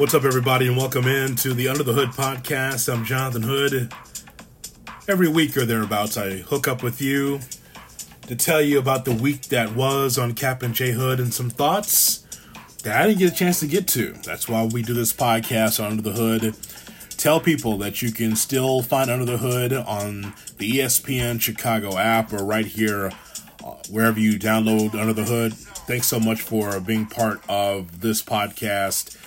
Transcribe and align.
What's 0.00 0.14
up, 0.14 0.24
everybody, 0.24 0.66
and 0.66 0.78
welcome 0.78 1.06
in 1.06 1.36
to 1.36 1.52
the 1.52 1.68
Under 1.68 1.82
the 1.82 1.92
Hood 1.92 2.08
podcast. 2.08 2.90
I'm 2.90 3.04
Jonathan 3.04 3.42
Hood. 3.42 3.92
Every 5.06 5.28
week 5.28 5.58
or 5.58 5.66
thereabouts, 5.66 6.16
I 6.16 6.38
hook 6.38 6.66
up 6.66 6.82
with 6.82 7.02
you 7.02 7.38
to 8.26 8.34
tell 8.34 8.62
you 8.62 8.78
about 8.78 9.04
the 9.04 9.12
week 9.12 9.42
that 9.48 9.76
was 9.76 10.16
on 10.16 10.32
Kap 10.32 10.62
and 10.62 10.74
J 10.74 10.92
Hood 10.92 11.20
and 11.20 11.34
some 11.34 11.50
thoughts 11.50 12.20
that 12.82 12.98
I 12.98 13.06
didn't 13.06 13.18
get 13.18 13.32
a 13.32 13.34
chance 13.34 13.60
to 13.60 13.66
get 13.66 13.86
to. 13.88 14.14
That's 14.24 14.48
why 14.48 14.64
we 14.64 14.80
do 14.80 14.94
this 14.94 15.12
podcast 15.12 15.78
on 15.78 15.90
Under 15.90 16.02
the 16.02 16.12
Hood. 16.12 16.56
Tell 17.18 17.38
people 17.38 17.76
that 17.76 18.00
you 18.00 18.10
can 18.10 18.36
still 18.36 18.80
find 18.80 19.10
Under 19.10 19.26
the 19.26 19.36
Hood 19.36 19.74
on 19.74 20.32
the 20.56 20.78
ESPN 20.78 21.42
Chicago 21.42 21.98
app 21.98 22.32
or 22.32 22.42
right 22.42 22.64
here, 22.64 23.12
uh, 23.62 23.74
wherever 23.90 24.18
you 24.18 24.38
download 24.38 24.98
Under 24.98 25.12
the 25.12 25.24
Hood. 25.24 25.52
Thanks 25.52 26.06
so 26.06 26.18
much 26.18 26.40
for 26.40 26.80
being 26.80 27.04
part 27.04 27.42
of 27.50 28.00
this 28.00 28.22
podcast 28.22 29.18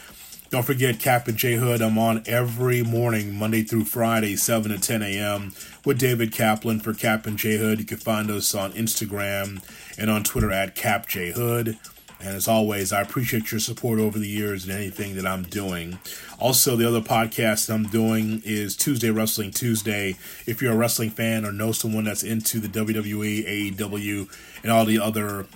don't 0.54 0.64
forget 0.64 1.00
Kap 1.00 1.28
and 1.28 1.36
J 1.36 1.56
Hood. 1.56 1.82
I'm 1.82 1.98
on 1.98 2.22
every 2.28 2.84
morning, 2.84 3.34
Monday 3.34 3.64
through 3.64 3.86
Friday, 3.86 4.36
7 4.36 4.70
to 4.70 4.80
10 4.80 5.02
a.m. 5.02 5.52
with 5.84 5.98
David 5.98 6.32
Kaplan 6.32 6.80
for 6.80 6.94
Kap 6.94 7.26
and 7.26 7.40
J 7.40 7.58
Hood. 7.58 7.80
You 7.80 7.86
can 7.86 7.98
find 7.98 8.30
us 8.30 8.54
on 8.54 8.72
Instagram 8.74 9.64
and 9.98 10.12
on 10.12 10.22
Twitter 10.24 10.52
at 10.52 10.76
Cap 10.76 11.08
J 11.08 11.32
Hood. 11.32 11.80
And 12.20 12.36
as 12.36 12.48
always, 12.48 12.94
I 12.94 13.02
appreciate 13.02 13.52
your 13.52 13.60
support 13.60 13.98
over 13.98 14.20
the 14.20 14.28
years 14.28 14.64
and 14.64 14.72
anything 14.72 15.16
that 15.16 15.26
I'm 15.26 15.42
doing. 15.42 15.98
Also, 16.38 16.76
the 16.76 16.88
other 16.88 17.02
podcast 17.02 17.74
I'm 17.74 17.88
doing 17.88 18.44
is 18.46 18.78
Tuesday 18.78 19.10
Wrestling 19.10 19.50
Tuesday. 19.50 20.18
If 20.46 20.62
you're 20.62 20.74
a 20.74 20.78
wrestling 20.78 21.10
fan 21.10 21.46
or 21.46 21.52
know 21.52 21.72
someone 21.72 22.04
that's 22.04 22.22
into 22.22 22.60
the 22.60 22.68
WWE, 22.68 23.74
AEW, 23.76 24.30
and 24.62 24.72
all 24.72 24.86
the 24.86 25.00
other 25.00 25.48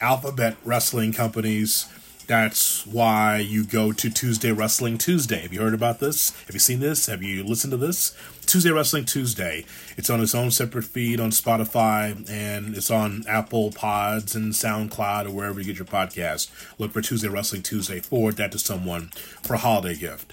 alphabet 0.00 0.56
wrestling 0.64 1.12
companies, 1.12 1.88
that's 2.26 2.86
why 2.86 3.38
you 3.38 3.64
go 3.64 3.92
to 3.92 4.10
Tuesday 4.10 4.50
Wrestling 4.50 4.98
Tuesday. 4.98 5.42
Have 5.42 5.52
you 5.52 5.60
heard 5.60 5.74
about 5.74 6.00
this? 6.00 6.30
Have 6.46 6.54
you 6.54 6.60
seen 6.60 6.80
this? 6.80 7.06
Have 7.06 7.22
you 7.22 7.44
listened 7.44 7.70
to 7.70 7.76
this? 7.76 8.16
Tuesday 8.46 8.70
Wrestling 8.70 9.04
Tuesday. 9.04 9.64
It's 9.96 10.10
on 10.10 10.20
its 10.20 10.34
own 10.34 10.50
separate 10.50 10.84
feed 10.84 11.20
on 11.20 11.30
Spotify 11.30 12.28
and 12.28 12.76
it's 12.76 12.90
on 12.90 13.24
Apple 13.28 13.70
Pods 13.70 14.34
and 14.34 14.52
SoundCloud 14.52 15.26
or 15.26 15.30
wherever 15.30 15.60
you 15.60 15.66
get 15.66 15.76
your 15.76 15.86
podcast. 15.86 16.50
Look 16.78 16.92
for 16.92 17.00
Tuesday 17.00 17.28
Wrestling 17.28 17.62
Tuesday. 17.62 18.00
Forward 18.00 18.36
that 18.36 18.52
to 18.52 18.58
someone 18.58 19.08
for 19.42 19.54
a 19.54 19.58
holiday 19.58 19.94
gift. 19.94 20.32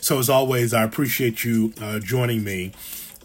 So, 0.00 0.18
as 0.18 0.28
always, 0.28 0.74
I 0.74 0.82
appreciate 0.82 1.44
you 1.44 1.72
uh, 1.80 1.98
joining 1.98 2.44
me. 2.44 2.72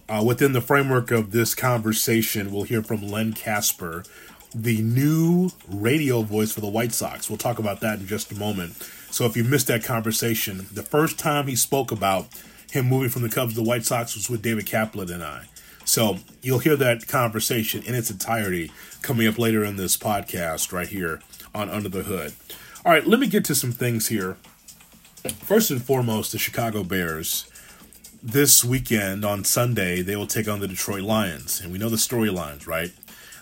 Uh, 0.08 0.24
within 0.26 0.54
the 0.54 0.62
framework 0.62 1.12
of 1.12 1.32
this 1.32 1.54
conversation, 1.54 2.52
we'll 2.52 2.64
hear 2.64 2.82
from 2.82 3.08
Len 3.08 3.32
Kasper 3.34 4.04
the 4.54 4.82
new 4.82 5.52
radio 5.68 6.22
voice 6.22 6.52
for 6.52 6.62
the 6.62 6.68
White 6.68 6.92
Sox. 6.92 7.30
We'll 7.30 7.38
talk 7.38 7.60
about 7.60 7.82
that 7.82 8.00
in 8.00 8.08
just 8.08 8.32
a 8.32 8.36
moment. 8.36 8.76
So 9.12 9.26
if 9.26 9.36
you 9.38 9.44
missed 9.44 9.68
that 9.68 9.84
conversation, 9.84 10.68
the 10.72 10.84
first 10.84 11.20
time 11.20 11.48
he 11.48 11.56
spoke 11.56 11.92
about 11.92 12.28
him 12.72 12.88
moving 12.88 13.10
from 13.10 13.24
the 13.24 13.30
Cubs 13.30 13.54
to 13.54 13.62
the 13.62 13.68
White 13.68 13.86
Sox 13.86 14.16
was 14.16 14.30
with 14.30 14.42
David 14.42 14.66
Kaplan 14.66 15.12
and 15.12 15.24
I. 15.24 15.46
So 15.86 16.18
you'll 16.42 16.60
hear 16.60 16.76
that 16.76 17.08
conversation 17.08 17.84
in 17.84 17.96
its 17.96 18.12
entirety 18.12 18.72
coming 19.02 19.28
up 19.28 19.40
later 19.40 19.64
in 19.64 19.76
this 19.76 19.98
podcast 19.98 20.72
right 20.72 20.88
here 20.88 21.22
on 21.54 21.70
Under 21.70 21.90
the 21.90 22.04
Hood. 22.04 22.34
All 22.86 22.92
right, 22.92 23.06
let 23.06 23.20
me 23.20 23.28
get 23.28 23.44
to 23.46 23.56
some 23.56 23.72
things 23.72 24.08
here. 24.08 24.38
First 25.40 25.72
and 25.72 25.84
foremost, 25.84 26.32
the 26.32 26.38
Chicago 26.38 26.84
Bears. 26.84 27.50
This 28.22 28.64
weekend 28.64 29.26
on 29.26 29.44
Sunday, 29.44 30.02
they 30.02 30.16
will 30.16 30.28
take 30.28 30.48
on 30.48 30.60
the 30.60 30.68
Detroit 30.68 31.02
Lions. 31.02 31.60
And 31.60 31.72
we 31.72 31.80
know 31.80 31.90
the 31.90 31.96
storylines, 31.96 32.68
right? 32.68 32.92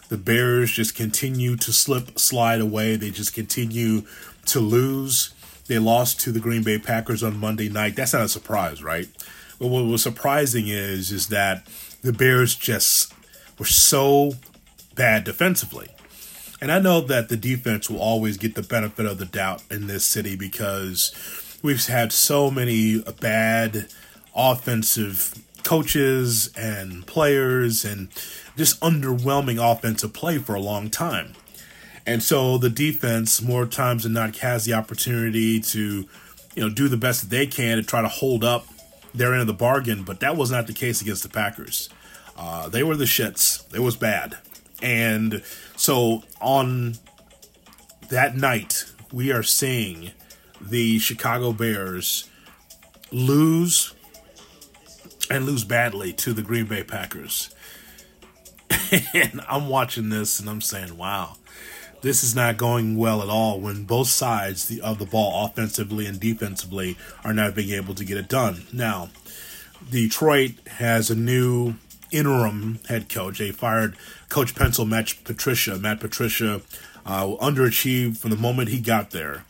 The 0.09 0.17
Bears 0.17 0.71
just 0.71 0.95
continue 0.95 1.55
to 1.57 1.73
slip, 1.73 2.17
slide 2.17 2.61
away. 2.61 2.95
They 2.95 3.11
just 3.11 3.33
continue 3.33 4.03
to 4.45 4.59
lose. 4.59 5.33
They 5.67 5.79
lost 5.79 6.19
to 6.21 6.31
the 6.31 6.39
Green 6.39 6.63
Bay 6.63 6.79
Packers 6.79 7.23
on 7.23 7.39
Monday 7.39 7.69
night. 7.69 7.95
That's 7.95 8.13
not 8.13 8.21
a 8.21 8.29
surprise, 8.29 8.81
right? 8.81 9.07
But 9.59 9.67
what 9.67 9.85
was 9.85 10.03
surprising 10.03 10.67
is 10.67 11.11
is 11.11 11.27
that 11.27 11.67
the 12.01 12.13
Bears 12.13 12.55
just 12.55 13.13
were 13.59 13.65
so 13.65 14.33
bad 14.95 15.23
defensively. 15.23 15.89
And 16.61 16.71
I 16.71 16.79
know 16.79 17.01
that 17.01 17.29
the 17.29 17.37
defense 17.37 17.89
will 17.89 17.99
always 17.99 18.37
get 18.37 18.55
the 18.55 18.63
benefit 18.63 19.05
of 19.05 19.19
the 19.19 19.25
doubt 19.25 19.63
in 19.69 19.87
this 19.87 20.05
city 20.05 20.35
because 20.35 21.13
we've 21.61 21.85
had 21.85 22.11
so 22.11 22.49
many 22.49 23.01
bad 23.19 23.87
offensive 24.35 25.35
coaches 25.67 26.49
and 26.55 27.05
players 27.05 27.83
and 27.83 28.07
just 28.55 28.79
underwhelming 28.79 29.59
offensive 29.59 30.13
play 30.13 30.37
for 30.37 30.55
a 30.55 30.61
long 30.61 30.89
time. 30.89 31.33
And 32.05 32.23
so 32.23 32.57
the 32.57 32.69
defense, 32.69 33.41
more 33.41 33.65
times 33.65 34.03
than 34.03 34.13
not, 34.13 34.37
has 34.37 34.63
the 34.63 34.71
opportunity 34.71 35.59
to, 35.59 36.07
you 36.55 36.63
know, 36.63 36.69
do 36.69 36.87
the 36.87 36.95
best 36.95 37.19
that 37.21 37.29
they 37.29 37.45
can 37.45 37.75
to 37.75 37.83
try 37.83 38.01
to 38.01 38.07
hold 38.07 38.45
up 38.45 38.65
their 39.13 39.33
end 39.33 39.41
of 39.41 39.47
the 39.47 39.53
bargain. 39.53 40.03
But 40.03 40.21
that 40.21 40.37
was 40.37 40.49
not 40.49 40.67
the 40.67 40.73
case 40.73 41.01
against 41.01 41.23
the 41.23 41.29
Packers. 41.29 41.89
Uh, 42.37 42.69
they 42.69 42.81
were 42.81 42.95
the 42.95 43.03
shits. 43.03 43.65
It 43.75 43.81
was 43.81 43.97
bad. 43.97 44.37
And 44.81 45.43
so 45.75 46.23
on 46.39 46.93
that 48.07 48.37
night, 48.37 48.85
we 49.11 49.33
are 49.33 49.43
seeing 49.43 50.11
the 50.61 50.97
Chicago 50.99 51.51
Bears 51.51 52.29
lose 53.11 53.93
and 55.29 55.45
lose 55.45 55.63
badly 55.63 56.13
to 56.13 56.33
the 56.33 56.41
Green 56.41 56.65
Bay 56.65 56.83
Packers. 56.83 57.53
and 59.13 59.41
I'm 59.47 59.69
watching 59.69 60.09
this 60.09 60.39
and 60.39 60.49
I'm 60.49 60.61
saying, 60.61 60.97
wow, 60.97 61.37
this 62.01 62.23
is 62.23 62.35
not 62.35 62.57
going 62.57 62.95
well 62.97 63.21
at 63.21 63.29
all 63.29 63.59
when 63.59 63.85
both 63.85 64.07
sides 64.07 64.77
of 64.79 64.99
the 64.99 65.05
ball, 65.05 65.45
offensively 65.45 66.05
and 66.05 66.19
defensively, 66.19 66.97
are 67.23 67.33
not 67.33 67.55
being 67.55 67.71
able 67.71 67.95
to 67.95 68.05
get 68.05 68.17
it 68.17 68.29
done. 68.29 68.65
Now, 68.71 69.09
Detroit 69.89 70.51
has 70.67 71.09
a 71.09 71.15
new 71.15 71.75
interim 72.11 72.79
head 72.87 73.09
coach. 73.09 73.39
They 73.39 73.51
fired 73.51 73.95
Coach 74.29 74.55
Pencil, 74.55 74.85
Matt 74.85 75.13
Patricia. 75.23 75.77
Matt 75.77 75.99
Patricia 75.99 76.61
uh, 77.05 77.27
underachieved 77.41 78.17
from 78.17 78.31
the 78.31 78.37
moment 78.37 78.69
he 78.69 78.79
got 78.79 79.11
there. 79.11 79.43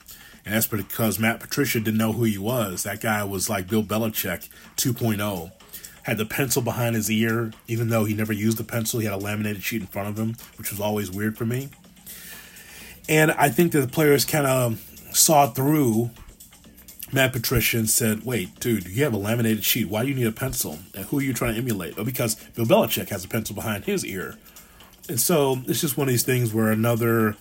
And 0.46 0.56
that's 0.56 0.68
because 0.68 1.20
Matt 1.20 1.42
Patricia 1.42 1.80
didn't 1.80 1.98
know 1.98 2.14
who 2.14 2.24
he 2.24 2.38
was. 2.38 2.84
That 2.84 3.02
guy 3.02 3.24
was 3.24 3.50
like 3.50 3.68
Bill 3.68 3.84
Belichick 3.84 4.48
2.0 4.78 5.52
had 6.08 6.18
the 6.18 6.26
pencil 6.26 6.62
behind 6.62 6.96
his 6.96 7.12
ear, 7.12 7.52
even 7.68 7.90
though 7.90 8.06
he 8.06 8.14
never 8.14 8.32
used 8.32 8.58
the 8.58 8.64
pencil. 8.64 9.02
He 9.02 9.06
had 9.06 9.14
a 9.14 9.18
laminated 9.18 9.62
sheet 9.62 9.82
in 9.82 9.88
front 9.88 10.08
of 10.08 10.18
him, 10.18 10.36
which 10.58 10.72
was 10.72 10.80
always 10.80 11.12
weird 11.12 11.38
for 11.38 11.46
me. 11.46 11.68
And 13.10 13.32
I 13.32 13.50
think 13.50 13.74
that 13.74 13.82
the 13.82 13.90
players 13.90 14.24
kind 14.24 14.48
of 14.48 14.80
saw 15.12 15.48
through 15.48 16.12
Matt 17.12 17.34
Patricia 17.34 17.78
and 17.78 17.90
said, 17.90 18.24
Wait, 18.24 18.58
dude, 18.62 18.88
you 18.88 19.04
have 19.04 19.14
a 19.14 19.18
laminated 19.18 19.66
sheet. 19.66 19.90
Why 19.90 20.04
do 20.04 20.08
you 20.08 20.16
need 20.16 20.28
a 20.28 20.32
pencil? 20.32 20.80
And 20.96 21.04
who 21.06 21.20
are 21.20 21.22
you 21.22 21.34
trying 21.34 21.56
to 21.56 21.60
emulate? 21.60 21.96
Oh, 21.98 22.06
because 22.06 22.36
Bill 22.56 22.66
Belichick 22.66 23.10
has 23.10 23.26
a 23.26 23.28
pencil 23.28 23.54
behind 23.54 23.84
his 23.84 24.06
ear. 24.06 24.38
And 25.10 25.20
so 25.20 25.60
it's 25.68 25.82
just 25.82 25.98
one 25.98 26.08
of 26.08 26.14
these 26.14 26.24
things 26.24 26.54
where 26.54 26.72
another 26.72 27.36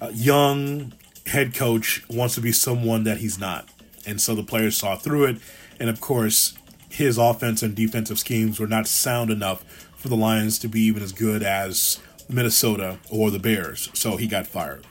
uh, 0.00 0.10
young 0.12 0.92
head 1.26 1.54
coach 1.54 2.04
wants 2.08 2.34
to 2.34 2.40
be 2.40 2.50
someone 2.50 3.04
that 3.04 3.18
he's 3.18 3.38
not. 3.38 3.68
And 4.04 4.20
so 4.20 4.34
the 4.34 4.42
players 4.42 4.76
saw 4.76 4.96
through 4.96 5.26
it. 5.26 5.36
And 5.78 5.88
of 5.88 6.00
course, 6.00 6.56
his 6.88 7.18
offense 7.18 7.62
and 7.62 7.74
defensive 7.74 8.18
schemes 8.18 8.58
were 8.58 8.66
not 8.66 8.86
sound 8.86 9.30
enough 9.30 9.64
for 9.96 10.08
the 10.08 10.16
Lions 10.16 10.58
to 10.60 10.68
be 10.68 10.80
even 10.82 11.02
as 11.02 11.12
good 11.12 11.42
as 11.42 12.00
Minnesota 12.28 12.98
or 13.10 13.30
the 13.30 13.38
Bears. 13.38 13.90
So 13.94 14.16
he 14.16 14.26
got 14.26 14.46
fired. 14.46 14.86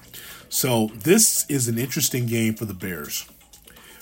So 0.50 0.92
this 0.94 1.46
is 1.50 1.68
an 1.68 1.78
interesting 1.78 2.28
game 2.28 2.56
for 2.56 2.66
the 2.66 2.74
Bears 2.74 3.28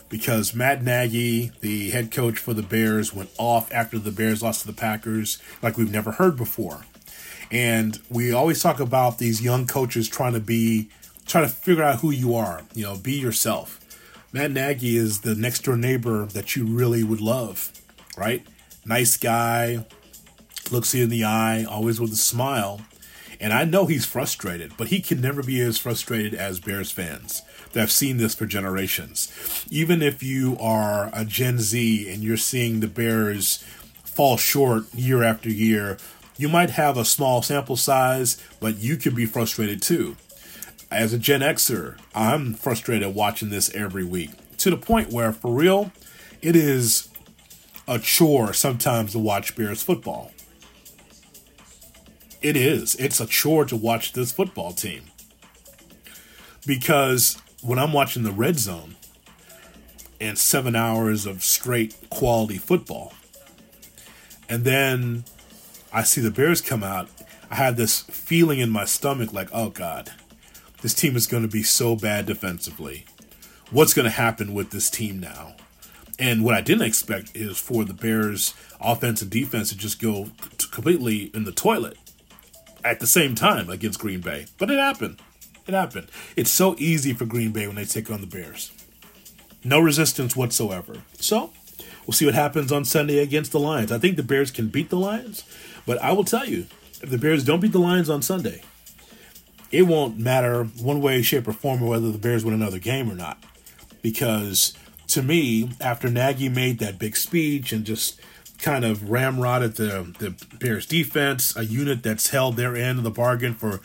because 0.09 0.53
Matt 0.53 0.83
Nagy, 0.83 1.51
the 1.61 1.89
head 1.89 2.11
coach 2.11 2.37
for 2.37 2.53
the 2.53 2.61
Bears, 2.61 3.13
went 3.13 3.31
off 3.39 3.71
after 3.71 3.97
the 3.97 4.11
Bears 4.11 4.43
lost 4.43 4.61
to 4.61 4.67
the 4.67 4.73
Packers 4.73 5.41
like 5.63 5.77
we've 5.77 5.91
never 5.91 6.11
heard 6.11 6.37
before. 6.37 6.85
And 7.49 7.99
we 8.09 8.31
always 8.31 8.61
talk 8.61 8.79
about 8.79 9.17
these 9.17 9.41
young 9.41 9.65
coaches 9.65 10.07
trying 10.07 10.33
to 10.33 10.39
be, 10.39 10.89
trying 11.25 11.45
to 11.45 11.49
figure 11.49 11.83
out 11.83 12.01
who 12.01 12.11
you 12.11 12.35
are, 12.35 12.61
you 12.75 12.83
know, 12.83 12.95
be 12.95 13.13
yourself. 13.13 13.79
Matt 14.31 14.51
Nagy 14.51 14.97
is 14.97 15.21
the 15.21 15.33
next 15.33 15.63
door 15.63 15.77
neighbor 15.77 16.25
that 16.27 16.55
you 16.55 16.65
really 16.65 17.03
would 17.03 17.21
love 17.21 17.71
right? 18.17 18.45
Nice 18.85 19.17
guy, 19.17 19.85
looks 20.71 20.93
you 20.93 21.03
in 21.03 21.09
the 21.09 21.23
eye, 21.23 21.63
always 21.63 21.99
with 21.99 22.11
a 22.11 22.17
smile. 22.17 22.81
And 23.39 23.51
I 23.51 23.65
know 23.65 23.85
he's 23.85 24.05
frustrated, 24.05 24.77
but 24.77 24.87
he 24.87 25.01
can 25.01 25.19
never 25.19 25.43
be 25.43 25.59
as 25.59 25.77
frustrated 25.77 26.33
as 26.33 26.59
Bears 26.59 26.91
fans 26.91 27.41
that 27.73 27.79
have 27.79 27.91
seen 27.91 28.17
this 28.17 28.35
for 28.35 28.45
generations. 28.45 29.65
Even 29.69 30.01
if 30.01 30.23
you 30.23 30.57
are 30.59 31.09
a 31.13 31.25
Gen 31.25 31.59
Z 31.59 32.11
and 32.11 32.23
you're 32.23 32.37
seeing 32.37 32.79
the 32.79 32.87
Bears 32.87 33.57
fall 34.03 34.37
short 34.37 34.93
year 34.93 35.23
after 35.23 35.49
year, 35.49 35.97
you 36.37 36.47
might 36.47 36.71
have 36.71 36.97
a 36.97 37.05
small 37.05 37.41
sample 37.41 37.75
size, 37.75 38.41
but 38.59 38.77
you 38.77 38.95
can 38.95 39.13
be 39.13 39.25
frustrated 39.25 39.81
too. 39.81 40.15
As 40.91 41.11
a 41.11 41.17
Gen 41.17 41.41
Xer, 41.41 41.99
I'm 42.15 42.53
frustrated 42.53 43.15
watching 43.15 43.49
this 43.49 43.73
every 43.73 44.03
week 44.03 44.31
to 44.57 44.69
the 44.69 44.77
point 44.77 45.11
where, 45.11 45.33
for 45.33 45.53
real, 45.53 45.91
it 46.41 46.55
is 46.55 47.09
a 47.87 47.99
chore 47.99 48.53
sometimes 48.53 49.11
to 49.11 49.19
watch 49.19 49.55
Bears 49.55 49.83
football. 49.83 50.31
It 52.41 52.57
is. 52.57 52.95
It's 52.95 53.19
a 53.19 53.25
chore 53.25 53.65
to 53.65 53.75
watch 53.75 54.13
this 54.13 54.31
football 54.31 54.73
team. 54.73 55.03
Because 56.65 57.41
when 57.61 57.79
I'm 57.79 57.93
watching 57.93 58.23
the 58.23 58.31
red 58.31 58.59
zone, 58.59 58.95
and 60.23 60.37
seven 60.37 60.73
hours 60.73 61.25
of 61.25 61.43
straight 61.43 61.95
quality 62.09 62.57
football. 62.57 63.13
And 64.47 64.63
then 64.63 65.25
I 65.91 66.03
see 66.03 66.21
the 66.21 66.31
Bears 66.31 66.61
come 66.61 66.81
out. 66.81 67.09
I 67.51 67.55
had 67.55 67.75
this 67.75 68.01
feeling 68.03 68.59
in 68.59 68.69
my 68.69 68.85
stomach 68.85 69.33
like, 69.33 69.49
oh 69.51 69.69
God, 69.69 70.11
this 70.81 70.93
team 70.93 71.17
is 71.17 71.27
going 71.27 71.43
to 71.43 71.49
be 71.49 71.61
so 71.61 71.97
bad 71.97 72.25
defensively. 72.25 73.05
What's 73.69 73.93
going 73.93 74.05
to 74.05 74.11
happen 74.11 74.53
with 74.53 74.71
this 74.71 74.89
team 74.89 75.19
now? 75.19 75.55
And 76.19 76.43
what 76.43 76.55
I 76.55 76.61
didn't 76.61 76.85
expect 76.85 77.35
is 77.35 77.57
for 77.57 77.83
the 77.83 77.93
Bears' 77.93 78.53
offense 78.79 79.21
and 79.21 79.31
defense 79.31 79.69
to 79.69 79.77
just 79.77 80.01
go 80.01 80.29
completely 80.71 81.31
in 81.33 81.43
the 81.43 81.51
toilet 81.51 81.97
at 82.83 82.99
the 82.99 83.07
same 83.07 83.35
time 83.35 83.69
against 83.69 83.99
Green 83.99 84.21
Bay. 84.21 84.45
But 84.57 84.69
it 84.69 84.77
happened. 84.77 85.19
It 85.65 85.73
happened. 85.73 86.07
It's 86.35 86.51
so 86.51 86.75
easy 86.77 87.13
for 87.13 87.25
Green 87.25 87.51
Bay 87.51 87.67
when 87.67 87.75
they 87.75 87.85
take 87.85 88.11
on 88.11 88.21
the 88.21 88.27
Bears. 88.27 88.71
No 89.63 89.79
resistance 89.79 90.35
whatsoever. 90.35 90.97
So, 91.19 91.51
we'll 92.05 92.13
see 92.13 92.25
what 92.25 92.35
happens 92.35 92.71
on 92.71 92.83
Sunday 92.83 93.19
against 93.19 93.51
the 93.51 93.59
Lions. 93.59 93.91
I 93.91 93.97
think 93.97 94.17
the 94.17 94.23
Bears 94.23 94.51
can 94.51 94.67
beat 94.67 94.89
the 94.89 94.97
Lions, 94.97 95.45
but 95.85 95.97
I 95.99 96.11
will 96.11 96.25
tell 96.25 96.45
you, 96.45 96.67
if 97.01 97.09
the 97.09 97.17
Bears 97.17 97.45
don't 97.45 97.61
beat 97.61 97.71
the 97.71 97.79
Lions 97.79 98.09
on 98.09 98.21
Sunday, 98.21 98.61
it 99.71 99.83
won't 99.83 100.19
matter 100.19 100.65
one 100.65 101.01
way, 101.01 101.21
shape, 101.21 101.47
or 101.47 101.53
form 101.53 101.81
whether 101.81 102.11
the 102.11 102.17
Bears 102.17 102.43
win 102.45 102.53
another 102.53 102.79
game 102.79 103.09
or 103.09 103.15
not. 103.15 103.41
Because 104.01 104.77
to 105.07 105.21
me, 105.21 105.69
after 105.79 106.09
Nagy 106.09 106.49
made 106.49 106.79
that 106.79 106.99
big 106.99 107.15
speech 107.15 107.71
and 107.71 107.85
just 107.85 108.19
kind 108.59 108.85
of 108.85 108.99
ramrodded 108.99 109.75
the, 109.75 110.15
the 110.19 110.57
Bears 110.57 110.85
defense, 110.85 111.55
a 111.55 111.65
unit 111.65 112.03
that's 112.03 112.29
held 112.29 112.55
their 112.55 112.75
end 112.75 112.97
of 112.97 113.03
the 113.03 113.11
bargain 113.11 113.53
for 113.53 113.81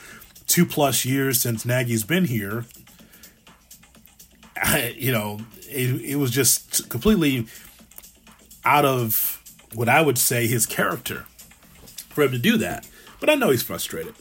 two 0.46 0.64
plus 0.64 1.04
years 1.04 1.40
since 1.40 1.64
Nagy's 1.64 2.04
been 2.04 2.24
here, 2.24 2.64
I, 4.56 4.94
you 4.96 5.12
know, 5.12 5.40
it, 5.68 6.00
it 6.00 6.16
was 6.16 6.30
just 6.30 6.88
completely 6.88 7.46
out 8.64 8.84
of 8.84 9.42
what 9.74 9.88
I 9.88 10.00
would 10.00 10.18
say 10.18 10.46
his 10.46 10.66
character 10.66 11.26
for 12.08 12.22
him 12.24 12.32
to 12.32 12.38
do 12.38 12.56
that. 12.58 12.86
But 13.20 13.30
I 13.30 13.34
know 13.34 13.50
he's 13.50 13.62
frustrated. 13.62 14.14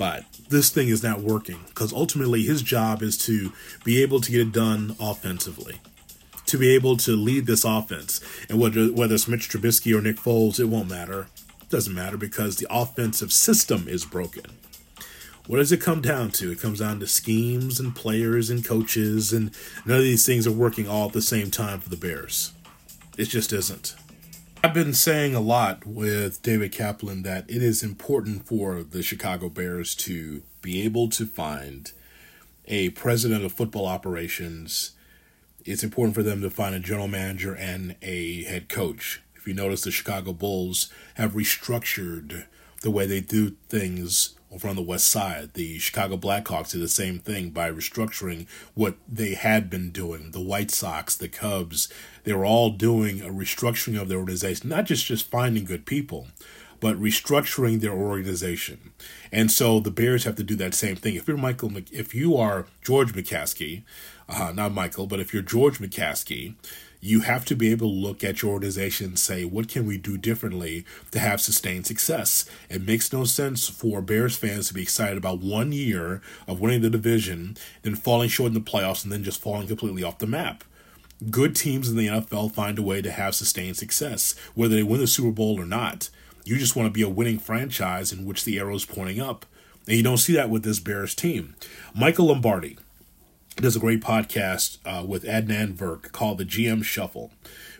But 0.00 0.24
this 0.48 0.70
thing 0.70 0.88
is 0.88 1.02
not 1.02 1.20
working 1.20 1.60
because 1.68 1.92
ultimately 1.92 2.44
his 2.44 2.62
job 2.62 3.02
is 3.02 3.18
to 3.26 3.52
be 3.84 4.02
able 4.02 4.22
to 4.22 4.30
get 4.30 4.40
it 4.40 4.50
done 4.50 4.96
offensively, 4.98 5.78
to 6.46 6.56
be 6.56 6.74
able 6.74 6.96
to 6.96 7.10
lead 7.14 7.44
this 7.44 7.66
offense. 7.66 8.18
And 8.48 8.58
whether 8.58 8.86
whether 8.86 9.14
it's 9.14 9.28
Mitch 9.28 9.50
Trubisky 9.50 9.94
or 9.94 10.00
Nick 10.00 10.16
Foles, 10.16 10.58
it 10.58 10.70
won't 10.70 10.88
matter. 10.88 11.28
It 11.60 11.68
doesn't 11.68 11.94
matter 11.94 12.16
because 12.16 12.56
the 12.56 12.66
offensive 12.70 13.30
system 13.30 13.88
is 13.88 14.06
broken. 14.06 14.46
What 15.46 15.58
does 15.58 15.70
it 15.70 15.82
come 15.82 16.00
down 16.00 16.30
to? 16.30 16.50
It 16.50 16.60
comes 16.60 16.78
down 16.78 16.98
to 17.00 17.06
schemes 17.06 17.78
and 17.78 17.94
players 17.94 18.48
and 18.48 18.64
coaches, 18.64 19.34
and 19.34 19.50
none 19.84 19.98
of 19.98 20.02
these 20.02 20.24
things 20.24 20.46
are 20.46 20.50
working 20.52 20.88
all 20.88 21.08
at 21.08 21.12
the 21.12 21.20
same 21.20 21.50
time 21.50 21.78
for 21.78 21.90
the 21.90 21.96
Bears. 21.98 22.52
It 23.18 23.26
just 23.26 23.52
isn't. 23.52 23.96
I've 24.62 24.74
been 24.74 24.92
saying 24.92 25.34
a 25.34 25.40
lot 25.40 25.86
with 25.86 26.42
David 26.42 26.72
Kaplan 26.72 27.22
that 27.22 27.48
it 27.48 27.62
is 27.62 27.82
important 27.82 28.46
for 28.46 28.82
the 28.82 29.02
Chicago 29.02 29.48
Bears 29.48 29.94
to 29.96 30.42
be 30.60 30.82
able 30.82 31.08
to 31.10 31.24
find 31.24 31.90
a 32.66 32.90
president 32.90 33.42
of 33.42 33.52
football 33.52 33.86
operations. 33.86 34.90
It's 35.64 35.82
important 35.82 36.14
for 36.14 36.22
them 36.22 36.42
to 36.42 36.50
find 36.50 36.74
a 36.74 36.78
general 36.78 37.08
manager 37.08 37.54
and 37.54 37.96
a 38.02 38.44
head 38.44 38.68
coach. 38.68 39.22
If 39.34 39.46
you 39.46 39.54
notice, 39.54 39.80
the 39.80 39.90
Chicago 39.90 40.34
Bulls 40.34 40.92
have 41.14 41.32
restructured 41.32 42.44
the 42.82 42.90
way 42.90 43.06
they 43.06 43.22
do 43.22 43.56
things 43.70 44.38
over 44.52 44.68
on 44.68 44.76
the 44.76 44.82
west 44.82 45.06
side. 45.06 45.54
The 45.54 45.78
Chicago 45.78 46.16
Blackhawks 46.16 46.72
did 46.72 46.80
the 46.80 46.88
same 46.88 47.18
thing 47.18 47.50
by 47.50 47.70
restructuring 47.70 48.46
what 48.74 48.96
they 49.08 49.34
had 49.34 49.70
been 49.70 49.90
doing. 49.90 50.32
The 50.32 50.40
White 50.40 50.70
Sox, 50.70 51.14
the 51.14 51.28
Cubs, 51.28 51.88
they 52.24 52.32
were 52.32 52.44
all 52.44 52.70
doing 52.70 53.20
a 53.20 53.28
restructuring 53.28 54.00
of 54.00 54.08
their 54.08 54.18
organization, 54.18 54.68
not 54.68 54.86
just 54.86 55.06
just 55.06 55.30
finding 55.30 55.64
good 55.64 55.86
people, 55.86 56.28
but 56.80 57.00
restructuring 57.00 57.80
their 57.80 57.92
organization. 57.92 58.92
And 59.30 59.50
so 59.50 59.80
the 59.80 59.90
Bears 59.90 60.24
have 60.24 60.36
to 60.36 60.42
do 60.42 60.56
that 60.56 60.74
same 60.74 60.96
thing. 60.96 61.14
If 61.14 61.28
you're 61.28 61.36
Michael, 61.36 61.72
if 61.92 62.14
you 62.14 62.36
are 62.36 62.66
George 62.82 63.12
McCaskey, 63.12 63.82
uh, 64.28 64.52
not 64.54 64.72
Michael, 64.72 65.06
but 65.06 65.20
if 65.20 65.32
you're 65.32 65.42
George 65.42 65.78
McCaskey, 65.78 66.54
you 67.00 67.20
have 67.20 67.44
to 67.46 67.56
be 67.56 67.70
able 67.70 67.88
to 67.88 67.94
look 67.94 68.22
at 68.22 68.42
your 68.42 68.52
organization 68.52 69.06
and 69.06 69.18
say, 69.18 69.44
what 69.44 69.68
can 69.68 69.86
we 69.86 69.96
do 69.96 70.18
differently 70.18 70.84
to 71.10 71.18
have 71.18 71.40
sustained 71.40 71.86
success? 71.86 72.44
It 72.68 72.82
makes 72.82 73.12
no 73.12 73.24
sense 73.24 73.68
for 73.68 74.02
Bears 74.02 74.36
fans 74.36 74.68
to 74.68 74.74
be 74.74 74.82
excited 74.82 75.16
about 75.16 75.40
one 75.40 75.72
year 75.72 76.20
of 76.46 76.60
winning 76.60 76.82
the 76.82 76.90
division, 76.90 77.56
then 77.82 77.94
falling 77.94 78.28
short 78.28 78.48
in 78.48 78.54
the 78.54 78.60
playoffs, 78.60 79.02
and 79.02 79.12
then 79.12 79.24
just 79.24 79.40
falling 79.40 79.66
completely 79.66 80.02
off 80.02 80.18
the 80.18 80.26
map. 80.26 80.62
Good 81.30 81.56
teams 81.56 81.88
in 81.88 81.96
the 81.96 82.06
NFL 82.06 82.52
find 82.52 82.78
a 82.78 82.82
way 82.82 83.02
to 83.02 83.10
have 83.10 83.34
sustained 83.34 83.76
success, 83.76 84.34
whether 84.54 84.74
they 84.74 84.82
win 84.82 85.00
the 85.00 85.06
Super 85.06 85.30
Bowl 85.30 85.60
or 85.60 85.66
not. 85.66 86.10
You 86.44 86.58
just 86.58 86.76
want 86.76 86.86
to 86.86 86.92
be 86.92 87.02
a 87.02 87.08
winning 87.08 87.38
franchise 87.38 88.12
in 88.12 88.24
which 88.24 88.44
the 88.44 88.58
arrow 88.58 88.74
is 88.74 88.84
pointing 88.84 89.20
up. 89.20 89.46
And 89.86 89.96
you 89.96 90.02
don't 90.02 90.18
see 90.18 90.34
that 90.34 90.50
with 90.50 90.62
this 90.62 90.78
Bears 90.78 91.14
team. 91.14 91.54
Michael 91.94 92.26
Lombardi, 92.26 92.78
does 93.60 93.76
a 93.76 93.80
great 93.80 94.00
podcast 94.00 94.78
uh, 94.84 95.04
with 95.04 95.24
Adnan 95.24 95.74
Virk 95.74 96.12
called 96.12 96.38
the 96.38 96.44
GM 96.44 96.82
Shuffle 96.82 97.30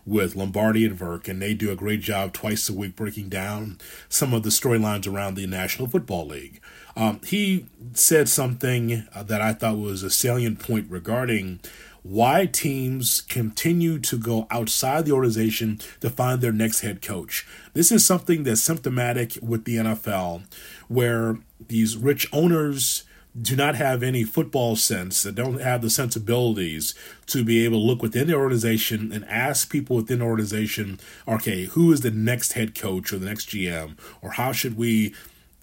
with 0.06 0.36
Lombardi 0.36 0.84
and 0.84 0.98
Virk, 0.98 1.28
and 1.28 1.40
they 1.40 1.54
do 1.54 1.70
a 1.70 1.76
great 1.76 2.00
job 2.00 2.32
twice 2.32 2.68
a 2.68 2.72
week 2.72 2.96
breaking 2.96 3.28
down 3.28 3.78
some 4.08 4.34
of 4.34 4.42
the 4.42 4.50
storylines 4.50 5.10
around 5.10 5.34
the 5.34 5.46
National 5.46 5.88
Football 5.88 6.26
League. 6.26 6.60
Um, 6.96 7.20
he 7.24 7.66
said 7.94 8.28
something 8.28 9.06
uh, 9.14 9.22
that 9.22 9.40
I 9.40 9.52
thought 9.52 9.78
was 9.78 10.02
a 10.02 10.10
salient 10.10 10.58
point 10.58 10.90
regarding 10.90 11.60
why 12.02 12.46
teams 12.46 13.20
continue 13.20 13.98
to 13.98 14.18
go 14.18 14.46
outside 14.50 15.04
the 15.04 15.12
organization 15.12 15.80
to 16.00 16.10
find 16.10 16.40
their 16.40 16.52
next 16.52 16.80
head 16.80 17.02
coach. 17.02 17.46
This 17.74 17.92
is 17.92 18.04
something 18.04 18.42
that's 18.42 18.62
symptomatic 18.62 19.38
with 19.42 19.64
the 19.64 19.76
NFL, 19.76 20.42
where 20.88 21.38
these 21.68 21.96
rich 21.96 22.26
owners 22.32 23.04
do 23.40 23.54
not 23.54 23.76
have 23.76 24.02
any 24.02 24.24
football 24.24 24.74
sense, 24.76 25.22
that 25.22 25.34
don't 25.34 25.60
have 25.60 25.82
the 25.82 25.90
sensibilities 25.90 26.94
to 27.26 27.44
be 27.44 27.64
able 27.64 27.78
to 27.78 27.86
look 27.86 28.02
within 28.02 28.26
the 28.26 28.34
organization 28.34 29.12
and 29.12 29.24
ask 29.26 29.70
people 29.70 29.96
within 29.96 30.18
the 30.18 30.24
organization, 30.24 30.98
okay, 31.28 31.66
who 31.66 31.92
is 31.92 32.00
the 32.00 32.10
next 32.10 32.54
head 32.54 32.74
coach 32.74 33.12
or 33.12 33.18
the 33.18 33.26
next 33.26 33.48
GM, 33.50 33.96
or 34.20 34.32
how 34.32 34.52
should 34.52 34.76
we 34.76 35.14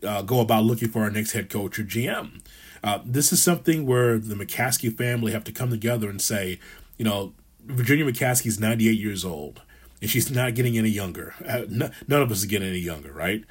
uh, 0.03 0.21
go 0.21 0.39
about 0.39 0.63
looking 0.63 0.87
for 0.87 1.03
our 1.03 1.09
next 1.09 1.33
head 1.33 1.49
coach 1.49 1.77
or 1.77 1.83
GM? 1.83 2.41
Uh, 2.83 2.99
this 3.03 3.33
is 3.33 3.43
something 3.43 3.85
where 3.85 4.17
the 4.17 4.35
McCaskey 4.35 4.95
family 4.95 5.31
have 5.33 5.43
to 5.43 5.51
come 5.51 5.69
together 5.69 6.09
and 6.09 6.21
say, 6.21 6.59
you 6.97 7.03
know, 7.03 7.33
Virginia 7.65 8.05
McCaskey 8.05 8.47
is 8.47 8.59
98 8.59 8.97
years 8.97 9.25
old, 9.25 9.61
and 10.01 10.09
she's 10.09 10.31
not 10.31 10.55
getting 10.55 10.77
any 10.77 10.89
younger. 10.89 11.33
Uh, 11.45 11.63
none 11.69 12.21
of 12.21 12.31
us 12.31 12.37
is 12.37 12.45
getting 12.45 12.69
any 12.69 12.79
younger, 12.79 13.11
right? 13.11 13.43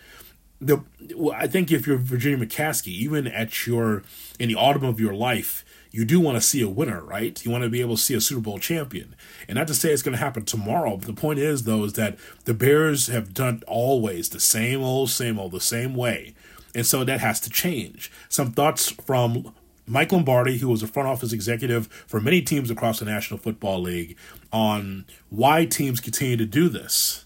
The 0.60 0.82
well, 1.14 1.36
I 1.36 1.46
think 1.46 1.70
if 1.70 1.86
you're 1.86 1.98
Virginia 1.98 2.44
McCaskey, 2.44 2.88
even 2.88 3.26
at 3.26 3.66
your 3.66 4.02
in 4.38 4.48
the 4.48 4.54
autumn 4.54 4.84
of 4.84 5.00
your 5.00 5.14
life, 5.14 5.64
you 5.90 6.04
do 6.04 6.20
want 6.20 6.36
to 6.36 6.40
see 6.40 6.62
a 6.62 6.68
winner, 6.68 7.02
right? 7.02 7.42
You 7.44 7.50
want 7.50 7.64
to 7.64 7.70
be 7.70 7.80
able 7.80 7.96
to 7.96 8.02
see 8.02 8.14
a 8.14 8.20
Super 8.20 8.40
Bowl 8.40 8.58
champion. 8.58 9.14
And 9.48 9.56
not 9.56 9.66
to 9.68 9.75
say 9.75 9.92
it's 9.92 10.02
going 10.02 10.16
to 10.16 10.22
happen 10.22 10.44
tomorrow, 10.44 10.96
but 10.96 11.06
the 11.06 11.12
point 11.12 11.38
is 11.38 11.64
though 11.64 11.84
is 11.84 11.94
that 11.94 12.16
the 12.44 12.54
Bears 12.54 13.08
have 13.08 13.34
done 13.34 13.62
always 13.66 14.30
the 14.30 14.40
same 14.40 14.82
old, 14.82 15.10
same 15.10 15.38
old, 15.38 15.52
the 15.52 15.60
same 15.60 15.94
way. 15.94 16.34
And 16.75 16.86
so 16.86 17.04
that 17.04 17.20
has 17.20 17.40
to 17.40 17.50
change. 17.50 18.10
Some 18.28 18.52
thoughts 18.52 18.90
from 18.90 19.54
Mike 19.86 20.12
Lombardi, 20.12 20.58
who 20.58 20.68
was 20.68 20.82
a 20.82 20.86
front 20.86 21.08
office 21.08 21.32
executive 21.32 21.86
for 22.06 22.20
many 22.20 22.42
teams 22.42 22.70
across 22.70 22.98
the 22.98 23.04
National 23.04 23.38
Football 23.38 23.82
League, 23.82 24.16
on 24.52 25.06
why 25.30 25.64
teams 25.64 26.00
continue 26.00 26.36
to 26.36 26.44
do 26.44 26.68
this 26.68 27.25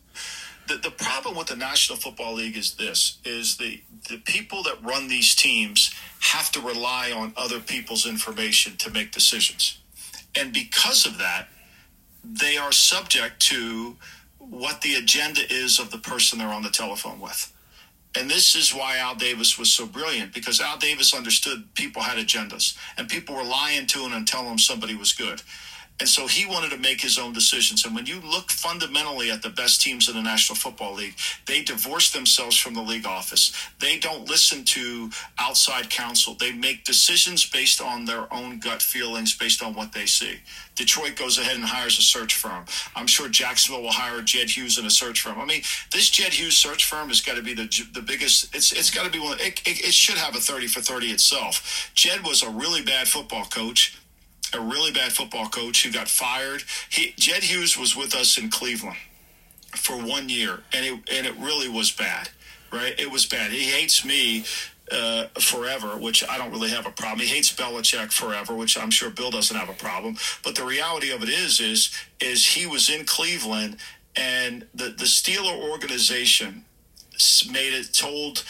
the, 0.71 0.77
the 0.77 0.91
problem 0.91 1.37
with 1.37 1.49
the 1.49 1.57
National 1.57 1.99
Football 1.99 2.35
League 2.35 2.57
is 2.57 2.75
this 2.75 3.19
is 3.25 3.57
the 3.57 3.81
the 4.09 4.19
people 4.19 4.63
that 4.63 4.83
run 4.83 5.09
these 5.09 5.35
teams 5.35 5.93
have 6.21 6.51
to 6.53 6.61
rely 6.61 7.13
on 7.13 7.33
other 7.37 7.61
people's 7.61 8.07
information 8.07 8.77
to 8.79 8.91
make 8.91 9.11
decisions. 9.11 9.79
And 10.39 10.53
because 10.53 11.07
of 11.07 11.19
that, 11.19 11.49
they 12.25 12.57
are 12.57 12.73
subject 12.73 13.41
to 13.49 13.97
what 14.39 14.81
the 14.83 14.95
agenda 14.95 15.41
is 15.51 15.79
of 15.79 15.91
the 15.91 15.99
person 15.99 16.39
they're 16.39 16.49
on 16.49 16.63
the 16.63 16.71
telephone 16.71 17.21
with. 17.21 17.53
And 18.17 18.29
this 18.29 18.57
is 18.57 18.75
why 18.75 18.99
Al 18.99 19.15
Davis 19.15 19.59
was 19.59 19.73
so 19.73 19.87
brilliant 19.87 20.33
because 20.35 20.61
Al 20.61 20.79
Davis 20.79 21.15
understood 21.15 21.75
people 21.75 22.03
had 22.03 22.19
agendas 22.19 22.77
and 22.97 23.09
people 23.09 23.35
were 23.37 23.45
lying 23.45 23.87
to 23.89 24.01
him 24.01 24.13
and 24.13 24.27
telling 24.27 24.51
him 24.51 24.59
somebody 24.59 24.95
was 24.95 25.13
good. 25.13 25.43
And 26.01 26.09
so 26.09 26.27
he 26.27 26.47
wanted 26.47 26.71
to 26.71 26.79
make 26.79 27.01
his 27.01 27.19
own 27.19 27.35
decisions. 27.35 27.85
And 27.85 27.95
when 27.95 28.07
you 28.07 28.21
look 28.21 28.51
fundamentally 28.51 29.31
at 29.31 29.43
the 29.43 29.51
best 29.51 29.83
teams 29.83 30.09
in 30.09 30.15
the 30.17 30.23
National 30.23 30.57
Football 30.57 30.95
League, 30.95 31.15
they 31.47 31.63
divorce 31.63 32.11
themselves 32.11 32.57
from 32.57 32.73
the 32.73 32.81
league 32.81 33.07
office. 33.07 33.53
They 33.79 33.99
don't 33.99 34.27
listen 34.29 34.65
to 34.65 35.11
outside 35.39 35.91
counsel. 35.91 36.35
They 36.35 36.53
make 36.53 36.85
decisions 36.85 37.49
based 37.49 37.83
on 37.83 38.07
their 38.07 38.33
own 38.33 38.61
gut 38.61 38.81
feelings, 38.81 39.37
based 39.37 39.63
on 39.63 39.75
what 39.75 39.93
they 39.93 40.07
see. 40.07 40.41
Detroit 40.75 41.17
goes 41.17 41.37
ahead 41.37 41.57
and 41.57 41.65
hires 41.65 41.99
a 41.99 42.03
search 42.03 42.35
firm. 42.35 42.65
I'm 42.97 43.07
sure 43.07 43.29
Jacksonville 43.29 43.83
will 43.83 43.93
hire 43.93 44.23
Jed 44.23 44.49
Hughes 44.49 44.79
in 44.79 44.87
a 44.87 44.91
search 44.91 45.21
firm. 45.21 45.39
I 45.39 45.45
mean, 45.45 45.61
this 45.93 46.09
Jed 46.09 46.33
Hughes 46.33 46.57
search 46.57 46.87
firm 46.87 47.09
has 47.09 47.21
got 47.21 47.37
to 47.37 47.43
be 47.43 47.53
the 47.53 47.69
the 47.93 48.01
biggest. 48.01 48.55
It's 48.55 48.73
it's 48.73 48.91
got 48.91 49.05
to 49.05 49.11
be 49.11 49.19
one. 49.19 49.39
It, 49.41 49.61
it, 49.67 49.85
it 49.85 49.93
should 49.93 50.17
have 50.17 50.35
a 50.35 50.41
30 50.41 50.69
for 50.69 50.81
30 50.81 51.09
itself. 51.09 51.91
Jed 51.95 52.25
was 52.25 52.43
a 52.43 52.49
really 52.49 52.81
bad 52.81 53.09
football 53.09 53.45
coach 53.45 54.00
a 54.55 54.61
really 54.61 54.93
bad 54.93 55.13
football 55.13 55.49
coach 55.49 55.85
who 55.85 55.93
got 55.93 56.09
fired. 56.09 56.63
He, 56.89 57.15
Jed 57.17 57.43
Hughes 57.45 57.77
was 57.77 57.97
with 57.97 58.15
us 58.15 58.39
in 58.39 58.51
Cleveland 58.51 58.99
for 59.77 59.97
one 59.97 60.29
year, 60.29 60.61
and 60.73 60.85
it 60.85 60.93
and 61.13 61.27
it 61.27 61.37
really 61.39 61.69
was 61.69 61.91
bad, 61.91 62.31
right? 62.73 62.99
It 62.99 63.11
was 63.11 63.27
bad. 63.27 63.53
He 63.53 63.65
hates 63.65 64.05
me 64.05 64.45
uh, 64.91 65.27
forever, 65.39 65.97
which 65.97 66.29
I 66.29 66.37
don't 66.37 66.51
really 66.51 66.71
have 66.71 66.87
a 66.87 66.91
problem. 66.91 67.21
He 67.21 67.27
hates 67.27 67.53
Belichick 67.55 68.13
forever, 68.13 68.55
which 68.55 68.77
I'm 68.77 68.91
sure 68.91 69.11
Bill 69.11 69.31
doesn't 69.31 69.57
have 69.57 69.69
a 69.69 69.75
problem. 69.75 70.17
But 70.43 70.57
the 70.57 70.65
reality 70.65 71.11
of 71.11 71.23
it 71.23 71.29
is, 71.29 71.61
is 71.61 71.91
is 72.21 72.47
he 72.47 72.67
was 72.67 72.91
in 72.91 73.05
Cleveland, 73.05 73.77
and 74.17 74.67
the 74.75 74.87
the 74.87 75.05
Steeler 75.05 75.57
organization 75.71 76.65
made 77.51 77.75
it 77.75 77.93
told 77.93 78.45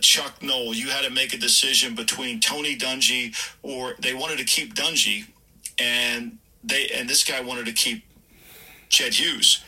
Chuck 0.00 0.42
Noll, 0.42 0.74
you 0.74 0.88
had 0.88 1.04
to 1.04 1.10
make 1.10 1.32
a 1.34 1.38
decision 1.38 1.94
between 1.94 2.40
Tony 2.40 2.76
Dungy 2.76 3.36
or 3.62 3.94
they 3.98 4.14
wanted 4.14 4.38
to 4.38 4.44
keep 4.44 4.74
Dungy, 4.74 5.26
and 5.78 6.38
they 6.64 6.88
and 6.88 7.08
this 7.08 7.24
guy 7.24 7.40
wanted 7.40 7.66
to 7.66 7.72
keep 7.72 8.04
Jed 8.88 9.14
Hughes. 9.14 9.62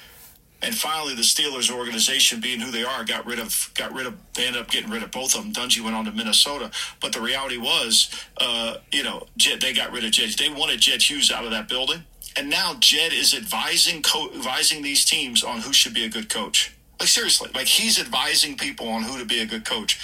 And 0.61 0.75
finally, 0.75 1.15
the 1.15 1.23
Steelers 1.23 1.71
organization, 1.71 2.41
being 2.41 2.59
who 2.59 2.73
they 2.73 2.83
are, 2.83 3.05
got 3.05 3.27
rid 3.27 3.39
of 3.39 3.71
got 3.75 3.95
rid 3.95 4.07
of. 4.07 4.15
They 4.35 4.47
ended 4.47 4.61
up 4.61 4.71
getting 4.71 4.91
rid 4.91 5.05
of 5.05 5.13
both 5.13 5.37
of 5.37 5.43
them. 5.45 5.53
Dungy 5.53 5.81
went 5.83 5.95
on 5.95 6.05
to 6.07 6.13
Minnesota, 6.13 6.73
but 7.01 7.13
the 7.13 7.21
reality 7.21 7.59
was, 7.59 8.11
uh, 8.39 8.79
you 8.91 9.05
know, 9.05 9.27
Jed, 9.37 9.61
they 9.61 9.73
got 9.73 9.93
rid 9.93 10.05
of 10.05 10.11
Jed. 10.11 10.31
They 10.31 10.49
wanted 10.49 10.81
Jed 10.81 11.03
Hughes 11.03 11.31
out 11.31 11.45
of 11.45 11.53
that 11.53 11.69
building, 11.69 12.05
and 12.37 12.51
now 12.51 12.75
Jed 12.81 13.13
is 13.13 13.35
advising 13.35 14.03
co- 14.03 14.31
advising 14.35 14.83
these 14.83 15.05
teams 15.05 15.45
on 15.45 15.61
who 15.61 15.73
should 15.73 15.95
be 15.95 16.05
a 16.05 16.09
good 16.09 16.29
coach. 16.29 16.75
Like 17.01 17.09
seriously, 17.09 17.51
like 17.55 17.67
he's 17.67 18.01
advising 18.01 18.57
people 18.57 18.89
on 18.89 19.03
who 19.03 19.19
to 19.19 19.25
be 19.25 19.41
a 19.41 19.47
good 19.47 19.65
coach. 19.65 20.01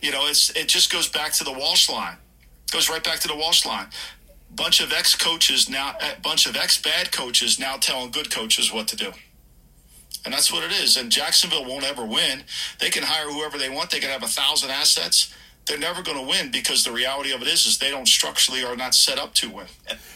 You 0.00 0.12
know, 0.12 0.26
it's 0.26 0.50
it 0.50 0.68
just 0.68 0.92
goes 0.92 1.08
back 1.08 1.32
to 1.34 1.44
the 1.44 1.52
Walsh 1.52 1.88
line. 1.90 2.16
Goes 2.70 2.88
right 2.88 3.02
back 3.02 3.18
to 3.20 3.28
the 3.28 3.36
Walsh 3.36 3.66
line. 3.66 3.86
Bunch 4.54 4.80
of 4.80 4.92
ex 4.92 5.14
coaches 5.14 5.68
now, 5.68 5.94
a 6.00 6.20
bunch 6.20 6.46
of 6.46 6.56
ex 6.56 6.80
bad 6.80 7.12
coaches 7.12 7.58
now 7.58 7.76
telling 7.76 8.10
good 8.10 8.30
coaches 8.30 8.72
what 8.72 8.88
to 8.88 8.96
do. 8.96 9.12
And 10.24 10.34
that's 10.34 10.52
what 10.52 10.64
it 10.64 10.72
is. 10.72 10.96
And 10.96 11.10
Jacksonville 11.10 11.64
won't 11.64 11.84
ever 11.84 12.04
win. 12.04 12.42
They 12.80 12.90
can 12.90 13.02
hire 13.02 13.30
whoever 13.30 13.58
they 13.58 13.68
want. 13.68 13.90
They 13.90 14.00
can 14.00 14.10
have 14.10 14.22
a 14.22 14.28
thousand 14.28 14.70
assets. 14.70 15.32
They're 15.68 15.78
never 15.78 16.02
going 16.02 16.16
to 16.16 16.28
win 16.28 16.50
because 16.50 16.84
the 16.84 16.92
reality 16.92 17.32
of 17.32 17.42
it 17.42 17.48
is, 17.48 17.66
is 17.66 17.78
they 17.78 17.90
don't 17.90 18.08
structurally 18.08 18.64
are 18.64 18.76
not 18.76 18.94
set 18.94 19.18
up 19.18 19.34
to 19.34 19.50
win. 19.50 19.66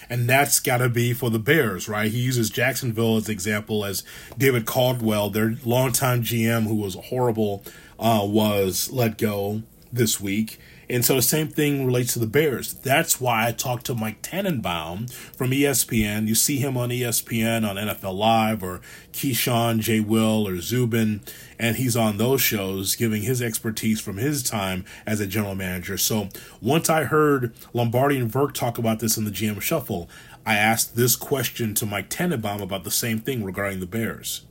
And 0.09 0.28
that's 0.28 0.61
got 0.61 0.78
to 0.78 0.88
be 0.88 1.12
for 1.12 1.30
the 1.30 1.38
Bears, 1.38 1.88
right? 1.88 2.11
He 2.11 2.21
uses 2.21 2.50
Jacksonville 2.50 3.16
as 3.16 3.28
example 3.28 3.85
as 3.85 4.02
David 4.37 4.66
Caldwell, 4.66 5.30
their 5.30 5.56
longtime 5.64 6.23
GM, 6.23 6.64
who 6.64 6.75
was 6.75 6.94
horrible, 6.94 7.62
uh, 7.99 8.23
was 8.25 8.90
let 8.90 9.18
go 9.18 9.62
this 9.92 10.21
week. 10.21 10.59
And 10.92 11.04
so 11.04 11.14
the 11.14 11.23
same 11.23 11.49
thing 11.49 11.87
relates 11.87 12.12
to 12.12 12.18
the 12.18 12.26
Bears. 12.26 12.75
That's 12.75 13.18
why 13.18 13.49
I 13.49 13.52
talked 13.52 13.87
to 13.87 13.94
Mike 13.94 14.21
Tannenbaum 14.21 15.06
from 15.06 15.50
ESPN. 15.50 16.28
You 16.28 16.35
see 16.35 16.59
him 16.59 16.76
on 16.76 16.90
ESPN 16.90 17.66
on 17.66 17.76
NFL 17.76 18.14
Live 18.14 18.62
or 18.62 18.82
Keyshawn, 19.12 19.78
J. 19.80 20.00
Will, 20.00 20.47
or 20.47 20.61
Zubin, 20.61 21.23
and 21.62 21.76
he's 21.76 21.97
on 21.97 22.19
those 22.19 22.42
shows 22.42 22.97
giving 22.97 23.23
his 23.23 23.40
expertise 23.40 24.00
from 24.00 24.16
his 24.16 24.42
time 24.42 24.85
as 25.07 25.21
a 25.21 25.28
general 25.28 25.54
manager. 25.54 25.97
So 25.97 26.28
once 26.61 26.90
I 26.90 27.04
heard 27.04 27.54
Lombardi 27.73 28.19
and 28.19 28.31
Virk 28.31 28.52
talk 28.52 28.78
about 28.78 28.99
this 28.99 29.16
in 29.16 29.25
the 29.25 29.31
GM 29.31 29.61
Shuffle, 29.61 30.11
I 30.45 30.57
asked 30.57 30.97
this 30.97 31.14
question 31.14 31.73
to 31.75 31.87
Mike 31.87 32.11
Tannenbaum 32.11 32.61
about 32.61 32.83
the 32.83 32.90
same 32.90 33.21
thing 33.21 33.45
regarding 33.45 33.78
the 33.78 33.87
Bears. 33.87 34.45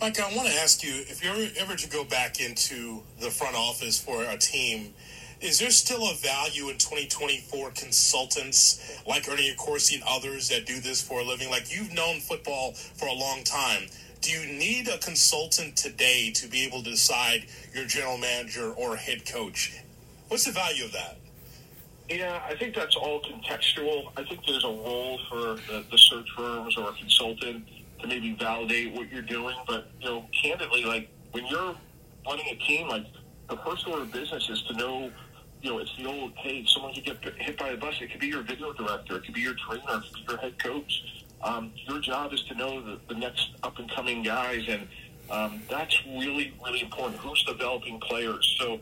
Mike, 0.00 0.18
I 0.20 0.34
want 0.34 0.48
to 0.48 0.54
ask 0.54 0.82
you 0.82 0.92
if 1.06 1.22
you're 1.22 1.48
ever 1.56 1.76
to 1.76 1.88
go 1.88 2.02
back 2.04 2.40
into 2.40 3.04
the 3.20 3.30
front 3.30 3.54
office 3.54 4.00
for 4.02 4.24
a 4.24 4.36
team, 4.36 4.92
is 5.40 5.60
there 5.60 5.70
still 5.70 6.10
a 6.10 6.14
value 6.14 6.68
in 6.68 6.78
2024 6.78 7.70
consultants 7.70 9.00
like 9.06 9.28
Ernie 9.28 9.54
Accorsi 9.54 9.94
and 9.94 10.02
others 10.08 10.48
that 10.48 10.66
do 10.66 10.80
this 10.80 11.00
for 11.00 11.20
a 11.20 11.24
living? 11.24 11.48
Like 11.48 11.72
you've 11.72 11.92
known 11.92 12.18
football 12.18 12.72
for 12.72 13.06
a 13.06 13.12
long 13.12 13.44
time. 13.44 13.86
Do 14.20 14.32
you 14.32 14.58
need 14.58 14.88
a 14.88 14.98
consultant 14.98 15.76
today 15.76 16.32
to 16.32 16.48
be 16.48 16.64
able 16.64 16.82
to 16.82 16.90
decide 16.90 17.46
your 17.72 17.84
general 17.86 18.18
manager 18.18 18.72
or 18.72 18.96
head 18.96 19.24
coach? 19.24 19.80
What's 20.28 20.44
the 20.44 20.52
value 20.52 20.84
of 20.84 20.92
that? 20.92 21.18
Yeah, 22.08 22.40
I 22.48 22.54
think 22.56 22.74
that's 22.74 22.96
all 22.96 23.20
contextual. 23.20 24.10
I 24.16 24.24
think 24.24 24.40
there's 24.46 24.64
a 24.64 24.68
role 24.68 25.20
for 25.28 25.38
the, 25.70 25.84
the 25.90 25.98
search 25.98 26.28
firms 26.36 26.76
or 26.76 26.88
a 26.90 26.92
consultant 26.94 27.66
to 28.00 28.06
maybe 28.06 28.34
validate 28.34 28.92
what 28.92 29.10
you're 29.12 29.22
doing. 29.22 29.56
But 29.66 29.90
you 30.00 30.08
know, 30.08 30.24
candidly, 30.42 30.84
like 30.84 31.08
when 31.32 31.46
you're 31.46 31.74
running 32.26 32.46
a 32.50 32.56
team, 32.66 32.88
like 32.88 33.06
the 33.48 33.56
first 33.58 33.86
order 33.86 34.02
of 34.02 34.12
business 34.12 34.48
is 34.48 34.62
to 34.62 34.74
know. 34.74 35.10
You 35.60 35.70
know, 35.70 35.78
it's 35.80 35.94
the 35.96 36.06
old, 36.06 36.34
hey, 36.36 36.64
someone 36.68 36.94
could 36.94 37.04
get 37.04 37.18
hit 37.36 37.58
by 37.58 37.70
a 37.70 37.76
bus. 37.76 37.96
It 38.00 38.12
could 38.12 38.20
be 38.20 38.28
your 38.28 38.42
video 38.42 38.72
director. 38.72 39.16
It 39.16 39.24
could 39.24 39.34
be 39.34 39.40
your 39.40 39.54
trainer. 39.54 39.82
It 39.88 40.04
could 40.14 40.26
be 40.26 40.32
your 40.32 40.40
head 40.40 40.62
coach. 40.62 41.24
Um, 41.42 41.72
your 41.88 42.00
job 42.00 42.32
is 42.32 42.42
to 42.44 42.54
know 42.54 42.82
the, 42.82 43.00
the 43.08 43.14
next 43.14 43.50
up 43.62 43.78
and 43.78 43.90
coming 43.90 44.22
guys, 44.22 44.64
and 44.68 44.88
um, 45.30 45.62
that's 45.70 45.96
really, 46.06 46.54
really 46.64 46.82
important. 46.82 47.20
Who's 47.20 47.42
developing 47.44 48.00
players? 48.00 48.56
So, 48.58 48.80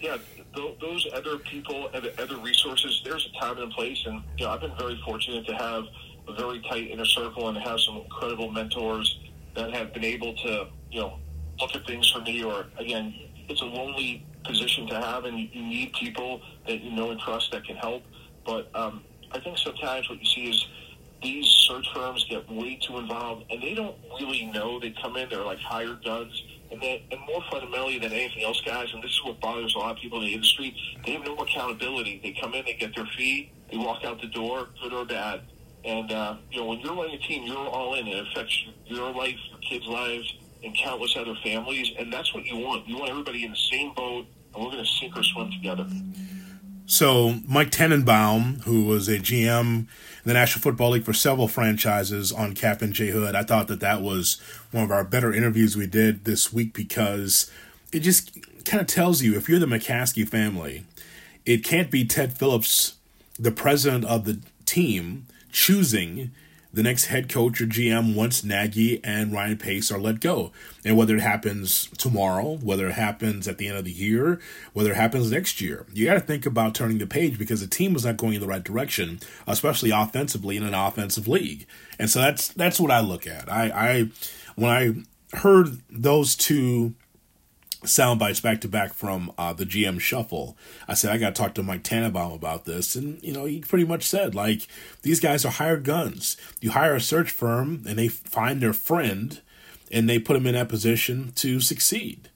yeah, 0.00 0.18
th- 0.54 0.78
those 0.80 1.06
other 1.14 1.38
people, 1.38 1.88
and 1.94 2.06
other 2.18 2.36
resources, 2.38 3.02
there's 3.04 3.28
a 3.34 3.40
time 3.40 3.58
and 3.58 3.72
place. 3.72 3.98
And, 4.06 4.22
you 4.38 4.44
know, 4.44 4.52
I've 4.52 4.60
been 4.60 4.76
very 4.78 5.00
fortunate 5.04 5.46
to 5.46 5.54
have 5.54 5.84
a 6.28 6.34
very 6.34 6.60
tight 6.68 6.90
inner 6.90 7.04
circle 7.04 7.48
and 7.48 7.58
have 7.58 7.80
some 7.80 7.96
incredible 7.98 8.50
mentors 8.50 9.18
that 9.54 9.72
have 9.72 9.92
been 9.92 10.04
able 10.04 10.34
to, 10.36 10.68
you 10.90 11.00
know, 11.00 11.18
look 11.60 11.74
at 11.74 11.86
things 11.86 12.10
for 12.10 12.20
me. 12.20 12.42
Or 12.44 12.66
again, 12.78 13.14
it's 13.48 13.62
a 13.62 13.64
lonely 13.64 14.24
position 14.44 14.86
to 14.88 15.00
have, 15.00 15.24
and 15.24 15.38
you, 15.38 15.48
you 15.52 15.62
need 15.62 15.92
people 15.94 16.40
that 16.66 16.80
you 16.80 16.92
know 16.92 17.10
and 17.10 17.20
trust 17.20 17.50
that 17.52 17.64
can 17.64 17.76
help. 17.76 18.02
But 18.44 18.70
um, 18.76 19.02
I 19.32 19.40
think 19.40 19.58
sometimes 19.58 20.08
what 20.08 20.20
you 20.20 20.26
see 20.26 20.50
is 20.50 20.66
these 21.26 21.46
search 21.68 21.86
firms 21.94 22.24
get 22.28 22.50
way 22.50 22.78
too 22.86 22.98
involved, 22.98 23.44
and 23.50 23.62
they 23.62 23.74
don't 23.74 23.96
really 24.20 24.46
know. 24.46 24.80
They 24.80 24.94
come 25.02 25.16
in, 25.16 25.28
they're 25.28 25.44
like 25.44 25.58
hired 25.58 26.04
guns. 26.04 26.42
And, 26.70 26.82
then, 26.82 26.98
and 27.12 27.20
more 27.28 27.42
fundamentally 27.50 27.98
than 28.00 28.12
anything 28.12 28.42
else, 28.42 28.60
guys, 28.60 28.88
and 28.92 29.02
this 29.02 29.12
is 29.12 29.24
what 29.24 29.40
bothers 29.40 29.74
a 29.76 29.78
lot 29.78 29.92
of 29.92 29.98
people 29.98 30.18
in 30.20 30.26
the 30.26 30.34
industry, 30.34 30.76
they 31.04 31.12
have 31.12 31.24
no 31.24 31.36
accountability. 31.36 32.20
They 32.22 32.36
come 32.40 32.54
in, 32.54 32.64
they 32.64 32.74
get 32.74 32.94
their 32.96 33.06
fee, 33.16 33.52
they 33.70 33.76
walk 33.76 34.04
out 34.04 34.20
the 34.20 34.26
door, 34.26 34.68
good 34.82 34.92
or 34.92 35.04
bad 35.04 35.42
and, 35.86 36.10
uh, 36.10 36.36
you 36.50 36.60
know, 36.60 36.66
when 36.66 36.80
you're 36.80 36.94
running 36.94 37.14
a 37.14 37.18
team, 37.18 37.44
you're 37.46 37.56
all 37.56 37.94
in. 37.94 38.08
It 38.08 38.26
affects 38.26 38.66
your 38.86 39.12
life, 39.12 39.36
your 39.50 39.60
kids' 39.60 39.86
lives, 39.86 40.34
and 40.64 40.76
countless 40.76 41.16
other 41.16 41.36
families. 41.44 41.92
And 41.96 42.12
that's 42.12 42.34
what 42.34 42.44
you 42.44 42.56
want. 42.56 42.88
You 42.88 42.98
want 42.98 43.10
everybody 43.10 43.44
in 43.44 43.52
the 43.52 43.56
same 43.56 43.94
boat, 43.94 44.26
and 44.52 44.64
we're 44.64 44.72
going 44.72 44.84
to 44.84 44.90
sink 44.90 45.16
or 45.16 45.22
swim 45.22 45.50
together. 45.52 45.86
So, 46.86 47.36
Mike 47.46 47.70
Tannenbaum, 47.70 48.62
who 48.64 48.84
was 48.84 49.08
a 49.08 49.18
GM 49.18 49.86
the 50.26 50.34
National 50.34 50.60
Football 50.60 50.90
League 50.90 51.04
for 51.04 51.12
several 51.12 51.46
franchises 51.46 52.32
on 52.32 52.52
Kap 52.52 52.82
and 52.82 52.92
J 52.92 53.10
Hood, 53.10 53.36
I 53.36 53.44
thought 53.44 53.68
that 53.68 53.78
that 53.78 54.02
was 54.02 54.40
one 54.72 54.82
of 54.82 54.90
our 54.90 55.04
better 55.04 55.32
interviews 55.32 55.76
we 55.76 55.86
did 55.86 56.24
this 56.24 56.52
week 56.52 56.74
because 56.74 57.48
it 57.92 58.00
just 58.00 58.36
kind 58.64 58.80
of 58.80 58.88
tells 58.88 59.22
you 59.22 59.36
if 59.36 59.48
you're 59.48 59.60
the 59.60 59.66
McCaskey 59.66 60.28
family, 60.28 60.84
it 61.44 61.62
can't 61.62 61.92
be 61.92 62.04
Ted 62.04 62.36
Phillips, 62.36 62.96
the 63.38 63.52
president 63.52 64.04
of 64.04 64.24
the 64.24 64.40
team, 64.64 65.26
choosing 65.52 66.32
the 66.76 66.82
next 66.82 67.06
head 67.06 67.30
coach 67.30 67.58
or 67.62 67.66
GM 67.66 68.14
once 68.14 68.44
Nagy 68.44 69.02
and 69.02 69.32
Ryan 69.32 69.56
Pace 69.56 69.90
are 69.90 69.98
let 69.98 70.20
go. 70.20 70.52
And 70.84 70.94
whether 70.94 71.16
it 71.16 71.22
happens 71.22 71.88
tomorrow, 71.96 72.58
whether 72.58 72.86
it 72.88 72.92
happens 72.92 73.48
at 73.48 73.56
the 73.56 73.66
end 73.66 73.78
of 73.78 73.86
the 73.86 73.90
year, 73.90 74.38
whether 74.74 74.90
it 74.90 74.96
happens 74.96 75.30
next 75.30 75.62
year, 75.62 75.86
you 75.94 76.04
got 76.04 76.14
to 76.14 76.20
think 76.20 76.44
about 76.44 76.74
turning 76.74 76.98
the 76.98 77.06
page 77.06 77.38
because 77.38 77.62
the 77.62 77.66
team 77.66 77.96
is 77.96 78.04
not 78.04 78.18
going 78.18 78.34
in 78.34 78.42
the 78.42 78.46
right 78.46 78.62
direction, 78.62 79.20
especially 79.46 79.90
offensively 79.90 80.58
in 80.58 80.64
an 80.64 80.74
offensive 80.74 81.26
league. 81.26 81.66
And 81.98 82.10
so 82.10 82.20
that's 82.20 82.48
that's 82.48 82.78
what 82.78 82.90
I 82.90 83.00
look 83.00 83.26
at. 83.26 83.50
I, 83.50 83.70
I 83.74 84.10
when 84.54 84.70
I 84.70 85.36
heard 85.38 85.78
those 85.88 86.36
two 86.36 86.94
sound 87.84 88.18
bites 88.18 88.40
back 88.40 88.60
to 88.62 88.68
back 88.68 88.94
from 88.94 89.32
uh, 89.38 89.52
the 89.52 89.66
GM 89.66 90.00
Shuffle. 90.00 90.56
I 90.88 90.94
said 90.94 91.12
I 91.12 91.18
got 91.18 91.34
to 91.34 91.42
talk 91.42 91.54
to 91.54 91.62
Mike 91.62 91.82
Tannenbaum 91.82 92.32
about 92.32 92.64
this, 92.64 92.94
and 92.94 93.22
you 93.22 93.32
know 93.32 93.44
he 93.44 93.60
pretty 93.60 93.84
much 93.84 94.04
said 94.04 94.34
like 94.34 94.66
these 95.02 95.20
guys 95.20 95.44
are 95.44 95.52
hired 95.52 95.84
guns. 95.84 96.36
You 96.60 96.72
hire 96.72 96.94
a 96.94 97.00
search 97.00 97.30
firm, 97.30 97.82
and 97.86 97.98
they 97.98 98.08
find 98.08 98.60
their 98.60 98.72
friend, 98.72 99.40
and 99.90 100.08
they 100.08 100.18
put 100.18 100.34
them 100.34 100.46
in 100.46 100.54
that 100.54 100.68
position 100.68 101.32
to 101.36 101.60
succeed. 101.60 102.30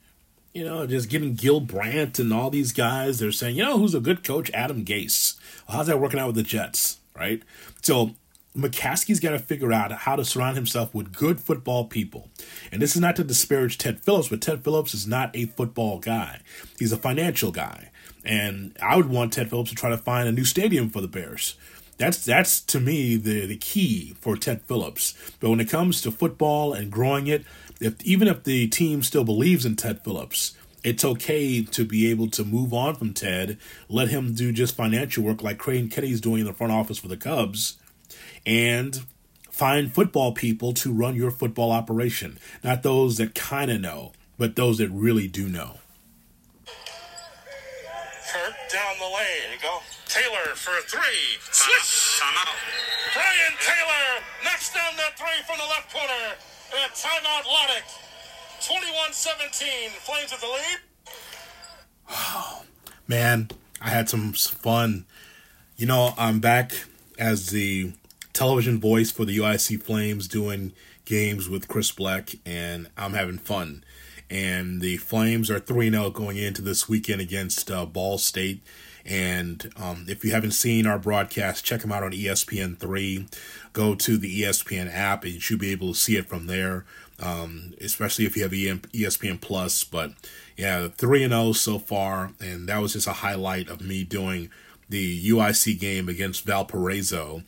You 0.52 0.64
know, 0.64 0.86
just 0.86 1.08
getting 1.08 1.34
Gil 1.34 1.60
Brandt 1.60 2.18
and 2.18 2.32
all 2.32 2.50
these 2.50 2.72
guys. 2.72 3.18
They're 3.18 3.30
saying, 3.30 3.56
you 3.56 3.64
know, 3.64 3.78
who's 3.78 3.94
a 3.94 4.00
good 4.00 4.24
coach? 4.24 4.50
Adam 4.52 4.84
Gase. 4.84 5.38
Well, 5.68 5.78
how's 5.78 5.86
that 5.86 6.00
working 6.00 6.18
out 6.18 6.26
with 6.26 6.36
the 6.36 6.42
Jets? 6.42 6.98
Right. 7.14 7.42
So 7.82 8.16
McCaskey's 8.56 9.20
got 9.20 9.30
to 9.30 9.38
figure 9.38 9.72
out 9.72 9.92
how 9.92 10.16
to 10.16 10.24
surround 10.24 10.56
himself 10.56 10.92
with 10.94 11.12
good 11.12 11.40
football 11.40 11.84
people. 11.84 12.30
And 12.72 12.82
this 12.82 12.96
is 12.96 13.00
not 13.00 13.16
to 13.16 13.24
disparage 13.24 13.78
Ted 13.78 14.00
Phillips, 14.00 14.28
but 14.28 14.40
Ted 14.40 14.64
Phillips 14.64 14.92
is 14.92 15.06
not 15.06 15.34
a 15.34 15.46
football 15.46 15.98
guy. 15.98 16.40
He's 16.78 16.92
a 16.92 16.96
financial 16.96 17.52
guy. 17.52 17.90
And 18.24 18.76
I 18.82 18.96
would 18.96 19.08
want 19.08 19.32
Ted 19.32 19.50
Phillips 19.50 19.70
to 19.70 19.76
try 19.76 19.90
to 19.90 19.96
find 19.96 20.28
a 20.28 20.32
new 20.32 20.44
stadium 20.44 20.90
for 20.90 21.00
the 21.00 21.08
Bears. 21.08 21.54
That's 21.96 22.24
that's 22.24 22.60
to 22.62 22.80
me 22.80 23.16
the, 23.16 23.46
the 23.46 23.56
key 23.56 24.14
for 24.20 24.36
Ted 24.36 24.62
Phillips. 24.62 25.14
But 25.38 25.50
when 25.50 25.60
it 25.60 25.68
comes 25.68 26.00
to 26.02 26.10
football 26.10 26.72
and 26.72 26.90
growing 26.90 27.26
it, 27.26 27.44
if 27.78 28.02
even 28.02 28.26
if 28.26 28.44
the 28.44 28.68
team 28.68 29.02
still 29.02 29.24
believes 29.24 29.64
in 29.64 29.76
Ted 29.76 30.02
Phillips, 30.02 30.56
it's 30.82 31.04
okay 31.04 31.62
to 31.62 31.84
be 31.84 32.10
able 32.10 32.28
to 32.30 32.44
move 32.44 32.72
on 32.72 32.94
from 32.94 33.12
Ted, 33.12 33.58
let 33.88 34.08
him 34.08 34.34
do 34.34 34.50
just 34.50 34.76
financial 34.76 35.22
work 35.22 35.42
like 35.42 35.58
Crane 35.58 35.90
Kenney's 35.90 36.20
doing 36.20 36.40
in 36.40 36.46
the 36.46 36.54
front 36.54 36.72
office 36.72 36.98
for 36.98 37.08
the 37.08 37.18
Cubs, 37.18 37.76
and 38.46 39.00
find 39.50 39.92
football 39.92 40.32
people 40.32 40.72
to 40.72 40.92
run 40.92 41.14
your 41.14 41.30
football 41.30 41.70
operation. 41.70 42.38
Not 42.64 42.82
those 42.82 43.18
that 43.18 43.34
kind 43.34 43.70
of 43.70 43.80
know, 43.80 44.12
but 44.38 44.56
those 44.56 44.78
that 44.78 44.88
really 44.88 45.28
do 45.28 45.48
know. 45.48 45.76
Kirk 46.64 48.54
down 48.72 48.94
the 48.98 49.04
lane. 49.04 49.44
There 49.44 49.52
you 49.54 49.60
go. 49.60 49.80
Taylor 50.06 50.54
for 50.54 50.70
a 50.78 50.82
three. 50.82 51.38
Switch. 51.50 52.20
Timeout. 52.22 52.56
Brian 53.12 53.54
Taylor 53.60 54.22
knocks 54.44 54.72
down 54.72 54.96
that 54.96 55.18
three 55.18 55.42
from 55.46 55.58
the 55.58 55.64
left 55.64 55.92
corner. 55.92 56.34
And 56.72 56.92
timeout 56.92 57.44
Lodick. 57.44 57.84
21-17. 58.60 59.88
Flames 59.90 60.30
with 60.30 60.40
the 60.40 60.46
lead. 60.46 60.78
Oh, 62.10 62.62
man, 63.08 63.50
I 63.80 63.90
had 63.90 64.08
some 64.08 64.32
fun. 64.32 65.06
You 65.76 65.86
know, 65.86 66.14
I'm 66.16 66.40
back 66.40 66.72
as 67.18 67.50
the 67.50 67.92
television 68.40 68.80
voice 68.80 69.10
for 69.10 69.26
the 69.26 69.36
UIC 69.36 69.82
Flames 69.82 70.26
doing 70.26 70.72
games 71.04 71.46
with 71.46 71.68
Chris 71.68 71.92
Black, 71.92 72.36
and 72.46 72.88
I'm 72.96 73.12
having 73.12 73.36
fun. 73.36 73.84
And 74.30 74.80
the 74.80 74.96
Flames 74.96 75.50
are 75.50 75.58
3 75.58 75.90
0 75.90 76.08
going 76.08 76.38
into 76.38 76.62
this 76.62 76.88
weekend 76.88 77.20
against 77.20 77.70
uh, 77.70 77.84
Ball 77.84 78.16
State. 78.16 78.62
And 79.04 79.70
um, 79.76 80.06
if 80.08 80.24
you 80.24 80.30
haven't 80.30 80.52
seen 80.52 80.86
our 80.86 80.98
broadcast, 80.98 81.66
check 81.66 81.82
them 81.82 81.92
out 81.92 82.02
on 82.02 82.12
ESPN3. 82.12 83.30
Go 83.74 83.94
to 83.96 84.16
the 84.16 84.40
ESPN 84.40 84.90
app, 84.90 85.24
and 85.24 85.34
you 85.34 85.40
should 85.40 85.60
be 85.60 85.72
able 85.72 85.92
to 85.92 85.98
see 85.98 86.16
it 86.16 86.26
from 86.26 86.46
there, 86.46 86.86
um, 87.18 87.74
especially 87.78 88.24
if 88.24 88.38
you 88.38 88.42
have 88.44 88.52
ESPN 88.52 89.38
Plus. 89.38 89.84
But 89.84 90.12
yeah, 90.56 90.88
3 90.88 91.28
0 91.28 91.52
so 91.52 91.78
far. 91.78 92.32
And 92.40 92.66
that 92.70 92.80
was 92.80 92.94
just 92.94 93.06
a 93.06 93.12
highlight 93.12 93.68
of 93.68 93.82
me 93.82 94.02
doing 94.02 94.48
the 94.88 95.28
UIC 95.28 95.78
game 95.78 96.08
against 96.08 96.46
Valparaiso. 96.46 97.42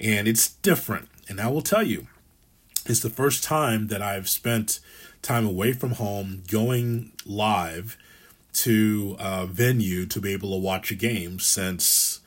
And 0.00 0.28
it's 0.28 0.48
different. 0.48 1.08
And 1.28 1.40
I 1.40 1.48
will 1.48 1.62
tell 1.62 1.82
you, 1.82 2.06
it's 2.86 3.00
the 3.00 3.10
first 3.10 3.44
time 3.44 3.88
that 3.88 4.00
I've 4.00 4.28
spent 4.28 4.80
time 5.22 5.46
away 5.46 5.72
from 5.72 5.92
home 5.92 6.42
going 6.50 7.12
live 7.26 7.98
to 8.54 9.16
a 9.18 9.46
venue 9.46 10.06
to 10.06 10.20
be 10.20 10.32
able 10.32 10.50
to 10.50 10.56
watch 10.56 10.90
a 10.90 10.94
game 10.94 11.38
since 11.38 12.20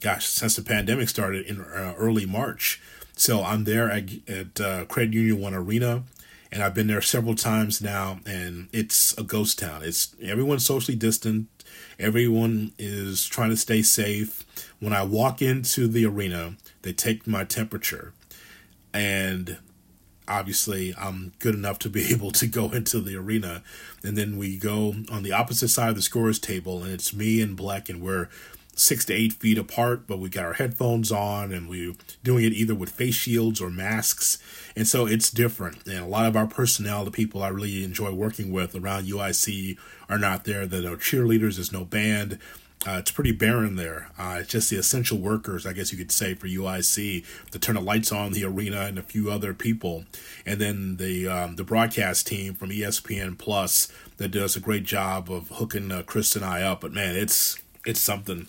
gosh 0.00 0.26
since 0.26 0.56
the 0.56 0.62
pandemic 0.62 1.08
started 1.08 1.46
in 1.46 1.60
uh, 1.60 1.94
early 1.96 2.26
march. 2.26 2.80
So 3.14 3.42
i'm 3.42 3.64
there 3.64 3.90
at, 3.90 4.10
at 4.28 4.60
uh, 4.60 4.84
credit 4.86 5.14
union 5.14 5.40
one 5.40 5.54
arena 5.54 6.04
and 6.50 6.62
i've 6.62 6.74
been 6.74 6.86
there 6.86 7.02
several 7.02 7.34
times 7.34 7.80
now 7.80 8.20
and 8.26 8.68
it's 8.72 9.16
a 9.18 9.22
ghost 9.22 9.58
town. 9.58 9.82
It's 9.82 10.14
everyone's 10.22 10.64
socially 10.64 10.96
distant. 10.96 11.48
Everyone 11.98 12.72
is 12.78 13.26
trying 13.26 13.50
to 13.50 13.56
stay 13.56 13.82
safe 13.82 14.44
when 14.80 14.92
i 14.92 15.02
walk 15.02 15.40
into 15.40 15.86
the 15.86 16.04
arena 16.04 16.54
they 16.82 16.92
take 16.92 17.26
my 17.26 17.44
temperature 17.44 18.12
and 18.92 19.58
obviously 20.28 20.94
I'm 20.98 21.32
good 21.38 21.54
enough 21.54 21.78
to 21.80 21.88
be 21.88 22.06
able 22.12 22.30
to 22.32 22.46
go 22.46 22.70
into 22.70 23.00
the 23.00 23.16
arena. 23.16 23.62
And 24.02 24.16
then 24.16 24.36
we 24.36 24.56
go 24.56 24.94
on 25.10 25.22
the 25.22 25.32
opposite 25.32 25.68
side 25.68 25.90
of 25.90 25.96
the 25.96 26.02
scorers 26.02 26.38
table, 26.38 26.82
and 26.82 26.92
it's 26.92 27.14
me 27.14 27.40
and 27.40 27.56
Black, 27.56 27.88
and 27.88 28.00
we're 28.00 28.28
six 28.74 29.06
to 29.06 29.14
eight 29.14 29.32
feet 29.32 29.56
apart, 29.56 30.06
but 30.06 30.18
we 30.18 30.28
got 30.28 30.44
our 30.44 30.52
headphones 30.52 31.10
on 31.10 31.50
and 31.50 31.66
we're 31.66 31.94
doing 32.22 32.44
it 32.44 32.52
either 32.52 32.74
with 32.74 32.90
face 32.90 33.14
shields 33.14 33.58
or 33.58 33.70
masks. 33.70 34.38
And 34.76 34.86
so 34.86 35.06
it's 35.06 35.30
different. 35.30 35.86
And 35.86 35.98
a 35.98 36.06
lot 36.06 36.26
of 36.26 36.36
our 36.36 36.46
personnel, 36.46 37.02
the 37.02 37.10
people 37.10 37.42
I 37.42 37.48
really 37.48 37.82
enjoy 37.82 38.12
working 38.12 38.52
with 38.52 38.74
around 38.74 39.06
UIC, 39.06 39.78
are 40.10 40.18
not 40.18 40.44
there. 40.44 40.66
There 40.66 40.80
are 40.80 40.90
no 40.90 40.96
cheerleaders, 40.96 41.54
there's 41.54 41.72
no 41.72 41.86
band. 41.86 42.38
Uh, 42.86 42.98
it's 42.98 43.10
pretty 43.10 43.32
barren 43.32 43.74
there. 43.74 44.10
Uh, 44.16 44.36
it's 44.40 44.50
just 44.50 44.70
the 44.70 44.76
essential 44.76 45.18
workers, 45.18 45.66
I 45.66 45.72
guess 45.72 45.90
you 45.90 45.98
could 45.98 46.12
say, 46.12 46.34
for 46.34 46.46
UIC 46.46 47.24
to 47.50 47.58
turn 47.58 47.74
the 47.74 47.80
lights 47.80 48.12
on 48.12 48.32
the 48.32 48.44
arena 48.44 48.82
and 48.82 48.96
a 48.96 49.02
few 49.02 49.28
other 49.28 49.52
people, 49.52 50.04
and 50.44 50.60
then 50.60 50.96
the 50.96 51.26
um, 51.26 51.56
the 51.56 51.64
broadcast 51.64 52.28
team 52.28 52.54
from 52.54 52.70
ESPN 52.70 53.36
Plus 53.36 53.88
that 54.18 54.28
does 54.28 54.54
a 54.54 54.60
great 54.60 54.84
job 54.84 55.30
of 55.30 55.48
hooking 55.48 55.90
uh, 55.90 56.04
Chris 56.06 56.36
and 56.36 56.44
I 56.44 56.62
up. 56.62 56.82
But 56.82 56.92
man, 56.92 57.16
it's 57.16 57.60
it's 57.84 58.00
something. 58.00 58.46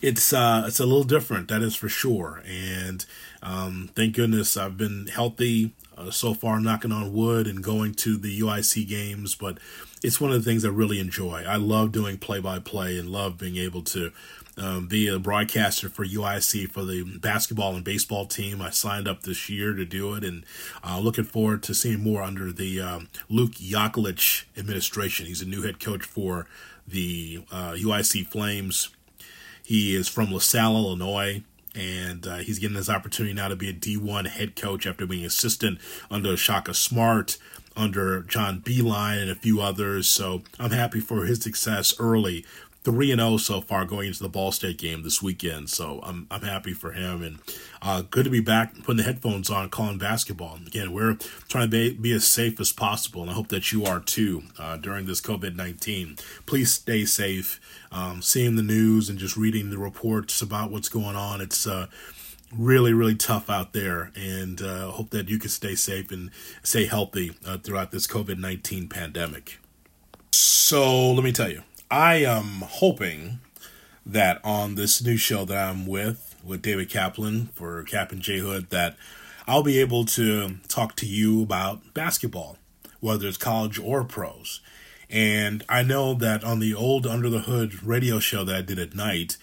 It's 0.00 0.32
uh, 0.32 0.64
it's 0.68 0.78
a 0.78 0.86
little 0.86 1.02
different, 1.02 1.48
that 1.48 1.62
is 1.62 1.74
for 1.74 1.88
sure. 1.88 2.42
And 2.46 3.04
um, 3.42 3.90
thank 3.96 4.14
goodness 4.14 4.56
I've 4.56 4.76
been 4.76 5.08
healthy 5.08 5.72
uh, 5.98 6.10
so 6.10 6.34
far, 6.34 6.60
knocking 6.60 6.92
on 6.92 7.12
wood, 7.12 7.46
and 7.46 7.62
going 7.62 7.94
to 7.94 8.16
the 8.16 8.40
UIC 8.40 8.86
games. 8.88 9.34
But 9.34 9.58
it's 10.02 10.20
one 10.20 10.30
of 10.30 10.42
the 10.42 10.48
things 10.48 10.64
I 10.64 10.68
really 10.68 11.00
enjoy. 11.00 11.44
I 11.46 11.56
love 11.56 11.92
doing 11.92 12.18
play 12.18 12.40
by 12.40 12.58
play 12.58 12.98
and 12.98 13.10
love 13.10 13.38
being 13.38 13.56
able 13.56 13.82
to 13.82 14.12
um, 14.56 14.86
be 14.86 15.08
a 15.08 15.18
broadcaster 15.18 15.88
for 15.88 16.04
UIC 16.04 16.70
for 16.70 16.84
the 16.84 17.04
basketball 17.18 17.74
and 17.74 17.84
baseball 17.84 18.26
team. 18.26 18.60
I 18.60 18.70
signed 18.70 19.08
up 19.08 19.22
this 19.22 19.48
year 19.48 19.74
to 19.74 19.84
do 19.84 20.14
it, 20.14 20.24
and 20.24 20.44
uh, 20.84 20.98
looking 21.00 21.24
forward 21.24 21.62
to 21.64 21.74
seeing 21.74 22.02
more 22.02 22.22
under 22.22 22.52
the 22.52 22.80
um, 22.80 23.08
Luke 23.28 23.52
Yaklich 23.52 24.44
administration. 24.56 25.26
He's 25.26 25.42
a 25.42 25.46
new 25.46 25.62
head 25.62 25.80
coach 25.80 26.04
for 26.04 26.46
the 26.86 27.44
uh, 27.50 27.72
UIC 27.72 28.26
Flames. 28.28 28.90
He 29.62 29.94
is 29.94 30.08
from 30.08 30.32
LaSalle, 30.32 30.76
Illinois 30.76 31.42
and 31.78 32.26
uh, 32.26 32.36
he's 32.38 32.58
getting 32.58 32.76
this 32.76 32.90
opportunity 32.90 33.34
now 33.34 33.48
to 33.48 33.56
be 33.56 33.68
a 33.68 33.72
D1 33.72 34.26
head 34.26 34.56
coach 34.56 34.86
after 34.86 35.06
being 35.06 35.24
assistant 35.24 35.78
under 36.10 36.36
Shaka 36.36 36.74
Smart 36.74 37.38
under 37.76 38.22
John 38.22 38.60
Beilein 38.60 39.22
and 39.22 39.30
a 39.30 39.36
few 39.36 39.60
others. 39.60 40.08
So 40.08 40.42
I'm 40.58 40.72
happy 40.72 40.98
for 40.98 41.24
his 41.24 41.40
success 41.40 41.94
early. 42.00 42.44
3 42.88 43.12
and 43.12 43.20
0 43.20 43.36
so 43.36 43.60
far 43.60 43.84
going 43.84 44.08
into 44.08 44.22
the 44.22 44.30
Ball 44.30 44.50
State 44.50 44.78
game 44.78 45.02
this 45.02 45.22
weekend. 45.22 45.68
So 45.68 46.00
I'm 46.02 46.26
I'm 46.30 46.40
happy 46.40 46.72
for 46.72 46.92
him 46.92 47.22
and 47.22 47.38
uh, 47.82 48.00
good 48.00 48.24
to 48.24 48.30
be 48.30 48.40
back 48.40 48.74
putting 48.76 48.96
the 48.96 49.02
headphones 49.02 49.50
on 49.50 49.68
calling 49.68 49.98
basketball. 49.98 50.58
Again, 50.66 50.94
we're 50.94 51.18
trying 51.48 51.66
to 51.66 51.70
be, 51.70 51.92
be 51.92 52.12
as 52.12 52.26
safe 52.26 52.58
as 52.58 52.72
possible 52.72 53.20
and 53.20 53.30
I 53.30 53.34
hope 53.34 53.48
that 53.48 53.72
you 53.72 53.84
are 53.84 54.00
too 54.00 54.44
uh, 54.58 54.78
during 54.78 55.04
this 55.04 55.20
COVID-19. 55.20 56.18
Please 56.46 56.72
stay 56.72 57.04
safe. 57.04 57.60
Um, 57.92 58.22
seeing 58.22 58.56
the 58.56 58.62
news 58.62 59.10
and 59.10 59.18
just 59.18 59.36
reading 59.36 59.68
the 59.68 59.76
reports 59.76 60.40
about 60.40 60.70
what's 60.70 60.88
going 60.88 61.14
on, 61.14 61.42
it's 61.42 61.66
uh, 61.66 61.88
really 62.56 62.94
really 62.94 63.14
tough 63.14 63.50
out 63.50 63.74
there 63.74 64.12
and 64.16 64.62
uh, 64.62 64.88
hope 64.92 65.10
that 65.10 65.28
you 65.28 65.38
can 65.38 65.50
stay 65.50 65.74
safe 65.74 66.10
and 66.10 66.30
stay 66.62 66.86
healthy 66.86 67.36
uh, 67.46 67.58
throughout 67.58 67.90
this 67.90 68.06
covid-19 68.06 68.88
pandemic 68.88 69.58
so 70.32 71.12
let 71.12 71.22
me 71.22 71.30
tell 71.30 71.50
you 71.50 71.62
i 71.90 72.16
am 72.16 72.62
hoping 72.66 73.38
that 74.04 74.40
on 74.44 74.74
this 74.74 75.02
new 75.02 75.16
show 75.16 75.44
that 75.44 75.56
i'm 75.56 75.86
with 75.86 76.36
with 76.44 76.62
david 76.62 76.88
kaplan 76.88 77.46
for 77.54 77.82
captain 77.84 78.20
j 78.20 78.38
hood 78.38 78.68
that 78.70 78.96
i'll 79.46 79.62
be 79.62 79.78
able 79.78 80.04
to 80.04 80.56
talk 80.68 80.94
to 80.96 81.06
you 81.06 81.42
about 81.42 81.94
basketball 81.94 82.58
whether 83.00 83.28
it's 83.28 83.36
college 83.36 83.78
or 83.78 84.04
pros. 84.04 84.60
And 85.10 85.64
i 85.68 85.82
know 85.82 86.12
that 86.14 86.44
on 86.44 86.58
the 86.58 86.74
old 86.74 87.06
under 87.06 87.30
the 87.30 87.40
hood 87.40 87.82
radio 87.82 88.18
show 88.18 88.44
that 88.44 88.54
i 88.54 88.60
did 88.62 88.78
at 88.78 88.94
night 88.94 89.38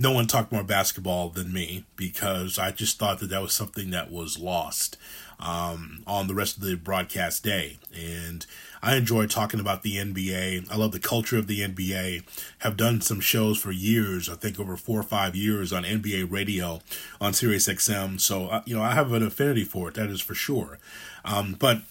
no 0.00 0.12
one 0.12 0.26
talked 0.26 0.50
more 0.50 0.64
basketball 0.64 1.28
than 1.28 1.52
me 1.52 1.84
because 1.94 2.58
I 2.58 2.70
just 2.70 2.98
thought 2.98 3.20
that 3.20 3.28
that 3.28 3.42
was 3.42 3.52
something 3.52 3.90
that 3.90 4.10
was 4.10 4.38
lost 4.38 4.96
um, 5.38 6.02
on 6.06 6.26
the 6.26 6.34
rest 6.34 6.56
of 6.56 6.62
the 6.62 6.74
broadcast 6.74 7.44
day. 7.44 7.78
And 7.94 8.46
I 8.82 8.96
enjoy 8.96 9.26
talking 9.26 9.60
about 9.60 9.82
the 9.82 9.96
NBA. 9.96 10.72
I 10.72 10.76
love 10.76 10.92
the 10.92 10.98
culture 10.98 11.36
of 11.36 11.48
the 11.48 11.60
NBA. 11.60 12.22
Have 12.60 12.78
done 12.78 13.02
some 13.02 13.20
shows 13.20 13.58
for 13.58 13.72
years, 13.72 14.30
I 14.30 14.36
think 14.36 14.58
over 14.58 14.74
four 14.78 14.98
or 14.98 15.04
five 15.04 15.36
years 15.36 15.70
on 15.70 15.82
NBA 15.82 16.32
radio 16.32 16.80
on 17.20 17.34
Sirius 17.34 17.68
XM. 17.68 18.18
So, 18.18 18.46
uh, 18.46 18.62
you 18.64 18.74
know, 18.74 18.82
I 18.82 18.94
have 18.94 19.12
an 19.12 19.22
affinity 19.22 19.64
for 19.64 19.88
it, 19.90 19.94
that 19.96 20.08
is 20.08 20.22
for 20.22 20.34
sure. 20.34 20.78
Um, 21.26 21.56
but 21.58 21.82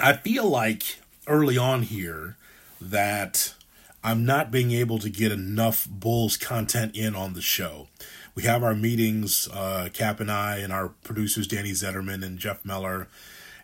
I 0.00 0.14
feel 0.14 0.48
like 0.48 0.98
early 1.28 1.56
on 1.56 1.82
here 1.82 2.36
that 2.80 3.54
I'm 4.04 4.24
not 4.24 4.50
being 4.50 4.72
able 4.72 4.98
to 4.98 5.08
get 5.08 5.30
enough 5.30 5.88
Bulls 5.88 6.36
content 6.36 6.96
in 6.96 7.14
on 7.14 7.34
the 7.34 7.42
show. 7.42 7.88
We 8.34 8.42
have 8.44 8.64
our 8.64 8.74
meetings, 8.74 9.48
uh, 9.52 9.90
Cap 9.92 10.18
and 10.18 10.30
I, 10.30 10.58
and 10.58 10.72
our 10.72 10.88
producers, 10.88 11.46
Danny 11.46 11.70
Zetterman 11.70 12.24
and 12.24 12.38
Jeff 12.38 12.64
Meller 12.64 13.08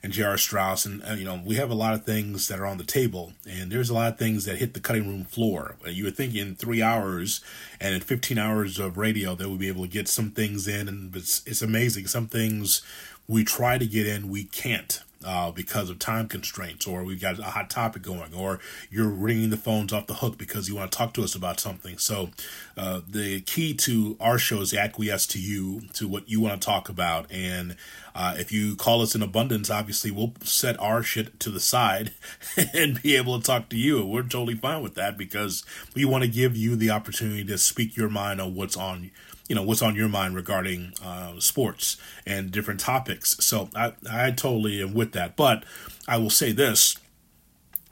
and 0.02 0.12
J.R. 0.12 0.38
Strauss. 0.38 0.86
And, 0.86 1.02
uh, 1.02 1.14
you 1.14 1.24
know, 1.24 1.40
we 1.44 1.56
have 1.56 1.70
a 1.70 1.74
lot 1.74 1.94
of 1.94 2.04
things 2.04 2.46
that 2.48 2.60
are 2.60 2.66
on 2.66 2.78
the 2.78 2.84
table. 2.84 3.32
And 3.48 3.72
there's 3.72 3.90
a 3.90 3.94
lot 3.94 4.12
of 4.12 4.18
things 4.18 4.44
that 4.44 4.58
hit 4.58 4.74
the 4.74 4.80
cutting 4.80 5.08
room 5.08 5.24
floor. 5.24 5.76
You 5.86 6.04
would 6.04 6.16
think 6.16 6.34
in 6.34 6.54
three 6.54 6.82
hours 6.82 7.40
and 7.80 7.94
in 7.94 8.00
15 8.00 8.38
hours 8.38 8.78
of 8.78 8.96
radio, 8.96 9.34
they 9.34 9.46
would 9.46 9.58
be 9.58 9.68
able 9.68 9.82
to 9.82 9.90
get 9.90 10.06
some 10.06 10.30
things 10.30 10.68
in. 10.68 10.86
And 10.86 11.16
it's, 11.16 11.42
it's 11.46 11.62
amazing. 11.62 12.06
Some 12.06 12.28
things 12.28 12.82
we 13.26 13.42
try 13.42 13.76
to 13.76 13.86
get 13.86 14.06
in, 14.06 14.28
we 14.28 14.44
can't 14.44 15.02
uh, 15.24 15.50
because 15.50 15.90
of 15.90 15.98
time 15.98 16.28
constraints, 16.28 16.86
or 16.86 17.02
we've 17.02 17.20
got 17.20 17.38
a 17.38 17.44
hot 17.44 17.70
topic 17.70 18.02
going, 18.02 18.32
or 18.34 18.60
you're 18.90 19.08
ringing 19.08 19.50
the 19.50 19.56
phones 19.56 19.92
off 19.92 20.06
the 20.06 20.14
hook 20.14 20.38
because 20.38 20.68
you 20.68 20.76
want 20.76 20.92
to 20.92 20.96
talk 20.96 21.12
to 21.14 21.24
us 21.24 21.34
about 21.34 21.58
something. 21.58 21.98
So, 21.98 22.30
uh, 22.76 23.00
the 23.08 23.40
key 23.40 23.74
to 23.74 24.16
our 24.20 24.38
show 24.38 24.60
is 24.60 24.72
acquiesce 24.72 25.26
to 25.28 25.40
you, 25.40 25.82
to 25.94 26.06
what 26.06 26.28
you 26.28 26.40
want 26.40 26.60
to 26.60 26.64
talk 26.64 26.88
about. 26.88 27.30
And 27.30 27.76
uh, 28.14 28.34
if 28.38 28.52
you 28.52 28.76
call 28.76 29.02
us 29.02 29.14
in 29.14 29.22
abundance, 29.22 29.70
obviously 29.70 30.10
we'll 30.10 30.34
set 30.42 30.78
our 30.80 31.02
shit 31.02 31.38
to 31.40 31.50
the 31.50 31.60
side 31.60 32.12
and 32.74 33.02
be 33.02 33.16
able 33.16 33.38
to 33.38 33.44
talk 33.44 33.68
to 33.70 33.76
you. 33.76 34.04
We're 34.04 34.22
totally 34.22 34.54
fine 34.54 34.82
with 34.82 34.94
that 34.94 35.16
because 35.16 35.64
we 35.94 36.04
want 36.04 36.24
to 36.24 36.30
give 36.30 36.56
you 36.56 36.76
the 36.76 36.90
opportunity 36.90 37.44
to 37.44 37.58
speak 37.58 37.96
your 37.96 38.08
mind 38.08 38.40
on 38.40 38.54
what's 38.54 38.76
on 38.76 39.10
you 39.48 39.54
know 39.54 39.62
what's 39.62 39.82
on 39.82 39.94
your 39.94 40.08
mind 40.08 40.34
regarding 40.34 40.92
uh, 41.02 41.38
sports 41.40 41.96
and 42.26 42.50
different 42.50 42.80
topics. 42.80 43.36
So 43.44 43.70
I 43.74 43.92
I 44.10 44.30
totally 44.30 44.82
am 44.82 44.94
with 44.94 45.12
that, 45.12 45.36
but 45.36 45.64
I 46.06 46.18
will 46.18 46.30
say 46.30 46.52
this 46.52 46.96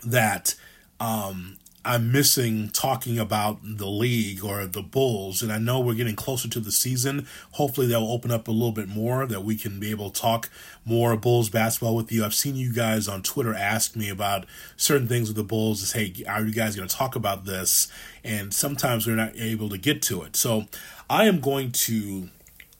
that 0.05 0.55
um, 1.01 1.57
I'm 1.87 2.11
missing 2.11 2.71
talking 2.71 3.17
about 3.17 3.59
the 3.63 3.87
league 3.87 4.43
or 4.43 4.67
the 4.67 4.83
Bulls, 4.83 5.41
and 5.41 5.53
I 5.53 5.59
know 5.59 5.79
we're 5.79 5.95
getting 5.95 6.17
closer 6.17 6.49
to 6.49 6.59
the 6.59 6.73
season. 6.73 7.29
Hopefully, 7.53 7.87
that 7.87 8.01
will 8.01 8.11
open 8.11 8.33
up 8.33 8.49
a 8.49 8.51
little 8.51 8.73
bit 8.73 8.89
more 8.89 9.25
that 9.25 9.45
we 9.45 9.55
can 9.55 9.79
be 9.79 9.93
able 9.93 10.11
to 10.11 10.21
talk 10.21 10.51
more 10.85 11.17
Bulls 11.17 11.49
basketball 11.49 11.95
with 11.95 12.11
you. 12.11 12.25
I've 12.25 12.35
seen 12.35 12.57
you 12.57 12.73
guys 12.73 13.07
on 13.07 13.23
Twitter 13.23 13.55
ask 13.55 13.95
me 13.95 14.09
about 14.09 14.47
certain 14.77 15.07
things 15.07 15.29
with 15.29 15.37
the 15.37 15.45
Bulls. 15.45 15.81
Is 15.81 15.93
hey, 15.93 16.13
are 16.27 16.45
you 16.45 16.53
guys 16.53 16.75
going 16.75 16.89
to 16.89 16.97
talk 16.97 17.15
about 17.15 17.45
this? 17.45 17.87
And 18.25 18.53
sometimes 18.53 19.07
we're 19.07 19.15
not 19.15 19.37
able 19.37 19.69
to 19.69 19.79
get 19.79 20.03
to 20.03 20.23
it. 20.23 20.35
So 20.35 20.65
I 21.09 21.27
am 21.27 21.39
going 21.39 21.71
to 21.71 22.31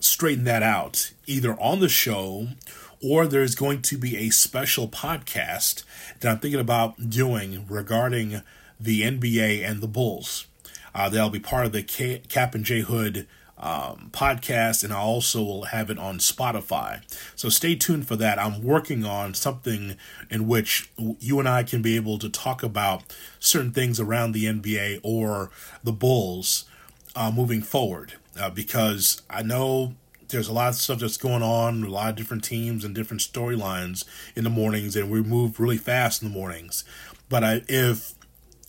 straighten 0.01 0.43
that 0.45 0.65
out 0.65 1.13
either 1.27 1.53
on 1.61 1.79
the 1.79 1.89
show 1.89 2.49
or 3.01 3.29
there's 3.29 3.55
going 3.55 3.83
to 3.83 3.99
be 3.99 4.17
a 4.17 4.31
special 4.31 4.89
podcast 4.89 5.85
that 6.19 6.29
I'm 6.29 6.41
thinking 6.41 6.61
about 6.61 7.09
doing 7.09 7.67
regarding 7.69 8.43
the 8.79 9.03
NBA 9.03 9.69
and 9.69 9.81
the 9.81 9.89
Bulls. 9.89 10.47
Uh, 10.95 11.09
that'll 11.09 11.31
be 11.31 11.41
part 11.41 11.67
of 11.67 11.73
the 11.73 11.83
K- 11.83 12.23
Cap 12.29 12.55
and 12.55 12.65
J 12.65 12.81
Hood 12.81 13.27
um, 13.59 14.11
podcast, 14.13 14.85
and 14.85 14.93
I 14.93 14.99
also 14.99 15.43
will 15.43 15.65
have 15.65 15.91
it 15.91 15.99
on 15.99 16.19
Spotify. 16.19 17.03
So 17.35 17.49
stay 17.49 17.75
tuned 17.75 18.07
for 18.07 18.17
that. 18.17 18.39
I'm 18.39 18.63
working 18.63 19.05
on 19.05 19.35
something 19.35 19.97
in 20.31 20.47
which 20.47 20.91
you 20.99 21.39
and 21.39 21.49
I 21.49 21.63
can 21.63 21.83
be 21.83 21.97
able 21.97 22.19
to 22.19 22.29
talk 22.29 22.63
about 22.63 23.03
certain 23.39 23.73
things 23.73 23.99
around 23.99 24.33
the 24.33 24.45
NBA 24.45 25.01
or 25.03 25.51
the 25.83 25.93
Bulls 25.93 26.65
uh, 27.15 27.31
moving 27.31 27.63
forward, 27.63 28.15
uh, 28.39 28.51
because 28.51 29.23
I 29.31 29.43
know 29.43 29.95
there's 30.29 30.49
a 30.49 30.53
lot 30.53 30.69
of 30.69 30.75
stuff 30.75 30.99
that's 30.99 31.17
going 31.17 31.43
on, 31.43 31.83
a 31.83 31.89
lot 31.89 32.11
of 32.11 32.17
different 32.17 32.45
teams 32.45 32.85
and 32.85 32.95
different 32.95 33.23
storylines 33.23 34.05
in 34.35 34.45
the 34.45 34.51
mornings, 34.51 34.97
and 34.97 35.11
we 35.11 35.23
move 35.23 35.59
really 35.61 35.79
fast 35.79 36.23
in 36.23 36.29
the 36.29 36.35
mornings. 36.35 36.85
But 37.29 37.43
I, 37.43 37.63
if 37.69 38.13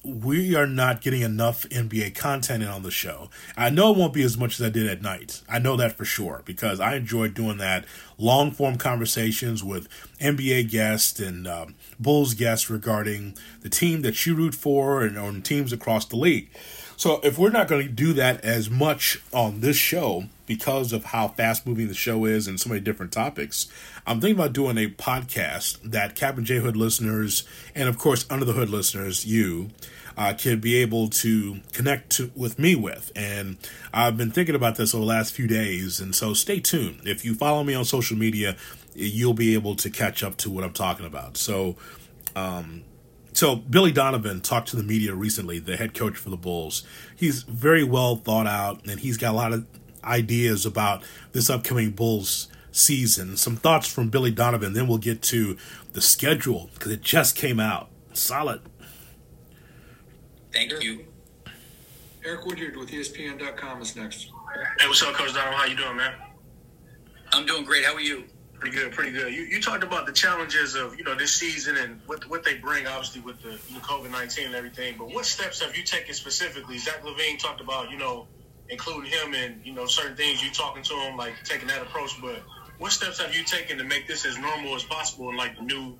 we 0.07 0.55
are 0.55 0.67
not 0.67 1.01
getting 1.01 1.21
enough 1.21 1.63
NBA 1.69 2.15
content 2.15 2.63
in 2.63 2.69
on 2.69 2.83
the 2.83 2.91
show. 2.91 3.29
I 3.57 3.69
know 3.69 3.91
it 3.91 3.97
won't 3.97 4.13
be 4.13 4.23
as 4.23 4.37
much 4.37 4.59
as 4.59 4.65
I 4.65 4.69
did 4.69 4.87
at 4.87 5.01
night. 5.01 5.41
I 5.49 5.59
know 5.59 5.75
that 5.75 5.97
for 5.97 6.05
sure 6.05 6.41
because 6.45 6.79
I 6.79 6.95
enjoyed 6.95 7.33
doing 7.33 7.57
that 7.57 7.85
long 8.17 8.51
form 8.51 8.77
conversations 8.77 9.63
with 9.63 9.89
NBA 10.19 10.71
guests 10.71 11.19
and 11.19 11.47
um, 11.47 11.75
Bulls 11.99 12.33
guests 12.33 12.69
regarding 12.69 13.35
the 13.61 13.69
team 13.69 14.01
that 14.03 14.25
you 14.25 14.35
root 14.35 14.55
for 14.55 15.03
and 15.03 15.17
on 15.17 15.41
teams 15.41 15.73
across 15.73 16.05
the 16.05 16.15
league. 16.15 16.49
So 16.95 17.19
if 17.23 17.37
we're 17.37 17.51
not 17.51 17.67
going 17.67 17.85
to 17.85 17.93
do 17.93 18.13
that 18.13 18.43
as 18.43 18.71
much 18.71 19.21
on 19.31 19.59
this 19.59 19.77
show 19.77 20.25
because 20.47 20.93
of 20.93 21.05
how 21.05 21.27
fast 21.27 21.67
moving 21.67 21.89
the 21.89 21.93
show 21.93 22.25
is 22.25 22.47
and 22.47 22.59
so 22.59 22.69
many 22.69 22.81
different 22.81 23.11
topics, 23.11 23.67
I'm 24.07 24.19
thinking 24.19 24.39
about 24.39 24.53
doing 24.53 24.79
a 24.79 24.87
podcast 24.87 25.79
that 25.83 26.15
Kap 26.15 26.37
and 26.37 26.45
J 26.45 26.57
Hood 26.57 26.75
listeners 26.75 27.43
and 27.75 27.87
of 27.87 27.99
course 27.99 28.25
Under 28.31 28.45
the 28.45 28.53
Hood 28.53 28.71
listeners, 28.71 29.27
you, 29.27 29.69
uh, 30.17 30.33
can 30.33 30.59
be 30.59 30.75
able 30.77 31.07
to 31.07 31.59
connect 31.71 32.09
to, 32.09 32.31
with 32.35 32.57
me 32.57 32.75
with. 32.75 33.11
And 33.15 33.57
I've 33.93 34.17
been 34.17 34.31
thinking 34.31 34.55
about 34.55 34.75
this 34.75 34.93
over 34.93 35.01
the 35.01 35.07
last 35.07 35.33
few 35.33 35.47
days, 35.47 35.99
and 35.99 36.15
so 36.15 36.33
stay 36.33 36.59
tuned. 36.59 37.01
If 37.05 37.23
you 37.23 37.35
follow 37.35 37.63
me 37.63 37.75
on 37.75 37.85
social 37.85 38.17
media, 38.17 38.57
you'll 38.95 39.35
be 39.35 39.53
able 39.53 39.75
to 39.75 39.89
catch 39.89 40.23
up 40.23 40.35
to 40.37 40.49
what 40.49 40.63
I'm 40.63 40.73
talking 40.73 41.05
about. 41.05 41.37
So, 41.37 41.75
um, 42.35 42.83
so 43.33 43.55
Billy 43.55 43.91
Donovan 43.91 44.41
talked 44.41 44.69
to 44.69 44.75
the 44.75 44.83
media 44.83 45.13
recently, 45.13 45.59
the 45.59 45.77
head 45.77 45.93
coach 45.93 46.17
for 46.17 46.31
the 46.31 46.37
Bulls. 46.37 46.83
He's 47.15 47.43
very 47.43 47.83
well 47.83 48.15
thought 48.15 48.47
out, 48.47 48.85
and 48.87 48.99
he's 48.99 49.17
got 49.17 49.33
a 49.33 49.37
lot 49.37 49.53
of 49.53 49.67
ideas 50.03 50.65
about 50.65 51.03
this 51.33 51.49
upcoming 51.49 51.91
Bulls 51.91 52.47
season. 52.71 53.37
Some 53.37 53.55
thoughts 53.55 53.87
from 53.87 54.09
Billy 54.09 54.31
Donovan. 54.31 54.73
Then 54.73 54.87
we'll 54.87 54.97
get 54.97 55.21
to 55.23 55.57
the 55.93 56.01
schedule 56.01 56.69
because 56.73 56.91
it 56.91 57.01
just 57.01 57.35
came 57.35 57.59
out. 57.59 57.89
Solid. 58.13 58.61
Thank 60.57 60.83
you. 60.83 61.05
Eric 62.25 62.47
Woodyard 62.47 62.77
with 62.77 62.89
ESPN.com 62.89 63.79
is 63.79 63.95
next. 63.95 64.31
Hey, 64.79 64.87
what's 64.87 65.03
up, 65.03 65.13
Coach 65.13 65.31
Donald? 65.35 65.53
How 65.53 65.65
you 65.65 65.77
doing, 65.77 65.95
man? 65.95 66.15
I'm 67.31 67.45
doing 67.45 67.63
great. 67.63 67.85
How 67.85 67.93
are 67.93 68.01
you? 68.01 68.23
Pretty 68.55 68.75
good, 68.75 68.91
pretty 68.91 69.11
good. 69.11 69.31
You, 69.31 69.43
you 69.43 69.61
talked 69.61 69.83
about 69.83 70.07
the 70.07 70.11
challenges 70.11 70.73
of 70.73 70.97
you 70.97 71.03
know 71.03 71.13
this 71.13 71.31
season 71.31 71.77
and 71.77 72.01
what 72.07 72.27
what 72.27 72.43
they 72.43 72.55
bring, 72.55 72.87
obviously 72.87 73.21
with 73.21 73.39
the, 73.43 73.51
the 73.71 73.79
COVID 73.81 74.09
nineteen 74.09 74.47
and 74.47 74.55
everything. 74.55 74.95
But 74.97 75.13
what 75.13 75.27
steps 75.27 75.61
have 75.61 75.77
you 75.77 75.83
taken 75.83 76.15
specifically? 76.15 76.79
Zach 76.79 77.03
LaVine 77.03 77.37
talked 77.37 77.61
about 77.61 77.91
you 77.91 77.97
know 77.99 78.25
including 78.69 79.11
him 79.11 79.35
and 79.35 79.63
you 79.63 79.73
know 79.73 79.85
certain 79.85 80.17
things. 80.17 80.43
You 80.43 80.49
talking 80.49 80.81
to 80.81 80.93
him 80.95 81.17
like 81.17 81.35
taking 81.43 81.67
that 81.67 81.83
approach, 81.83 82.19
but 82.19 82.41
what 82.79 82.91
steps 82.91 83.21
have 83.21 83.35
you 83.35 83.43
taken 83.43 83.77
to 83.77 83.83
make 83.83 84.07
this 84.07 84.25
as 84.25 84.39
normal 84.39 84.73
as 84.73 84.83
possible 84.83 85.29
in 85.29 85.37
like 85.37 85.55
the 85.55 85.61
new 85.61 85.99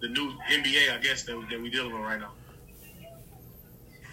the 0.00 0.08
new 0.08 0.30
NBA, 0.48 0.96
I 0.96 0.98
guess 0.98 1.24
that, 1.24 1.44
that 1.50 1.60
we're 1.60 1.72
dealing 1.72 1.92
with 1.92 2.02
right 2.02 2.20
now? 2.20 2.30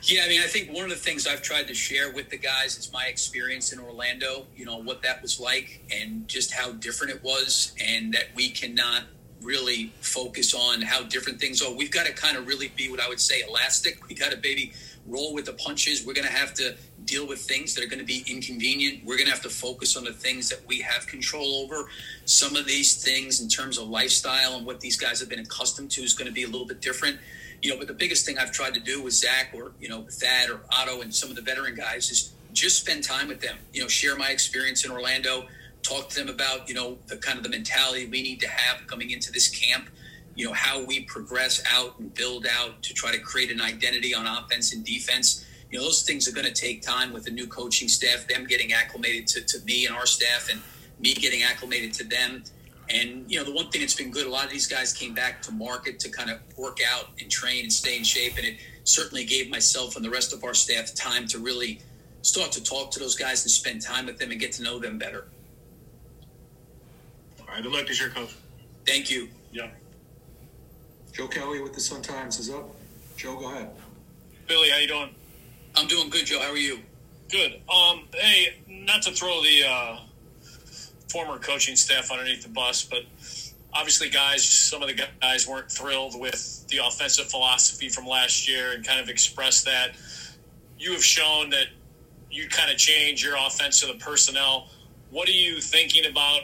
Yeah, 0.06 0.24
I 0.26 0.28
mean, 0.28 0.42
I 0.42 0.48
think 0.48 0.70
one 0.74 0.84
of 0.84 0.90
the 0.90 0.98
things 0.98 1.26
I've 1.26 1.42
tried 1.42 1.70
to 1.70 1.74
share 1.74 2.12
with 2.12 2.30
the 2.30 2.38
guys 2.38 2.78
is 2.78 2.92
my 2.92 3.06
experience 3.06 3.72
in 3.72 3.80
Orlando, 3.80 4.48
you 4.54 4.66
know, 4.66 4.76
what 4.76 5.02
that 5.04 5.22
was 5.22 5.40
like 5.40 5.82
and 5.96 6.28
just 6.28 6.52
how 6.52 6.74
different 6.74 7.14
it 7.14 7.24
was, 7.24 7.74
and 7.82 8.14
that 8.14 8.26
we 8.36 8.50
cannot 8.50 9.04
really 9.42 9.94
focus 10.02 10.54
on 10.54 10.82
how 10.82 11.04
different 11.04 11.40
things 11.40 11.62
are. 11.62 11.72
We've 11.74 11.90
got 11.90 12.06
to 12.06 12.12
kind 12.12 12.36
of 12.36 12.48
really 12.48 12.68
be 12.76 12.92
what 12.92 13.00
I 13.00 13.08
would 13.08 13.22
say 13.22 13.44
elastic. 13.48 14.06
We 14.10 14.16
got 14.16 14.32
to 14.32 14.38
maybe 14.44 14.74
roll 15.08 15.34
with 15.34 15.46
the 15.46 15.54
punches. 15.54 16.06
We're 16.06 16.14
going 16.14 16.28
to 16.28 16.34
have 16.34 16.54
to 16.56 16.76
deal 17.06 17.26
with 17.26 17.40
things 17.40 17.74
that 17.76 17.82
are 17.82 17.88
going 17.88 18.00
to 18.00 18.06
be 18.06 18.26
inconvenient. 18.28 19.06
We're 19.06 19.16
going 19.16 19.28
to 19.28 19.34
have 19.34 19.44
to 19.44 19.50
focus 19.50 19.96
on 19.96 20.04
the 20.04 20.14
things 20.14 20.50
that 20.50 20.68
we 20.68 20.82
have 20.82 21.08
control 21.08 21.64
over. 21.64 21.88
Some 22.26 22.58
of 22.58 22.66
these 22.66 23.02
things, 23.02 23.40
in 23.40 23.48
terms 23.48 23.78
of 23.78 23.88
lifestyle 23.88 24.58
and 24.58 24.66
what 24.66 24.82
these 24.82 24.98
guys 24.98 25.22
have 25.22 25.30
been 25.30 25.40
accustomed 25.40 25.92
to, 25.92 26.02
is 26.02 26.14
going 26.14 26.28
to 26.28 26.34
be 26.34 26.44
a 26.44 26.48
little 26.48 26.68
bit 26.68 26.82
different 26.82 27.20
you 27.64 27.70
know, 27.70 27.78
but 27.78 27.88
the 27.88 27.94
biggest 27.94 28.26
thing 28.26 28.38
I've 28.38 28.52
tried 28.52 28.74
to 28.74 28.82
do 28.82 29.02
with 29.02 29.14
Zach 29.14 29.52
or, 29.54 29.72
you 29.80 29.88
know, 29.88 30.06
Thad 30.12 30.50
or 30.50 30.60
Otto 30.70 31.02
and 31.02 31.16
some 31.16 31.30
of 31.30 31.38
the 31.38 31.42
veteran 31.42 31.76
guys 31.76 32.12
is 32.12 32.34
just 32.52 32.78
spend 32.82 33.06
time 33.06 33.30
with 33.30 33.40
them, 33.40 33.56
you 33.72 33.82
know, 33.82 33.88
share 33.88 34.18
my 34.18 34.30
experience 34.30 34.84
in 34.84 34.92
Orlando, 34.92 35.48
talk 35.82 36.10
to 36.10 36.16
them 36.16 36.28
about, 36.28 36.68
you 36.68 36.76
know, 36.76 36.98
the 37.08 37.16
kind 37.16 37.38
of 37.38 37.44
the 37.44 37.50
mentality 37.50 38.06
we 38.06 38.22
need 38.22 38.42
to 38.42 38.50
have 38.50 38.86
coming 38.88 39.12
into 39.12 39.32
this 39.32 39.48
camp, 39.48 39.90
you 40.36 40.46
know, 40.46 40.52
how 40.52 40.84
we 40.84 41.06
progress 41.06 41.64
out 41.72 41.98
and 42.00 42.14
build 42.14 42.46
out 42.46 42.84
to 42.84 42.94
try 42.94 43.14
to 43.14 43.20
create 43.20 43.50
an 43.50 43.62
identity 43.62 44.14
on 44.14 44.28
offense 44.28 44.74
and 44.74 44.84
defense. 44.84 45.46
You 45.72 45.80
know, 45.80 45.86
those 45.86 46.04
things 46.04 46.28
are 46.28 46.34
going 46.34 46.46
to 46.46 46.54
take 46.54 46.82
time 46.82 47.14
with 47.14 47.24
the 47.24 47.32
new 47.32 47.48
coaching 47.48 47.88
staff, 47.88 48.28
them 48.28 48.46
getting 48.46 48.74
acclimated 48.74 49.26
to, 49.28 49.42
to 49.42 49.66
me 49.66 49.86
and 49.86 49.96
our 49.96 50.06
staff 50.06 50.50
and 50.52 50.62
me 51.00 51.14
getting 51.14 51.44
acclimated 51.44 51.94
to 51.94 52.04
them 52.04 52.44
and 52.90 53.30
you 53.32 53.38
know, 53.38 53.46
the 53.46 53.54
one 53.54 53.70
thing 53.70 53.82
that's 53.82 53.96
been 53.96 54.12
good, 54.12 54.26
a 54.26 54.30
lot 54.30 54.46
of 54.46 54.52
these 54.52 54.68
guys 54.68 54.94
came 54.94 55.14
back 55.14 55.42
to 55.44 55.52
market 55.52 56.00
to 56.00 56.10
kind 56.10 56.30
of 56.30 56.40
work 56.58 56.80
out 56.88 57.10
and 57.20 57.30
train 57.30 57.64
and 57.64 57.72
stay 57.72 57.98
in 57.98 58.04
shape, 58.04 58.38
and 58.38 58.46
it 58.46 58.58
certainly 58.84 59.26
gave 59.26 59.50
myself 59.50 59.96
and 59.96 60.04
the 60.04 60.10
rest 60.10 60.34
of 60.34 60.44
our 60.44 60.54
staff 60.54 60.94
time 60.94 61.28
to 61.28 61.40
really 61.40 61.80
start 62.22 62.52
to 62.54 62.64
talk 62.64 62.92
to 62.92 63.00
those 63.00 63.16
guys 63.16 63.44
and 63.44 63.52
spend 63.52 63.82
time 63.82 64.06
with 64.06 64.18
them 64.18 64.32
and 64.32 64.40
get 64.40 64.52
to 64.54 64.64
know 64.64 64.80
them 64.80 64.98
better. 64.98 65.28
All 67.42 67.48
right, 67.48 67.64
good 67.64 67.72
luck 67.72 67.88
this 67.88 68.00
year, 68.00 68.10
coach. 68.10 68.36
Thank 68.86 69.10
you. 69.10 69.30
Yeah. 69.52 69.70
Joe 71.12 71.28
Cowley 71.28 71.62
with 71.62 71.74
the 71.74 71.80
Sun 71.80 72.02
Times 72.02 72.40
is 72.40 72.50
up. 72.50 72.70
Joe, 73.16 73.36
go 73.38 73.52
ahead. 73.52 73.70
Billy, 74.48 74.70
how 74.70 74.78
you 74.78 74.88
doing? 74.88 75.10
I'm 75.76 75.88
doing 75.88 76.10
good, 76.10 76.26
Joe. 76.26 76.40
How 76.40 76.52
are 76.52 76.58
you? 76.58 76.80
Good. 77.30 77.62
Um, 77.74 78.08
hey, 78.14 78.56
not 78.68 79.02
to 79.04 79.12
throw 79.12 79.42
the 79.42 79.64
uh, 79.68 80.00
former 81.14 81.38
coaching 81.38 81.76
staff 81.76 82.12
underneath 82.12 82.42
the 82.42 82.50
bus, 82.50 82.84
but 82.84 83.04
obviously, 83.72 84.10
guys, 84.10 84.44
some 84.44 84.82
of 84.82 84.88
the 84.88 85.06
guys 85.22 85.48
weren't 85.48 85.72
thrilled 85.72 86.20
with 86.20 86.68
the 86.70 86.80
offensive 86.84 87.30
philosophy 87.30 87.88
from 87.88 88.08
last 88.08 88.50
year 88.50 88.72
and 88.74 88.86
kind 88.86 89.00
of 89.00 89.10
expressed 89.10 89.66
that. 89.66 89.92
You 90.80 90.94
have 90.94 91.04
shown 91.04 91.52
that 91.52 91.68
you 92.32 92.50
kind 92.50 92.72
of 92.72 92.78
change 92.78 93.24
your 93.24 93.36
offense 93.38 93.82
to 93.82 93.88
the 93.88 93.94
personnel. 94.00 94.70
What 95.12 95.30
are 95.30 95.34
you 95.34 95.62
thinking 95.62 96.10
about 96.10 96.42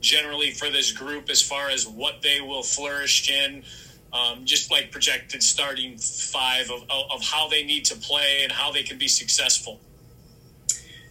generally 0.00 0.50
for 0.50 0.68
this 0.68 0.92
group 0.92 1.30
as 1.30 1.40
far 1.40 1.70
as 1.70 1.88
what 1.88 2.20
they 2.20 2.42
will 2.42 2.62
flourish 2.62 3.30
in? 3.30 3.64
Um, 4.12 4.44
just 4.44 4.72
like 4.72 4.90
projected 4.90 5.42
starting 5.42 5.96
five 5.96 6.68
of, 6.70 6.82
of 6.90 7.22
how 7.22 7.48
they 7.48 7.62
need 7.62 7.84
to 7.86 7.96
play 7.96 8.40
and 8.42 8.50
how 8.50 8.72
they 8.72 8.82
can 8.82 8.98
be 8.98 9.08
successful. 9.08 9.80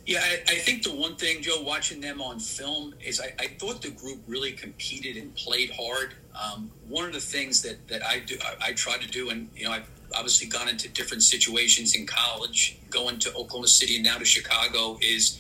Yeah, 0.10 0.22
I, 0.24 0.54
I, 0.54 0.56
think 0.56 0.82
the 0.82 0.92
one 0.92 1.18
thing, 1.18 1.44
Joe, 1.44 1.62
watching 1.62 2.02
them 2.02 2.20
on 2.20 2.40
film 2.40 2.96
is 3.00 3.22
I, 3.22 3.32
I 3.38 3.46
thought 3.60 3.84
the 3.84 3.92
group 3.92 4.18
really 4.26 4.52
competed 4.52 5.18
and 5.18 5.36
played 5.36 5.70
hard. 5.70 6.16
Um, 6.34 6.72
one 6.88 7.06
of 7.06 7.14
the 7.14 7.20
things 7.20 7.62
that, 7.62 7.88
that 7.90 8.04
I 8.04 8.18
do, 8.18 8.36
I, 8.44 8.70
I 8.70 8.74
try 8.74 8.98
to 8.98 9.08
do, 9.08 9.30
and 9.30 9.52
you 9.56 9.66
know, 9.66 9.72
I've 9.72 9.88
obviously 10.16 10.48
gone 10.48 10.68
into 10.68 10.90
different 10.90 11.22
situations 11.22 11.96
in 11.96 12.08
college, 12.08 12.80
going 12.90 13.20
to 13.20 13.30
Oklahoma 13.36 13.68
City 13.68 13.98
and 13.98 14.04
now 14.04 14.18
to 14.18 14.26
Chicago, 14.26 14.98
is 15.00 15.40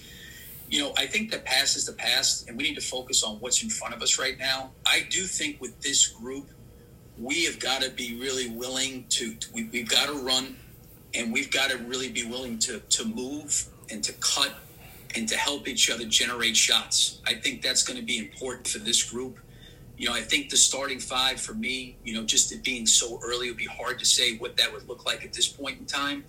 you 0.70 0.84
know, 0.84 0.94
I 0.96 1.08
think 1.08 1.32
the 1.32 1.40
past 1.40 1.76
is 1.76 1.88
the 1.88 1.94
past, 1.94 2.48
and 2.48 2.56
we 2.56 2.62
need 2.62 2.76
to 2.76 2.88
focus 2.88 3.24
on 3.24 3.38
what's 3.38 3.64
in 3.64 3.72
front 3.72 3.96
of 3.96 4.04
us 4.04 4.20
right 4.20 4.38
now. 4.38 4.70
I 4.86 5.08
do 5.10 5.24
think 5.24 5.60
with 5.60 5.82
this 5.82 6.06
group, 6.10 6.48
we 7.18 7.46
have 7.46 7.60
got 7.60 7.82
to 7.82 7.90
be 7.90 8.20
really 8.22 8.52
willing 8.52 9.06
to, 9.10 9.36
we, 9.52 9.64
we've 9.64 9.90
got 9.90 10.10
to 10.10 10.14
run 10.14 10.58
and 11.14 11.34
we've 11.34 11.52
got 11.52 11.72
to 11.72 11.78
really 11.78 12.10
be 12.10 12.24
willing 12.24 12.60
to 12.60 12.80
to 12.80 13.06
move 13.06 13.66
and 13.91 14.04
to 14.04 14.13
cut 14.13 14.54
and 15.15 15.28
to 15.28 15.38
help 15.38 15.67
each 15.67 15.89
other 15.89 16.06
generate 16.06 16.56
shots. 16.56 17.19
I 17.25 17.34
think 17.34 17.62
that's 17.62 17.84
going 17.84 17.99
to 17.99 18.06
be 18.06 18.17
important 18.19 18.67
for 18.67 18.80
this 18.80 19.04
group. 19.04 19.39
You 19.97 20.08
know, 20.08 20.13
I 20.13 20.21
think 20.21 20.49
the 20.49 20.58
starting 20.58 20.99
five 20.99 21.41
for 21.41 21.54
me, 21.54 21.97
you 22.04 22.13
know, 22.13 22.23
just 22.23 22.52
it 22.52 22.63
being 22.63 22.86
so 22.86 23.19
early 23.23 23.47
it 23.47 23.52
would 23.52 23.58
be 23.58 23.65
hard 23.65 23.99
to 23.99 24.06
say 24.06 24.38
what 24.38 24.56
that 24.58 24.71
would 24.71 24.88
look 24.88 25.06
like 25.06 25.25
at 25.25 25.34
this 25.34 25.47
point 25.47 25.80
in 25.80 25.86
time. 25.86 26.23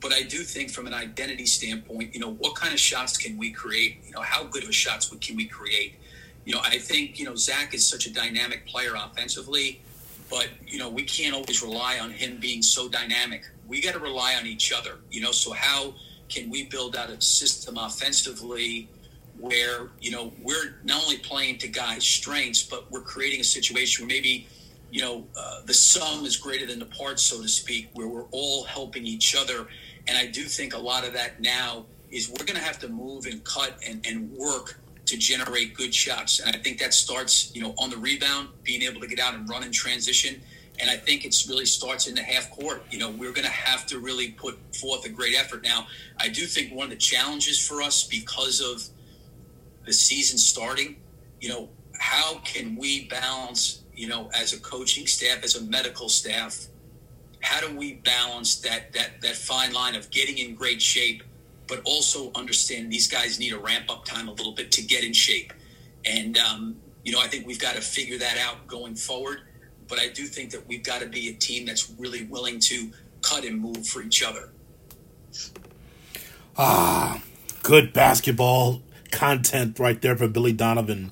But 0.00 0.14
I 0.14 0.22
do 0.22 0.38
think 0.38 0.70
from 0.70 0.86
an 0.86 0.94
identity 0.94 1.44
standpoint, 1.44 2.14
you 2.14 2.20
know, 2.20 2.32
what 2.32 2.54
kind 2.54 2.72
of 2.72 2.80
shots 2.80 3.18
can 3.18 3.36
we 3.36 3.50
create? 3.50 3.98
You 4.06 4.12
know, 4.12 4.22
how 4.22 4.44
good 4.44 4.62
of 4.62 4.70
a 4.70 4.72
shots 4.72 5.14
can 5.20 5.36
we 5.36 5.44
create? 5.44 5.96
You 6.46 6.54
know, 6.54 6.60
I 6.64 6.78
think, 6.78 7.18
you 7.18 7.26
know, 7.26 7.34
Zach 7.36 7.74
is 7.74 7.86
such 7.86 8.06
a 8.06 8.12
dynamic 8.12 8.66
player 8.66 8.94
offensively, 8.96 9.82
but, 10.30 10.48
you 10.66 10.78
know, 10.78 10.88
we 10.88 11.02
can't 11.02 11.34
always 11.34 11.62
rely 11.62 11.98
on 11.98 12.10
him 12.10 12.38
being 12.40 12.62
so 12.62 12.88
dynamic. 12.88 13.42
We 13.68 13.82
got 13.82 13.92
to 13.92 14.00
rely 14.00 14.36
on 14.36 14.46
each 14.46 14.72
other, 14.72 15.00
you 15.10 15.20
know, 15.20 15.32
so 15.32 15.52
how– 15.52 15.94
can 16.30 16.48
we 16.48 16.64
build 16.64 16.96
out 16.96 17.10
a 17.10 17.20
system 17.20 17.76
offensively 17.76 18.88
where 19.38 19.88
you 20.00 20.10
know 20.10 20.32
we're 20.42 20.76
not 20.84 21.02
only 21.02 21.18
playing 21.18 21.58
to 21.58 21.68
guys' 21.68 22.04
strengths, 22.04 22.62
but 22.62 22.90
we're 22.90 23.00
creating 23.00 23.40
a 23.40 23.44
situation 23.44 24.06
where 24.06 24.14
maybe 24.14 24.46
you 24.90 25.02
know 25.02 25.24
uh, 25.36 25.60
the 25.66 25.74
sum 25.74 26.24
is 26.24 26.36
greater 26.36 26.66
than 26.66 26.78
the 26.78 26.86
parts, 26.86 27.22
so 27.22 27.42
to 27.42 27.48
speak, 27.48 27.90
where 27.94 28.08
we're 28.08 28.28
all 28.30 28.64
helping 28.64 29.06
each 29.06 29.34
other. 29.34 29.66
And 30.08 30.16
I 30.16 30.26
do 30.26 30.44
think 30.44 30.74
a 30.74 30.78
lot 30.78 31.06
of 31.06 31.12
that 31.14 31.40
now 31.40 31.84
is 32.10 32.28
we're 32.28 32.44
going 32.44 32.58
to 32.58 32.64
have 32.64 32.78
to 32.80 32.88
move 32.88 33.26
and 33.26 33.42
cut 33.44 33.76
and, 33.86 34.04
and 34.06 34.30
work 34.32 34.80
to 35.06 35.16
generate 35.16 35.74
good 35.74 35.94
shots. 35.94 36.40
And 36.40 36.54
I 36.54 36.58
think 36.58 36.78
that 36.78 36.94
starts, 36.94 37.54
you 37.54 37.62
know, 37.62 37.74
on 37.78 37.90
the 37.90 37.96
rebound, 37.96 38.48
being 38.62 38.82
able 38.82 39.00
to 39.00 39.06
get 39.06 39.18
out 39.18 39.34
and 39.34 39.48
run 39.48 39.62
in 39.62 39.72
transition. 39.72 40.40
And 40.80 40.90
I 40.90 40.96
think 40.96 41.24
it's 41.24 41.48
really 41.48 41.66
starts 41.66 42.06
in 42.06 42.14
the 42.14 42.22
half 42.22 42.50
court. 42.50 42.82
You 42.90 42.98
know, 42.98 43.10
we're 43.10 43.32
going 43.32 43.46
to 43.46 43.52
have 43.52 43.86
to 43.86 43.98
really 43.98 44.30
put 44.30 44.58
forth 44.74 45.04
a 45.04 45.08
great 45.08 45.36
effort. 45.36 45.62
Now, 45.62 45.86
I 46.18 46.28
do 46.28 46.46
think 46.46 46.72
one 46.72 46.84
of 46.84 46.90
the 46.90 46.96
challenges 46.96 47.66
for 47.66 47.82
us 47.82 48.04
because 48.04 48.60
of 48.60 48.82
the 49.84 49.92
season 49.92 50.38
starting, 50.38 50.96
you 51.40 51.48
know, 51.48 51.68
how 51.98 52.38
can 52.44 52.76
we 52.76 53.06
balance, 53.06 53.82
you 53.94 54.08
know, 54.08 54.30
as 54.34 54.52
a 54.52 54.60
coaching 54.60 55.06
staff, 55.06 55.44
as 55.44 55.54
a 55.56 55.62
medical 55.62 56.08
staff, 56.08 56.66
how 57.40 57.60
do 57.60 57.76
we 57.76 57.94
balance 57.94 58.56
that 58.60 58.92
that 58.92 59.20
that 59.22 59.36
fine 59.36 59.72
line 59.72 59.94
of 59.94 60.10
getting 60.10 60.38
in 60.38 60.54
great 60.54 60.80
shape, 60.80 61.22
but 61.66 61.80
also 61.84 62.30
understand 62.34 62.92
these 62.92 63.08
guys 63.08 63.38
need 63.38 63.52
a 63.52 63.58
ramp 63.58 63.90
up 63.90 64.04
time 64.04 64.28
a 64.28 64.32
little 64.32 64.52
bit 64.52 64.70
to 64.72 64.82
get 64.82 65.04
in 65.04 65.12
shape, 65.12 65.52
and 66.04 66.36
um, 66.38 66.76
you 67.02 67.12
know, 67.12 67.20
I 67.20 67.28
think 67.28 67.46
we've 67.46 67.58
got 67.58 67.76
to 67.76 67.80
figure 67.80 68.18
that 68.18 68.36
out 68.38 68.66
going 68.66 68.94
forward 68.94 69.40
but 69.90 69.98
I 69.98 70.08
do 70.08 70.24
think 70.24 70.52
that 70.52 70.66
we've 70.68 70.84
got 70.84 71.00
to 71.00 71.06
be 71.06 71.28
a 71.28 71.34
team 71.34 71.66
that's 71.66 71.90
really 71.98 72.22
willing 72.22 72.60
to 72.60 72.92
cut 73.20 73.44
and 73.44 73.60
move 73.60 73.86
for 73.86 74.00
each 74.00 74.22
other. 74.22 74.50
Ah, 76.56 77.20
good 77.62 77.92
basketball 77.92 78.80
content 79.10 79.78
right 79.78 80.00
there 80.00 80.16
for 80.16 80.28
Billy 80.28 80.52
Donovan. 80.52 81.10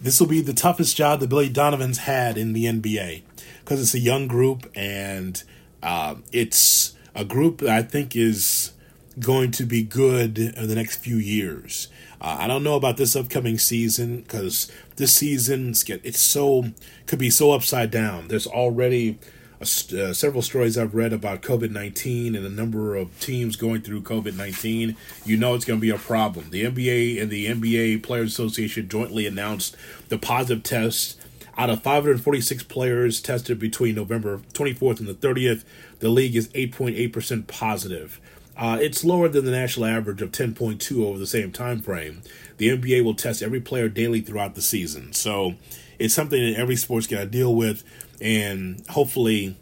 This 0.00 0.20
will 0.20 0.26
be 0.26 0.40
the 0.40 0.52
toughest 0.52 0.96
job 0.96 1.20
that 1.20 1.28
Billy 1.28 1.48
Donovan's 1.48 1.98
had 1.98 2.36
in 2.38 2.52
the 2.52 2.66
NBA 2.66 3.22
because 3.60 3.80
it's 3.80 3.94
a 3.94 3.98
young 3.98 4.28
group 4.28 4.70
and 4.74 5.42
uh, 5.82 6.16
it's 6.32 6.94
a 7.14 7.24
group 7.24 7.58
that 7.58 7.70
I 7.70 7.82
think 7.82 8.14
is 8.14 8.72
going 9.18 9.50
to 9.52 9.64
be 9.64 9.82
good 9.82 10.38
in 10.38 10.68
the 10.68 10.74
next 10.74 10.96
few 10.96 11.16
years. 11.16 11.88
Uh, 12.20 12.36
I 12.40 12.46
don't 12.46 12.62
know 12.62 12.76
about 12.76 12.96
this 12.96 13.16
upcoming 13.16 13.58
season 13.58 14.20
because 14.20 14.70
this 15.00 15.14
season 15.14 15.74
it's 15.88 16.20
so 16.20 16.66
could 17.06 17.18
be 17.18 17.30
so 17.30 17.50
upside 17.50 17.90
down. 17.90 18.28
There's 18.28 18.46
already 18.46 19.18
a, 19.58 19.62
uh, 19.62 20.12
several 20.12 20.42
stories 20.42 20.78
I've 20.78 20.94
read 20.94 21.12
about 21.12 21.42
COVID 21.42 21.70
19 21.70 22.36
and 22.36 22.44
the 22.44 22.50
number 22.50 22.94
of 22.94 23.18
teams 23.18 23.56
going 23.56 23.80
through 23.80 24.02
COVID 24.02 24.36
19. 24.36 24.96
You 25.24 25.36
know 25.36 25.54
it's 25.54 25.64
going 25.64 25.80
to 25.80 25.82
be 25.82 25.90
a 25.90 25.98
problem. 25.98 26.50
The 26.50 26.64
NBA 26.64 27.20
and 27.20 27.30
the 27.30 27.46
NBA 27.46 28.02
Players 28.02 28.28
Association 28.28 28.88
jointly 28.88 29.26
announced 29.26 29.74
the 30.08 30.18
positive 30.18 30.62
test. 30.62 31.18
Out 31.56 31.68
of 31.68 31.82
546 31.82 32.62
players 32.64 33.20
tested 33.20 33.58
between 33.58 33.94
November 33.94 34.38
24th 34.54 35.00
and 35.00 35.08
the 35.08 35.14
30th, 35.14 35.64
the 35.98 36.08
league 36.08 36.36
is 36.36 36.48
8.8% 36.48 37.46
positive. 37.48 38.20
Uh, 38.60 38.76
it's 38.78 39.02
lower 39.02 39.26
than 39.26 39.46
the 39.46 39.50
national 39.50 39.86
average 39.86 40.20
of 40.20 40.30
10.2 40.30 41.02
over 41.02 41.18
the 41.18 41.26
same 41.26 41.50
time 41.50 41.80
frame. 41.80 42.22
The 42.58 42.68
NBA 42.68 43.02
will 43.02 43.14
test 43.14 43.42
every 43.42 43.60
player 43.60 43.88
daily 43.88 44.20
throughout 44.20 44.54
the 44.54 44.60
season, 44.60 45.14
so 45.14 45.54
it's 45.98 46.12
something 46.12 46.38
that 46.38 46.60
every 46.60 46.76
sport's 46.76 47.06
got 47.06 47.20
to 47.20 47.26
deal 47.26 47.54
with, 47.54 47.82
and 48.20 48.84
hopefully, 48.90 49.56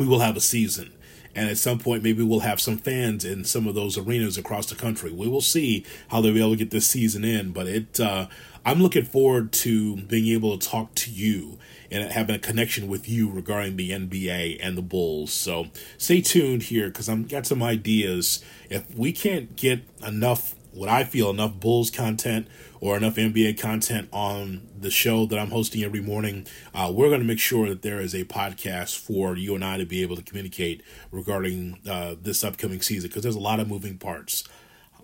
we 0.00 0.06
will 0.06 0.18
have 0.18 0.36
a 0.36 0.40
season. 0.40 0.92
And 1.32 1.48
at 1.48 1.58
some 1.58 1.78
point, 1.78 2.02
maybe 2.02 2.24
we'll 2.24 2.40
have 2.40 2.60
some 2.60 2.78
fans 2.78 3.24
in 3.24 3.44
some 3.44 3.68
of 3.68 3.76
those 3.76 3.96
arenas 3.96 4.36
across 4.36 4.66
the 4.66 4.74
country. 4.74 5.12
We 5.12 5.28
will 5.28 5.40
see 5.40 5.86
how 6.08 6.20
they'll 6.20 6.34
be 6.34 6.40
able 6.40 6.50
to 6.50 6.56
get 6.56 6.70
this 6.70 6.88
season 6.88 7.24
in. 7.24 7.52
But 7.52 7.68
it, 7.68 8.00
uh, 8.00 8.26
I'm 8.64 8.82
looking 8.82 9.04
forward 9.04 9.52
to 9.52 9.96
being 9.96 10.26
able 10.34 10.58
to 10.58 10.68
talk 10.68 10.96
to 10.96 11.12
you 11.12 11.58
and 11.90 12.10
having 12.12 12.34
a 12.34 12.38
connection 12.38 12.88
with 12.88 13.08
you 13.08 13.30
regarding 13.30 13.76
the 13.76 13.90
NBA 13.90 14.58
and 14.60 14.76
the 14.76 14.82
Bulls. 14.82 15.32
So 15.32 15.68
stay 15.96 16.20
tuned 16.20 16.64
here 16.64 16.88
because 16.88 17.08
I've 17.08 17.28
got 17.28 17.46
some 17.46 17.62
ideas. 17.62 18.44
If 18.68 18.94
we 18.94 19.12
can't 19.12 19.56
get 19.56 19.82
enough, 20.06 20.54
what 20.72 20.88
I 20.88 21.04
feel, 21.04 21.30
enough 21.30 21.58
Bulls 21.58 21.90
content 21.90 22.46
or 22.80 22.96
enough 22.96 23.16
NBA 23.16 23.58
content 23.60 24.08
on 24.12 24.68
the 24.78 24.90
show 24.90 25.26
that 25.26 25.38
I'm 25.38 25.50
hosting 25.50 25.82
every 25.82 26.00
morning, 26.00 26.46
uh, 26.74 26.92
we're 26.94 27.08
going 27.08 27.20
to 27.20 27.26
make 27.26 27.40
sure 27.40 27.68
that 27.68 27.82
there 27.82 28.00
is 28.00 28.14
a 28.14 28.24
podcast 28.24 28.98
for 28.98 29.36
you 29.36 29.54
and 29.54 29.64
I 29.64 29.78
to 29.78 29.86
be 29.86 30.02
able 30.02 30.16
to 30.16 30.22
communicate 30.22 30.82
regarding 31.10 31.78
uh, 31.88 32.16
this 32.20 32.44
upcoming 32.44 32.82
season 32.82 33.08
because 33.08 33.22
there's 33.22 33.34
a 33.34 33.40
lot 33.40 33.60
of 33.60 33.68
moving 33.68 33.98
parts. 33.98 34.44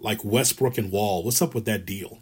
Like 0.01 0.23
Westbrook 0.23 0.77
and 0.77 0.93
Wall, 0.93 1.23
what's 1.25 1.41
up 1.41 1.55
with 1.55 1.65
that 1.65 1.87
deal? 1.87 2.19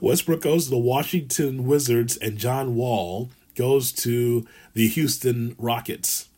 Westbrook 0.00 0.42
goes 0.42 0.64
to 0.64 0.70
the 0.70 0.78
Washington 0.78 1.66
Wizards, 1.66 2.16
and 2.16 2.38
John 2.38 2.74
Wall 2.74 3.30
goes 3.54 3.92
to 3.92 4.46
the 4.74 4.88
Houston 4.88 5.54
Rockets. 5.58 6.28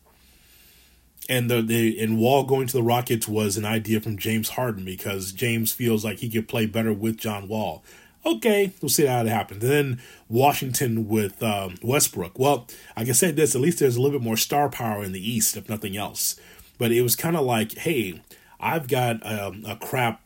And 1.29 1.49
the, 1.49 1.61
the 1.61 1.99
and 2.01 2.17
Wall 2.17 2.43
going 2.43 2.67
to 2.67 2.73
the 2.73 2.83
Rockets 2.83 3.27
was 3.27 3.55
an 3.55 3.65
idea 3.65 4.01
from 4.01 4.17
James 4.17 4.49
Harden 4.49 4.83
because 4.83 5.31
James 5.31 5.71
feels 5.71 6.03
like 6.03 6.19
he 6.19 6.29
could 6.29 6.49
play 6.49 6.65
better 6.65 6.91
with 6.91 7.17
John 7.17 7.47
Wall. 7.47 7.83
Okay, 8.25 8.71
we'll 8.81 8.89
see 8.89 9.05
how 9.05 9.21
it 9.21 9.27
happens. 9.27 9.63
And 9.63 9.71
then 9.71 10.01
Washington 10.29 11.07
with 11.07 11.41
um, 11.41 11.75
Westbrook. 11.81 12.39
Well, 12.39 12.67
I 12.95 13.05
can 13.05 13.13
say 13.13 13.31
this: 13.31 13.55
at 13.55 13.61
least 13.61 13.79
there's 13.79 13.95
a 13.95 14.01
little 14.01 14.19
bit 14.19 14.25
more 14.25 14.37
star 14.37 14.69
power 14.69 15.03
in 15.03 15.11
the 15.11 15.29
East, 15.29 15.55
if 15.55 15.69
nothing 15.69 15.95
else. 15.95 16.39
But 16.77 16.91
it 16.91 17.01
was 17.01 17.15
kind 17.15 17.37
of 17.37 17.45
like, 17.45 17.73
hey, 17.77 18.21
I've 18.59 18.87
got 18.87 19.25
um, 19.25 19.63
a 19.67 19.75
crap 19.75 20.21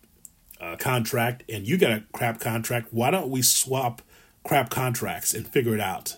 uh, 0.59 0.75
contract 0.77 1.43
and 1.49 1.67
you 1.67 1.77
got 1.77 1.91
a 1.91 2.03
crap 2.13 2.39
contract. 2.39 2.89
Why 2.91 3.11
don't 3.11 3.29
we 3.29 3.41
swap 3.41 4.01
crap 4.43 4.69
contracts 4.69 5.33
and 5.33 5.47
figure 5.47 5.73
it 5.73 5.81
out? 5.81 6.17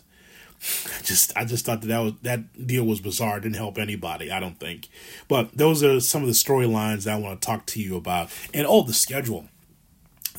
I 0.62 1.02
just 1.04 1.36
I 1.38 1.46
just 1.46 1.66
thought 1.66 1.82
that 1.82 1.88
that 1.88 2.00
was 2.00 2.14
that 2.24 2.68
deal 2.68 2.84
was 2.84 3.00
bizarre. 3.00 3.40
didn't 3.40 3.56
help 3.56 3.78
anybody. 3.78 4.32
I 4.32 4.40
don't 4.40 4.60
think. 4.60 4.90
But 5.28 5.58
those 5.58 5.84
are 5.84 6.00
some 6.00 6.22
of 6.22 6.28
the 6.28 6.34
storylines 6.34 7.10
I 7.10 7.16
want 7.16 7.42
to 7.42 7.46
talk 7.46 7.66
to 7.68 7.82
you 7.82 7.96
about. 7.96 8.30
And 8.54 8.68
oh, 8.68 8.84
the 8.84 8.94
schedule, 8.94 9.48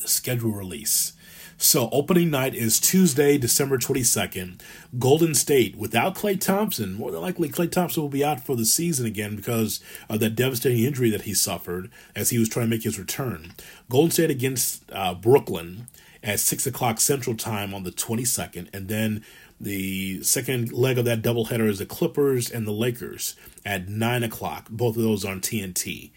the 0.00 0.08
schedule 0.08 0.52
release. 0.52 1.14
So 1.62 1.90
opening 1.92 2.30
night 2.30 2.54
is 2.54 2.80
Tuesday, 2.80 3.36
December 3.36 3.76
22nd. 3.76 4.62
Golden 4.98 5.34
State 5.34 5.76
without 5.76 6.14
Klay 6.14 6.40
Thompson. 6.40 6.94
More 6.94 7.10
than 7.10 7.20
likely, 7.20 7.50
Klay 7.50 7.70
Thompson 7.70 8.02
will 8.02 8.08
be 8.08 8.24
out 8.24 8.46
for 8.46 8.56
the 8.56 8.64
season 8.64 9.04
again 9.04 9.36
because 9.36 9.78
of 10.08 10.20
that 10.20 10.34
devastating 10.36 10.82
injury 10.82 11.10
that 11.10 11.22
he 11.22 11.34
suffered 11.34 11.90
as 12.16 12.30
he 12.30 12.38
was 12.38 12.48
trying 12.48 12.64
to 12.64 12.70
make 12.70 12.84
his 12.84 12.98
return. 12.98 13.52
Golden 13.90 14.10
State 14.10 14.30
against 14.30 14.90
uh, 14.90 15.12
Brooklyn 15.12 15.88
at 16.22 16.40
6 16.40 16.66
o'clock 16.66 16.98
Central 16.98 17.36
Time 17.36 17.74
on 17.74 17.82
the 17.82 17.92
22nd. 17.92 18.68
And 18.72 18.88
then 18.88 19.22
the 19.60 20.22
second 20.22 20.72
leg 20.72 20.96
of 20.96 21.04
that 21.04 21.20
doubleheader 21.20 21.68
is 21.68 21.78
the 21.78 21.84
Clippers 21.84 22.50
and 22.50 22.66
the 22.66 22.72
Lakers 22.72 23.36
at 23.66 23.86
9 23.86 24.22
o'clock. 24.22 24.70
Both 24.70 24.96
of 24.96 25.02
those 25.02 25.26
on 25.26 25.42
TNT. 25.42 26.10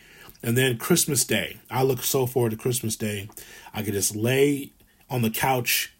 And 0.43 0.57
then 0.57 0.77
Christmas 0.77 1.23
Day. 1.23 1.57
I 1.71 1.83
look 1.83 2.03
so 2.03 2.25
forward 2.25 2.51
to 2.51 2.57
Christmas 2.57 2.97
Day. 2.97 3.29
I 3.73 3.81
could 3.81 3.93
just 3.93 4.13
lay 4.13 4.72
on 5.13 5.21
the 5.21 5.29
couch 5.29 5.93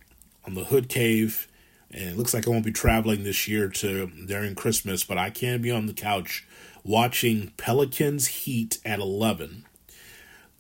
on 0.46 0.56
the 0.56 0.66
Hood 0.66 0.90
Cave. 0.90 1.48
And 1.92 2.10
it 2.10 2.18
looks 2.18 2.34
like 2.34 2.48
I 2.48 2.50
won't 2.50 2.66
be 2.66 2.72
traveling 2.72 3.24
this 3.24 3.48
year 3.48 3.70
to 3.70 4.08
during 4.26 4.56
Christmas, 4.56 5.04
but 5.04 5.20
I 5.20 5.30
can 5.30 5.62
be 5.62 5.70
on 5.70 5.86
the 5.86 5.94
couch 5.94 6.48
watching 6.84 7.54
Pelicans 7.56 8.28
Heat 8.28 8.80
at 8.84 9.00
11. 9.00 9.66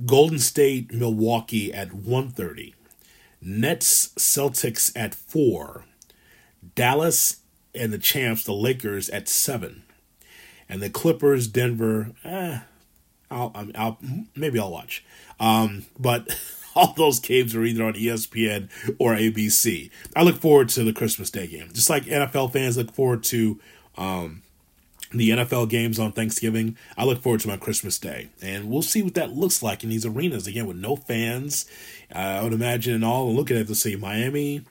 Golden 0.05 0.37
State, 0.37 0.93
Milwaukee 0.93 1.73
at 1.73 1.89
1:30. 1.89 2.75
Nets, 3.41 4.09
Celtics 4.09 4.91
at 4.95 5.15
4. 5.15 5.85
Dallas 6.75 7.37
and 7.73 7.91
the 7.91 7.97
champs, 7.97 8.43
the 8.43 8.53
Lakers 8.53 9.09
at 9.09 9.27
7. 9.27 9.81
And 10.69 10.81
the 10.81 10.91
Clippers, 10.91 11.47
Denver, 11.47 12.11
eh, 12.23 12.59
I'll, 13.31 13.51
I'll 13.75 13.97
maybe 14.35 14.59
I'll 14.59 14.71
watch. 14.71 15.03
Um, 15.39 15.87
but 15.99 16.29
all 16.75 16.93
those 16.93 17.19
games 17.19 17.55
are 17.55 17.63
either 17.63 17.83
on 17.83 17.93
ESPN 17.93 18.69
or 18.99 19.13
ABC. 19.13 19.89
I 20.15 20.23
look 20.23 20.37
forward 20.37 20.69
to 20.69 20.83
the 20.83 20.93
Christmas 20.93 21.29
Day 21.29 21.47
game, 21.47 21.69
just 21.73 21.89
like 21.89 22.05
NFL 22.05 22.53
fans 22.53 22.77
look 22.77 22.91
forward 22.93 23.23
to 23.25 23.59
um, 23.97 24.41
the 25.11 25.31
NFL 25.31 25.69
games 25.69 25.99
on 25.99 26.11
Thanksgiving. 26.11 26.77
I 26.97 27.05
look 27.05 27.21
forward 27.21 27.41
to 27.41 27.47
my 27.47 27.57
Christmas 27.57 27.97
Day, 27.97 28.29
and 28.41 28.69
we'll 28.69 28.81
see 28.81 29.01
what 29.01 29.13
that 29.15 29.33
looks 29.33 29.61
like 29.61 29.83
in 29.83 29.89
these 29.89 30.05
arenas 30.05 30.47
again 30.47 30.67
with 30.67 30.77
no 30.77 30.95
fans. 30.95 31.65
Uh, 32.13 32.17
I 32.17 32.43
would 32.43 32.53
imagine 32.53 32.95
and 32.95 33.05
all 33.05 33.33
looking 33.33 33.57
at 33.57 33.67
the 33.67 33.75
say 33.75 33.95
Miami, 33.95 34.63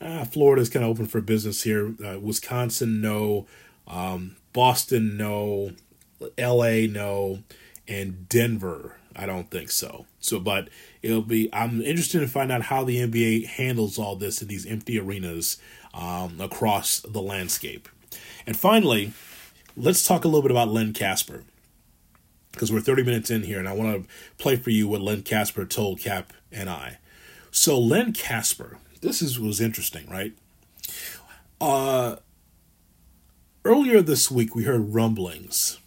uh, 0.00 0.24
Florida's 0.24 0.68
kind 0.68 0.84
of 0.84 0.90
open 0.90 1.06
for 1.06 1.20
business 1.20 1.62
here. 1.62 1.94
Uh, 2.04 2.18
Wisconsin, 2.20 3.00
no. 3.00 3.46
Um, 3.86 4.36
Boston, 4.52 5.16
no. 5.16 5.72
L.A., 6.38 6.86
no, 6.86 7.40
and 7.86 8.28
Denver. 8.28 8.96
I 9.16 9.26
don't 9.26 9.50
think 9.50 9.70
so. 9.70 10.06
So, 10.20 10.38
but 10.38 10.68
it'll 11.02 11.22
be. 11.22 11.48
I'm 11.52 11.80
interested 11.80 12.20
to 12.20 12.28
find 12.28 12.52
out 12.52 12.62
how 12.62 12.84
the 12.84 12.98
NBA 12.98 13.46
handles 13.46 13.98
all 13.98 14.14
this 14.14 14.42
in 14.42 14.48
these 14.48 14.66
empty 14.66 14.98
arenas 14.98 15.58
um, 15.94 16.40
across 16.40 17.00
the 17.00 17.22
landscape. 17.22 17.88
And 18.46 18.56
finally, 18.56 19.12
let's 19.76 20.06
talk 20.06 20.24
a 20.24 20.28
little 20.28 20.42
bit 20.42 20.50
about 20.50 20.68
Len 20.68 20.92
Kasper 20.92 21.44
because 22.52 22.70
we're 22.70 22.80
30 22.80 23.02
minutes 23.02 23.30
in 23.30 23.42
here, 23.42 23.58
and 23.58 23.68
I 23.68 23.72
want 23.72 24.02
to 24.02 24.08
play 24.38 24.56
for 24.56 24.70
you 24.70 24.88
what 24.88 25.00
Len 25.00 25.22
Kasper 25.22 25.64
told 25.64 26.00
Kap 26.00 26.32
and 26.52 26.70
I. 26.70 26.98
So, 27.50 27.78
Len 27.78 28.12
Kasper, 28.12 28.78
this 29.00 29.22
is 29.22 29.40
was 29.40 29.60
interesting, 29.60 30.08
right? 30.10 30.32
Uh, 31.60 32.16
earlier 33.64 34.02
this 34.02 34.30
week, 34.30 34.54
we 34.54 34.64
heard 34.64 34.94
rumblings 34.94 35.78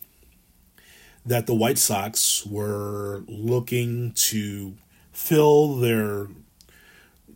that 1.25 1.47
the 1.47 1.55
White 1.55 1.77
Sox 1.77 2.45
were 2.45 3.23
looking 3.27 4.13
to 4.13 4.73
fill 5.12 5.75
their 5.75 6.27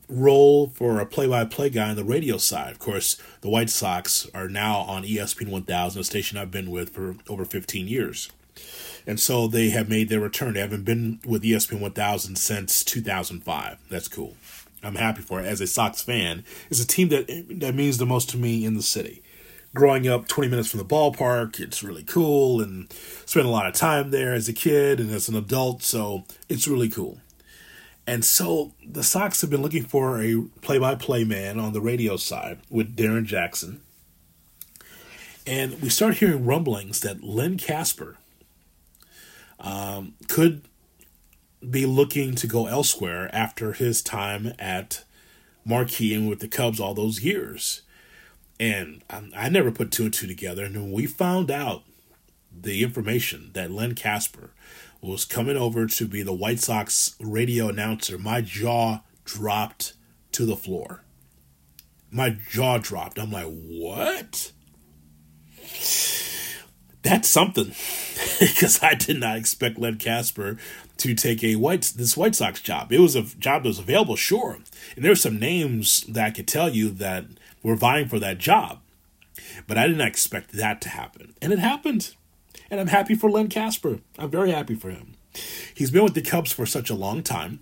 role 0.09 0.67
for 0.67 0.99
a 0.99 1.05
play-by-play 1.05 1.69
guy 1.69 1.89
on 1.89 1.95
the 1.95 2.03
radio 2.03 2.37
side. 2.37 2.71
Of 2.71 2.79
course, 2.79 3.21
the 3.41 3.49
White 3.49 3.69
Sox 3.69 4.27
are 4.33 4.47
now 4.47 4.79
on 4.79 5.03
ESPN 5.03 5.49
1000, 5.49 5.99
a 5.99 6.03
station 6.03 6.37
I've 6.37 6.51
been 6.51 6.71
with 6.71 6.89
for 6.91 7.15
over 7.27 7.45
15 7.45 7.87
years. 7.87 8.31
And 9.05 9.19
so 9.19 9.47
they 9.47 9.69
have 9.69 9.89
made 9.89 10.09
their 10.09 10.19
return. 10.19 10.53
They 10.53 10.61
haven't 10.61 10.85
been 10.85 11.19
with 11.25 11.43
ESPN 11.43 11.79
1000 11.79 12.37
since 12.37 12.83
2005. 12.83 13.77
That's 13.89 14.07
cool. 14.07 14.35
I'm 14.81 14.95
happy 14.95 15.21
for 15.21 15.39
it. 15.39 15.45
As 15.45 15.61
a 15.61 15.67
Sox 15.67 16.01
fan, 16.01 16.43
it's 16.69 16.81
a 16.81 16.87
team 16.87 17.09
that 17.09 17.27
that 17.59 17.75
means 17.75 17.97
the 17.97 18.05
most 18.05 18.29
to 18.31 18.37
me 18.37 18.65
in 18.65 18.75
the 18.75 18.83
city. 18.83 19.22
Growing 19.75 20.07
up 20.07 20.27
20 20.27 20.49
minutes 20.49 20.69
from 20.69 20.77
the 20.77 20.85
ballpark, 20.85 21.59
it's 21.59 21.81
really 21.81 22.03
cool 22.03 22.61
and 22.61 22.91
spent 23.25 23.45
a 23.45 23.49
lot 23.49 23.65
of 23.65 23.73
time 23.73 24.11
there 24.11 24.33
as 24.33 24.47
a 24.47 24.53
kid 24.53 24.99
and 24.99 25.09
as 25.09 25.27
an 25.27 25.35
adult, 25.35 25.81
so 25.81 26.25
it's 26.47 26.67
really 26.67 26.89
cool. 26.89 27.19
And 28.05 28.23
so 28.23 28.73
the 28.85 29.03
Sox 29.03 29.41
have 29.41 29.49
been 29.49 29.61
looking 29.61 29.83
for 29.83 30.21
a 30.21 30.43
play 30.61 30.77
by 30.77 30.95
play 30.95 31.23
man 31.23 31.59
on 31.59 31.73
the 31.73 31.81
radio 31.81 32.17
side 32.17 32.59
with 32.69 32.95
Darrin 32.95 33.25
Jackson. 33.25 33.81
And 35.47 35.81
we 35.81 35.89
start 35.89 36.15
hearing 36.15 36.45
rumblings 36.45 36.99
that 37.01 37.23
Len 37.23 37.57
Kasper 37.57 38.17
um, 39.59 40.13
could 40.27 40.63
be 41.67 41.85
looking 41.85 42.35
to 42.35 42.47
go 42.47 42.67
elsewhere 42.67 43.29
after 43.33 43.73
his 43.73 44.01
time 44.01 44.53
at 44.59 45.03
Marquee 45.65 46.13
and 46.13 46.29
with 46.29 46.39
the 46.39 46.47
Cubs 46.47 46.79
all 46.79 46.93
those 46.93 47.23
years. 47.23 47.82
And 48.63 49.03
I, 49.09 49.23
I 49.35 49.49
never 49.49 49.71
put 49.71 49.91
two 49.91 50.05
and 50.05 50.13
two 50.13 50.25
together. 50.25 50.63
And 50.63 50.75
when 50.75 50.91
we 50.93 51.05
found 51.05 51.51
out 51.51 51.83
the 52.49 52.81
information 52.81 53.51
that 53.53 53.71
Len 53.71 53.93
Kasper 53.93 54.51
was 55.01 55.25
coming 55.25 55.57
over 55.57 55.85
to 55.85 56.07
be 56.07 56.23
the 56.23 56.31
White 56.31 56.61
Sox 56.61 57.17
radio 57.19 57.67
announcer, 57.67 58.17
my 58.17 58.39
jaw 58.39 59.01
dropped 59.25 59.95
to 60.31 60.45
the 60.45 60.55
floor. 60.55 61.03
My 62.09 62.29
jaw 62.29 62.77
dropped. 62.77 63.19
I'm 63.19 63.31
like, 63.31 63.51
what? 63.51 64.53
That's 67.01 67.27
something. 67.27 67.65
because 68.39 68.81
I 68.81 68.93
did 68.93 69.19
not 69.19 69.35
expect 69.35 69.77
Len 69.77 69.97
Kasper 69.97 70.57
to 70.97 71.13
take 71.13 71.43
a 71.43 71.57
white 71.57 71.91
this 71.97 72.15
White 72.15 72.35
Sox 72.35 72.61
job. 72.61 72.93
It 72.93 72.99
was 72.99 73.17
a 73.17 73.23
job 73.23 73.63
that 73.63 73.69
was 73.69 73.79
available, 73.79 74.15
sure. 74.15 74.59
And 74.95 75.03
there 75.03 75.11
were 75.11 75.17
some 75.17 75.37
names 75.37 76.03
that 76.03 76.25
I 76.25 76.31
could 76.31 76.47
tell 76.47 76.69
you 76.69 76.91
that 76.91 77.25
were 77.63 77.75
vying 77.75 78.07
for 78.07 78.19
that 78.19 78.37
job. 78.37 78.79
But 79.65 79.77
I 79.77 79.87
did 79.87 79.97
not 79.97 80.07
expect 80.07 80.51
that 80.51 80.81
to 80.81 80.89
happen. 80.89 81.33
And 81.41 81.51
it 81.51 81.59
happened. 81.59 82.13
And 82.69 82.79
I'm 82.79 82.87
happy 82.87 83.15
for 83.15 83.31
Len 83.31 83.47
Kasper. 83.47 83.99
I'm 84.19 84.29
very 84.29 84.51
happy 84.51 84.75
for 84.75 84.91
him. 84.91 85.15
He's 85.73 85.91
been 85.91 86.03
with 86.03 86.13
the 86.13 86.21
Cubs 86.21 86.51
for 86.51 86.65
such 86.65 86.89
a 86.89 86.95
long 86.95 87.23
time, 87.23 87.59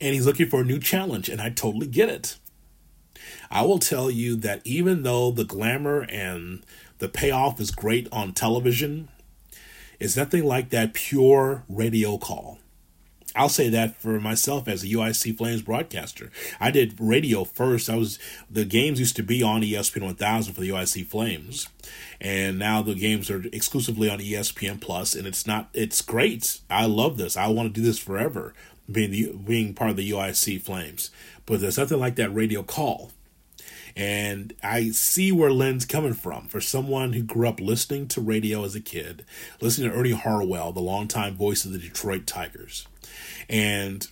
and 0.00 0.14
he's 0.14 0.26
looking 0.26 0.48
for 0.48 0.62
a 0.62 0.64
new 0.64 0.80
challenge, 0.80 1.28
and 1.28 1.40
I 1.40 1.50
totally 1.50 1.86
get 1.86 2.08
it. 2.08 2.38
I 3.50 3.62
will 3.62 3.78
tell 3.78 4.10
you 4.10 4.34
that 4.36 4.62
even 4.64 5.02
though 5.02 5.30
the 5.30 5.44
glamour 5.44 6.02
and 6.08 6.64
the 6.98 7.08
payoff 7.08 7.60
is 7.60 7.70
great 7.70 8.08
on 8.10 8.32
television, 8.32 9.08
it's 10.00 10.16
nothing 10.16 10.44
like 10.44 10.70
that 10.70 10.94
pure 10.94 11.64
radio 11.68 12.18
call. 12.18 12.58
I'll 13.34 13.48
say 13.48 13.68
that 13.70 13.96
for 13.96 14.20
myself 14.20 14.68
as 14.68 14.82
a 14.82 14.88
UIC 14.88 15.36
Flames 15.36 15.62
broadcaster. 15.62 16.30
I 16.60 16.70
did 16.70 17.00
radio 17.00 17.44
first. 17.44 17.88
I 17.88 17.96
was 17.96 18.18
the 18.50 18.64
games 18.64 19.00
used 19.00 19.16
to 19.16 19.22
be 19.22 19.42
on 19.42 19.62
ESPN 19.62 20.02
1000 20.02 20.52
for 20.52 20.60
the 20.60 20.68
UIC 20.68 21.06
Flames, 21.06 21.68
and 22.20 22.58
now 22.58 22.82
the 22.82 22.94
games 22.94 23.30
are 23.30 23.44
exclusively 23.52 24.10
on 24.10 24.18
ESPN 24.18 24.80
Plus, 24.80 25.14
and 25.14 25.26
it's 25.26 25.46
not. 25.46 25.70
It's 25.72 26.02
great. 26.02 26.60
I 26.68 26.86
love 26.86 27.16
this. 27.16 27.36
I 27.36 27.46
want 27.48 27.74
to 27.74 27.80
do 27.80 27.86
this 27.86 27.98
forever, 27.98 28.52
being 28.90 29.10
the 29.10 29.32
being 29.32 29.74
part 29.74 29.90
of 29.90 29.96
the 29.96 30.10
UIC 30.10 30.60
Flames. 30.60 31.10
But 31.46 31.60
there's 31.60 31.78
nothing 31.78 32.00
like 32.00 32.16
that 32.16 32.34
radio 32.34 32.62
call. 32.62 33.12
And 33.94 34.54
I 34.62 34.90
see 34.90 35.32
where 35.32 35.52
Len's 35.52 35.84
coming 35.84 36.14
from. 36.14 36.48
For 36.48 36.60
someone 36.60 37.12
who 37.12 37.22
grew 37.22 37.48
up 37.48 37.60
listening 37.60 38.08
to 38.08 38.20
radio 38.22 38.64
as 38.64 38.74
a 38.74 38.80
kid, 38.80 39.24
listening 39.60 39.90
to 39.90 39.96
Ernie 39.96 40.12
Harwell, 40.12 40.72
the 40.72 40.80
longtime 40.80 41.36
voice 41.36 41.64
of 41.64 41.72
the 41.72 41.78
Detroit 41.78 42.26
Tigers. 42.26 42.86
And 43.48 44.06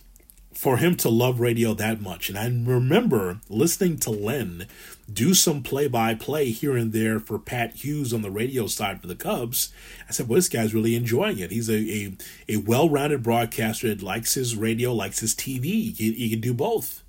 for 0.53 0.77
him 0.77 0.95
to 0.95 1.09
love 1.09 1.39
radio 1.39 1.73
that 1.73 2.01
much. 2.01 2.29
And 2.29 2.37
I 2.37 2.45
remember 2.45 3.39
listening 3.49 3.97
to 3.99 4.11
Len 4.11 4.67
do 5.11 5.33
some 5.33 5.63
play 5.63 5.87
by 5.87 6.13
play 6.13 6.51
here 6.51 6.77
and 6.77 6.93
there 6.93 7.19
for 7.19 7.39
Pat 7.39 7.77
Hughes 7.77 8.13
on 8.13 8.21
the 8.21 8.29
radio 8.29 8.67
side 8.67 9.01
for 9.01 9.07
the 9.07 9.15
Cubs. 9.15 9.73
I 10.07 10.11
said, 10.11 10.27
well, 10.27 10.35
this 10.35 10.49
guy's 10.49 10.73
really 10.73 10.95
enjoying 10.95 11.39
it. 11.39 11.51
He's 11.51 11.69
a, 11.69 11.73
a, 11.73 12.13
a 12.47 12.57
well 12.57 12.89
rounded 12.89 13.23
broadcaster 13.23 13.87
that 13.87 14.03
likes 14.03 14.35
his 14.35 14.55
radio, 14.55 14.93
likes 14.93 15.19
his 15.19 15.33
TV. 15.33 15.95
He, 15.95 16.11
he 16.13 16.29
can 16.29 16.41
do 16.41 16.53
both. 16.53 17.03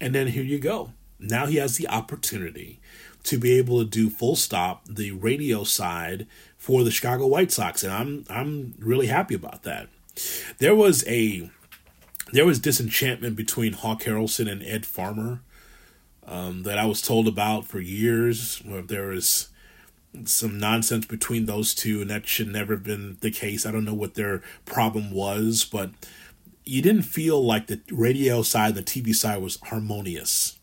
And 0.00 0.14
then 0.14 0.26
here 0.26 0.44
you 0.44 0.58
go. 0.58 0.92
Now 1.18 1.46
he 1.46 1.56
has 1.56 1.78
the 1.78 1.88
opportunity 1.88 2.78
to 3.22 3.38
be 3.38 3.56
able 3.58 3.78
to 3.78 3.84
do 3.84 4.10
full 4.10 4.36
stop 4.36 4.84
the 4.86 5.12
radio 5.12 5.64
side 5.64 6.26
for 6.58 6.84
the 6.84 6.90
Chicago 6.90 7.26
White 7.26 7.50
Sox, 7.50 7.82
and 7.82 7.92
I'm 7.92 8.24
I'm 8.28 8.74
really 8.78 9.06
happy 9.06 9.34
about 9.34 9.62
that. 9.62 9.88
There 10.58 10.74
was 10.74 11.06
a 11.06 11.50
there 12.32 12.46
was 12.46 12.58
disenchantment 12.58 13.36
between 13.36 13.72
Hawk 13.72 14.02
Harrelson 14.02 14.50
and 14.50 14.62
Ed 14.62 14.84
Farmer 14.84 15.40
um, 16.26 16.64
that 16.64 16.78
I 16.78 16.86
was 16.86 17.00
told 17.00 17.28
about 17.28 17.64
for 17.64 17.80
years. 17.80 18.62
There 18.64 19.08
was 19.08 19.48
some 20.24 20.58
nonsense 20.58 21.06
between 21.06 21.46
those 21.46 21.74
two, 21.74 22.00
and 22.00 22.10
that 22.10 22.26
should 22.26 22.48
never 22.48 22.74
have 22.74 22.82
been 22.82 23.18
the 23.20 23.30
case. 23.30 23.64
I 23.64 23.70
don't 23.70 23.84
know 23.84 23.94
what 23.94 24.14
their 24.14 24.42
problem 24.64 25.10
was, 25.12 25.64
but 25.64 25.90
you 26.64 26.82
didn't 26.82 27.02
feel 27.02 27.44
like 27.44 27.68
the 27.68 27.80
radio 27.90 28.42
side, 28.42 28.74
the 28.74 28.82
TV 28.82 29.14
side 29.14 29.40
was 29.40 29.58
harmonious 29.64 30.58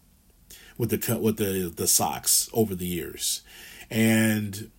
with 0.78 0.90
the 0.90 1.20
with 1.20 1.38
the 1.38 1.72
the 1.74 1.88
Sox 1.88 2.50
over 2.54 2.76
the 2.76 2.88
years, 2.88 3.42
and 3.90 4.70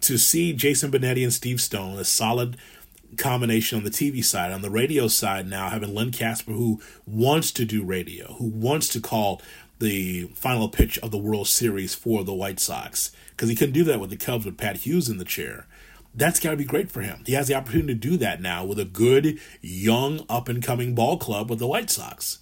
to 0.00 0.18
see 0.18 0.52
Jason 0.52 0.90
Benetti 0.90 1.22
and 1.22 1.32
Steve 1.32 1.60
Stone, 1.60 1.98
a 1.98 2.04
solid 2.04 2.56
combination 3.16 3.78
on 3.78 3.84
the 3.84 3.90
TV 3.90 4.24
side, 4.24 4.52
on 4.52 4.62
the 4.62 4.70
radio 4.70 5.08
side 5.08 5.46
now 5.46 5.68
having 5.68 5.94
Len 5.94 6.10
Kasper, 6.10 6.52
who 6.52 6.80
wants 7.06 7.52
to 7.52 7.64
do 7.64 7.84
radio, 7.84 8.34
who 8.34 8.46
wants 8.46 8.88
to 8.90 9.00
call 9.00 9.40
the 9.78 10.24
final 10.34 10.68
pitch 10.68 10.98
of 11.00 11.10
the 11.10 11.18
World 11.18 11.48
Series 11.48 11.94
for 11.94 12.22
the 12.22 12.32
White 12.32 12.60
Sox 12.60 13.10
because 13.30 13.48
he 13.48 13.56
couldn't 13.56 13.74
do 13.74 13.84
that 13.84 13.98
with 13.98 14.10
the 14.10 14.16
Cubs 14.16 14.46
with 14.46 14.56
Pat 14.56 14.78
Hughes 14.78 15.08
in 15.08 15.18
the 15.18 15.24
chair. 15.24 15.66
That's 16.14 16.38
got 16.38 16.50
to 16.50 16.56
be 16.56 16.64
great 16.64 16.90
for 16.90 17.00
him. 17.00 17.22
He 17.26 17.32
has 17.32 17.48
the 17.48 17.54
opportunity 17.54 17.94
to 17.94 17.98
do 17.98 18.16
that 18.18 18.40
now 18.40 18.64
with 18.64 18.78
a 18.78 18.84
good, 18.84 19.40
young, 19.60 20.24
up 20.28 20.48
and 20.48 20.62
coming 20.62 20.94
ball 20.94 21.16
club 21.16 21.50
with 21.50 21.58
the 21.58 21.66
White 21.66 21.90
Sox. 21.90 22.38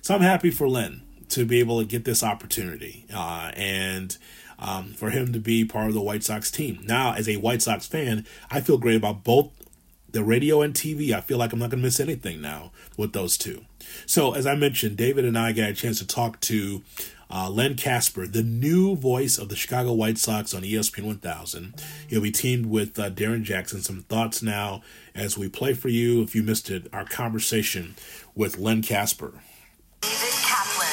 So 0.00 0.14
I'm 0.14 0.22
happy 0.22 0.50
for 0.50 0.68
Len 0.68 1.02
to 1.28 1.44
be 1.44 1.60
able 1.60 1.78
to 1.78 1.86
get 1.86 2.04
this 2.04 2.24
opportunity 2.24 3.06
uh, 3.14 3.52
and 3.54 4.16
um, 4.58 4.92
for 4.94 5.10
him 5.10 5.32
to 5.32 5.38
be 5.38 5.64
part 5.64 5.88
of 5.88 5.94
the 5.94 6.00
White 6.00 6.24
Sox 6.24 6.50
team. 6.50 6.80
Now, 6.84 7.14
as 7.14 7.28
a 7.28 7.36
White 7.36 7.62
Sox 7.62 7.86
fan, 7.86 8.26
I 8.50 8.60
feel 8.60 8.78
great 8.78 8.96
about 8.96 9.22
both 9.22 9.50
the 10.12 10.24
radio 10.24 10.62
and 10.62 10.74
TV, 10.74 11.12
I 11.12 11.20
feel 11.20 11.38
like 11.38 11.52
I'm 11.52 11.58
not 11.58 11.70
going 11.70 11.80
to 11.80 11.86
miss 11.86 12.00
anything 12.00 12.40
now 12.40 12.72
with 12.96 13.12
those 13.12 13.36
two. 13.38 13.64
So, 14.06 14.34
as 14.34 14.46
I 14.46 14.54
mentioned, 14.54 14.96
David 14.96 15.24
and 15.24 15.38
I 15.38 15.52
got 15.52 15.70
a 15.70 15.74
chance 15.74 15.98
to 15.98 16.06
talk 16.06 16.40
to 16.40 16.82
uh, 17.30 17.48
Len 17.48 17.76
Kasper, 17.76 18.26
the 18.26 18.42
new 18.42 18.96
voice 18.96 19.38
of 19.38 19.48
the 19.48 19.56
Chicago 19.56 19.92
White 19.92 20.18
Sox 20.18 20.52
on 20.52 20.62
ESPN 20.62 21.04
1000. 21.04 21.74
He'll 22.08 22.20
be 22.20 22.32
teamed 22.32 22.66
with 22.66 22.98
uh, 22.98 23.08
Darrin 23.08 23.44
Jackson. 23.44 23.80
Some 23.82 24.02
thoughts 24.02 24.42
now 24.42 24.82
as 25.14 25.38
we 25.38 25.48
play 25.48 25.74
for 25.74 25.88
you, 25.88 26.22
if 26.22 26.34
you 26.34 26.42
missed 26.42 26.70
it, 26.70 26.88
our 26.92 27.04
conversation 27.04 27.94
with 28.34 28.58
Len 28.58 28.82
Kasper. 28.82 29.32
David 30.00 30.32
Kaplan. 30.42 30.86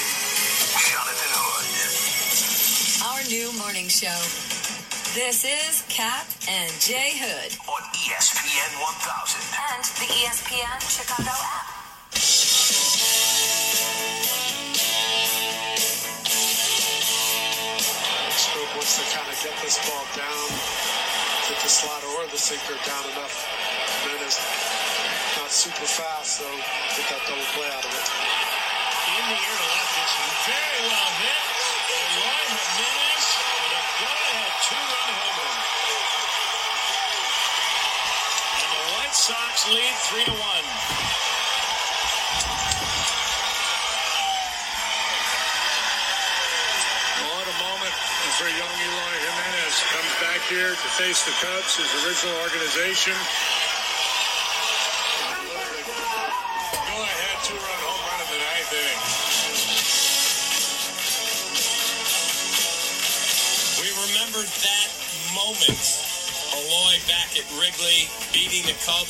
Jonathan 0.92 1.32
Hood. 1.34 3.04
Our 3.04 3.24
new 3.30 3.58
morning 3.60 3.88
show. 3.88 4.57
This 5.14 5.46
is 5.46 5.86
Kap 5.88 6.28
and 6.50 6.72
J 6.84 7.16
Hood 7.16 7.56
on 7.72 7.82
ESPN 7.96 8.72
1000 8.76 9.40
and 9.56 9.84
the 10.04 10.10
ESPN 10.20 10.78
Chicago 10.84 11.32
app. 11.32 11.72
Strop 18.36 18.70
wants 18.76 19.00
to 19.00 19.06
kind 19.16 19.30
of 19.32 19.38
get 19.40 19.56
this 19.64 19.80
ball 19.88 20.06
down, 20.12 20.48
get 21.48 21.60
the 21.64 21.72
slider 21.72 22.12
or 22.20 22.28
the 22.28 22.38
sinker 22.38 22.76
down 22.84 23.04
enough. 23.16 23.48
Jimenez 24.04 24.36
not 25.40 25.52
super 25.52 25.88
fast, 25.88 26.44
so 26.44 26.48
get 27.00 27.08
that 27.08 27.22
double 27.30 27.48
play 27.56 27.70
out 27.72 27.86
of 27.86 27.94
it. 27.96 28.08
In 29.08 29.24
the 29.30 29.40
air 29.40 29.56
to 29.56 29.68
left, 29.72 29.94
it's 30.04 30.16
very 30.52 30.82
well 30.84 31.12
hit. 31.22 31.42
Eloy 31.96 32.44
Jimenez 32.52 33.07
with 33.98 34.10
a 34.14 34.46
two-run 34.62 35.10
homer. 35.10 35.54
And 38.62 38.70
the 38.70 38.84
White 38.94 39.16
Sox 39.16 39.66
lead 39.74 39.96
three 40.06 40.26
to 40.30 40.36
one. 40.38 40.66
What 47.26 47.46
a 47.50 47.58
moment 47.58 47.96
for 48.38 48.46
young 48.54 48.76
Eloy 48.86 49.16
Jimenez. 49.18 49.76
Comes 49.90 50.14
back 50.22 50.42
here 50.46 50.78
to 50.78 50.90
face 50.94 51.26
the 51.26 51.34
Cubs, 51.42 51.82
his 51.82 51.90
original 52.06 52.38
organization. 52.46 53.18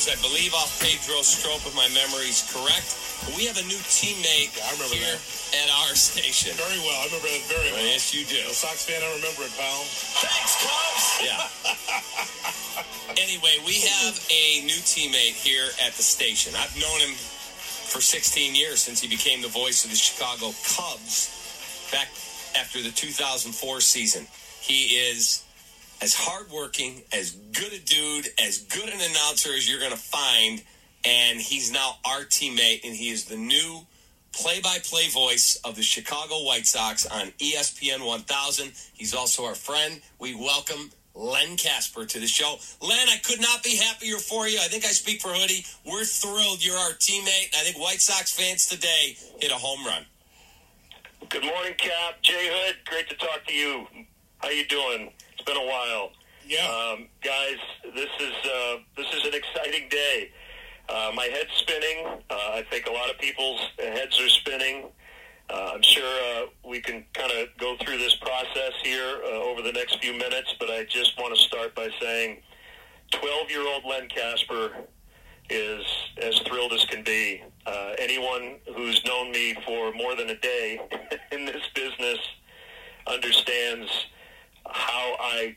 I 0.08 0.16
believe 0.24 0.55
off 0.55 0.80
Pedro 0.80 1.20
Strop 1.20 1.68
if 1.68 1.76
my 1.76 1.88
memory 1.91 2.32
is 2.32 2.39
correct. 2.47 2.95
But 3.28 3.36
we 3.36 3.43
have 3.43 3.60
a 3.60 3.68
new 3.68 3.82
teammate 3.91 4.55
I 4.55 4.72
remember 4.80 4.95
here 4.95 5.20
at 5.60 5.68
our 5.84 5.91
station. 5.99 6.55
Very 6.55 6.80
well. 6.80 6.95
I 6.95 7.12
remember 7.12 7.28
that 7.28 7.43
very 7.51 7.72
well. 7.76 7.84
yes, 7.84 8.16
you 8.16 8.24
do. 8.24 8.39
A 8.47 8.55
Sox 8.55 8.88
fan, 8.88 9.03
I 9.03 9.10
remember 9.20 9.43
it, 9.43 9.51
pal. 9.60 9.84
Thanks, 10.24 10.53
Cubs. 10.64 11.08
Yeah. 11.28 11.43
anyway, 13.24 13.60
we 13.68 13.84
have 13.84 14.16
a 14.32 14.64
new 14.64 14.80
teammate 14.88 15.36
here 15.36 15.68
at 15.84 15.91
the 15.99 16.03
station. 16.03 16.55
I've 16.55 16.76
known 16.80 16.99
him 17.03 17.16
for 17.91 17.99
16 17.99 18.55
years 18.55 18.80
since 18.80 19.01
he 19.01 19.12
became 19.12 19.41
the 19.41 19.51
voice 19.51 19.84
of 19.84 19.91
the 19.91 19.97
Chicago 19.99 20.55
Cubs 20.72 21.36
back 21.91 22.08
after 22.55 22.80
the 22.80 22.95
2004 22.95 23.51
season. 23.82 24.28
He 24.62 24.95
is 25.12 25.47
as 26.02 26.14
hardworking, 26.14 27.02
as 27.12 27.32
good 27.32 27.74
a 27.74 27.80
dude, 27.80 28.28
as 28.41 28.60
good 28.60 28.88
an 28.89 29.00
announcer 29.00 29.50
as 29.54 29.70
you're 29.70 29.80
going 29.80 29.91
to 29.91 29.98
find, 29.98 30.64
and 31.06 31.39
he's 31.39 31.72
now 31.72 31.95
our 32.06 32.22
teammate, 32.22 32.84
and 32.84 32.95
he 32.95 33.10
is 33.10 33.26
the 33.26 33.38
new 33.38 33.82
play-by-play 34.34 35.10
voice 35.10 35.60
of 35.64 35.76
the 35.76 35.82
Chicago 35.82 36.43
White 36.43 36.68
Sox 36.68 37.06
on 37.08 37.28
ESPN 37.39 38.06
1000. 38.06 38.72
He's 38.93 39.16
also 39.16 39.45
our 39.45 39.56
friend. 39.56 40.02
We 40.20 40.36
welcome 40.36 40.91
Len 41.16 41.58
Kasper 41.58 42.06
to 42.06 42.20
the 42.20 42.28
show. 42.28 42.58
Len, 42.80 43.10
I 43.10 43.18
could 43.26 43.41
not 43.41 43.64
be 43.64 43.78
happier 43.78 44.18
for 44.18 44.48
you. 44.48 44.60
I 44.60 44.68
think 44.68 44.86
I 44.86 44.89
speak 44.89 45.22
for 45.22 45.30
Hoodie. 45.30 45.66
We're 45.86 46.04
thrilled 46.04 46.64
you're 46.64 46.78
our 46.78 46.91
teammate. 46.91 47.56
I 47.56 47.64
think 47.64 47.80
White 47.80 48.02
Sox 48.02 48.32
fans 48.32 48.68
today 48.68 49.18
hit 49.41 49.52
a 49.52 49.56
home 49.56 49.84
run. 49.86 50.06
Good 51.30 51.43
morning, 51.43 51.74
Kap. 51.78 52.22
J 52.22 52.34
Hood, 52.36 52.76
great 52.86 53.10
to 53.10 53.16
talk 53.16 53.45
to 53.48 53.54
you. 53.54 53.88
How 54.38 54.50
you 54.50 54.68
doing? 54.68 55.12
Been 55.48 55.56
a 55.56 55.66
while. 55.66 56.12
Yeah. 56.45 56.68
Um, 56.68 57.08
guys, 57.24 57.56
this 57.95 58.10
is 58.20 58.34
uh, 58.45 58.76
this 58.98 59.08
is 59.14 59.26
an 59.26 59.34
exciting 59.34 59.88
day. 59.89 60.30
Uh, 60.89 61.12
my 61.16 61.24
head's 61.24 61.54
spinning. 61.56 62.06
Uh, 62.30 62.34
I 62.34 62.66
think 62.70 62.88
a 62.88 62.91
lot 62.91 63.10
of 63.10 63.18
people's 63.18 63.62
heads 63.80 64.20
are 64.20 64.28
spinning. 64.28 64.89
Uh, 65.50 65.72
I'm 65.76 65.82
sure 65.82 66.04
uh, 66.04 66.48
we 66.68 66.82
can 66.82 67.06
kind 67.14 67.32
of 67.32 67.48
go 67.58 67.78
through 67.78 67.98
this 67.98 68.16
process 68.16 68.74
here 68.84 69.22
uh, 69.24 69.41
over 69.43 69.62
the 69.62 69.72
next 69.72 70.02
few 70.02 70.12
minutes, 70.12 70.54
but 70.60 70.70
I 70.70 70.84
just 70.84 71.18
want 71.18 71.34
to 71.34 71.41
start 71.41 71.74
by 71.74 71.88
saying 72.02 72.41
12 73.12 73.50
year 73.50 73.66
old 73.66 73.86
Len 73.86 74.10
Kasper 74.10 74.72
is 75.50 75.86
as 76.22 76.39
thrilled 76.39 76.74
as 76.74 76.84
can 76.86 77.06
be. 77.06 77.41
Uh, 77.66 77.93
anyone 78.00 78.58
who's 78.76 79.02
known 79.06 79.32
me 79.32 79.56
for 79.66 79.93
more 79.93 80.14
than 80.14 80.30
a 80.30 80.38
day 80.39 80.78
in 81.32 81.45
this 81.45 81.64
business 81.74 82.20
understands 83.08 83.89
how 84.70 85.15
I 85.20 85.55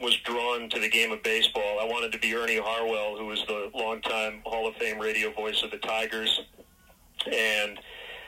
was 0.00 0.16
drawn 0.18 0.68
to 0.70 0.80
the 0.80 0.88
game 0.88 1.12
of 1.12 1.22
baseball. 1.22 1.78
I 1.80 1.84
wanted 1.84 2.12
to 2.12 2.18
be 2.18 2.34
Ernie 2.34 2.58
Harwell, 2.58 3.16
who 3.16 3.26
was 3.26 3.44
the 3.46 3.70
longtime 3.74 4.42
Hall 4.44 4.66
of 4.66 4.74
Fame 4.76 4.98
radio 4.98 5.32
voice 5.32 5.62
of 5.62 5.70
the 5.70 5.78
Tigers. 5.78 6.42
And 7.30 7.78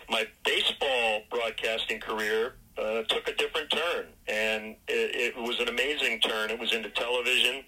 my 0.09 0.27
baseball 0.45 1.23
broadcasting 1.31 1.99
career 2.01 2.55
uh, 2.79 3.03
took 3.09 3.29
a 3.29 3.35
different 3.35 3.71
turn, 3.71 4.07
and 4.29 4.77
it, 4.89 5.35
it 5.37 5.37
was 5.37 5.59
an 5.61 5.69
amazing 5.69 6.21
turn. 6.21 6.51
It 6.51 6.59
was 6.59 6.73
into 6.73 6.91
television. 6.91 7.65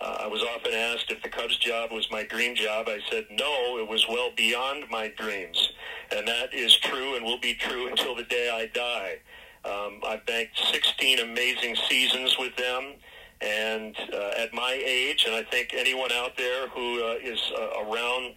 Uh, 0.00 0.18
I 0.20 0.26
was 0.26 0.42
often 0.42 0.72
asked 0.72 1.10
if 1.10 1.22
the 1.22 1.28
Cubs 1.28 1.56
job 1.58 1.90
was 1.90 2.08
my 2.10 2.22
dream 2.24 2.54
job. 2.54 2.88
I 2.88 3.00
said 3.10 3.26
no, 3.30 3.78
it 3.78 3.88
was 3.88 4.06
well 4.08 4.30
beyond 4.36 4.84
my 4.90 5.08
dreams, 5.16 5.72
and 6.14 6.26
that 6.28 6.54
is 6.54 6.76
true 6.76 7.16
and 7.16 7.24
will 7.24 7.40
be 7.40 7.54
true 7.54 7.88
until 7.88 8.14
the 8.14 8.24
day 8.24 8.50
I 8.50 8.66
die. 8.66 9.18
Um, 9.64 10.00
I've 10.06 10.24
banked 10.26 10.58
16 10.72 11.18
amazing 11.18 11.76
seasons 11.88 12.36
with 12.38 12.54
them, 12.56 12.94
and 13.40 13.96
uh, 14.12 14.30
at 14.38 14.52
my 14.52 14.80
age, 14.84 15.24
and 15.26 15.34
I 15.34 15.42
think 15.44 15.74
anyone 15.74 16.10
out 16.12 16.36
there 16.36 16.68
who 16.68 17.04
uh, 17.04 17.14
is 17.22 17.40
uh, 17.56 17.84
around 17.84 18.34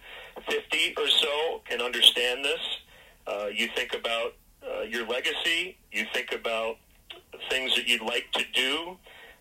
50 0.48 0.94
or 0.96 1.08
so 1.08 1.60
can 1.68 1.80
understand 1.80 2.44
this. 2.44 2.60
Uh, 3.26 3.46
you 3.52 3.68
think 3.74 3.94
about 3.94 4.34
uh, 4.66 4.82
your 4.82 5.06
legacy. 5.06 5.76
You 5.90 6.06
think 6.12 6.32
about 6.32 6.76
things 7.50 7.74
that 7.76 7.88
you'd 7.88 8.02
like 8.02 8.30
to 8.32 8.44
do 8.52 8.96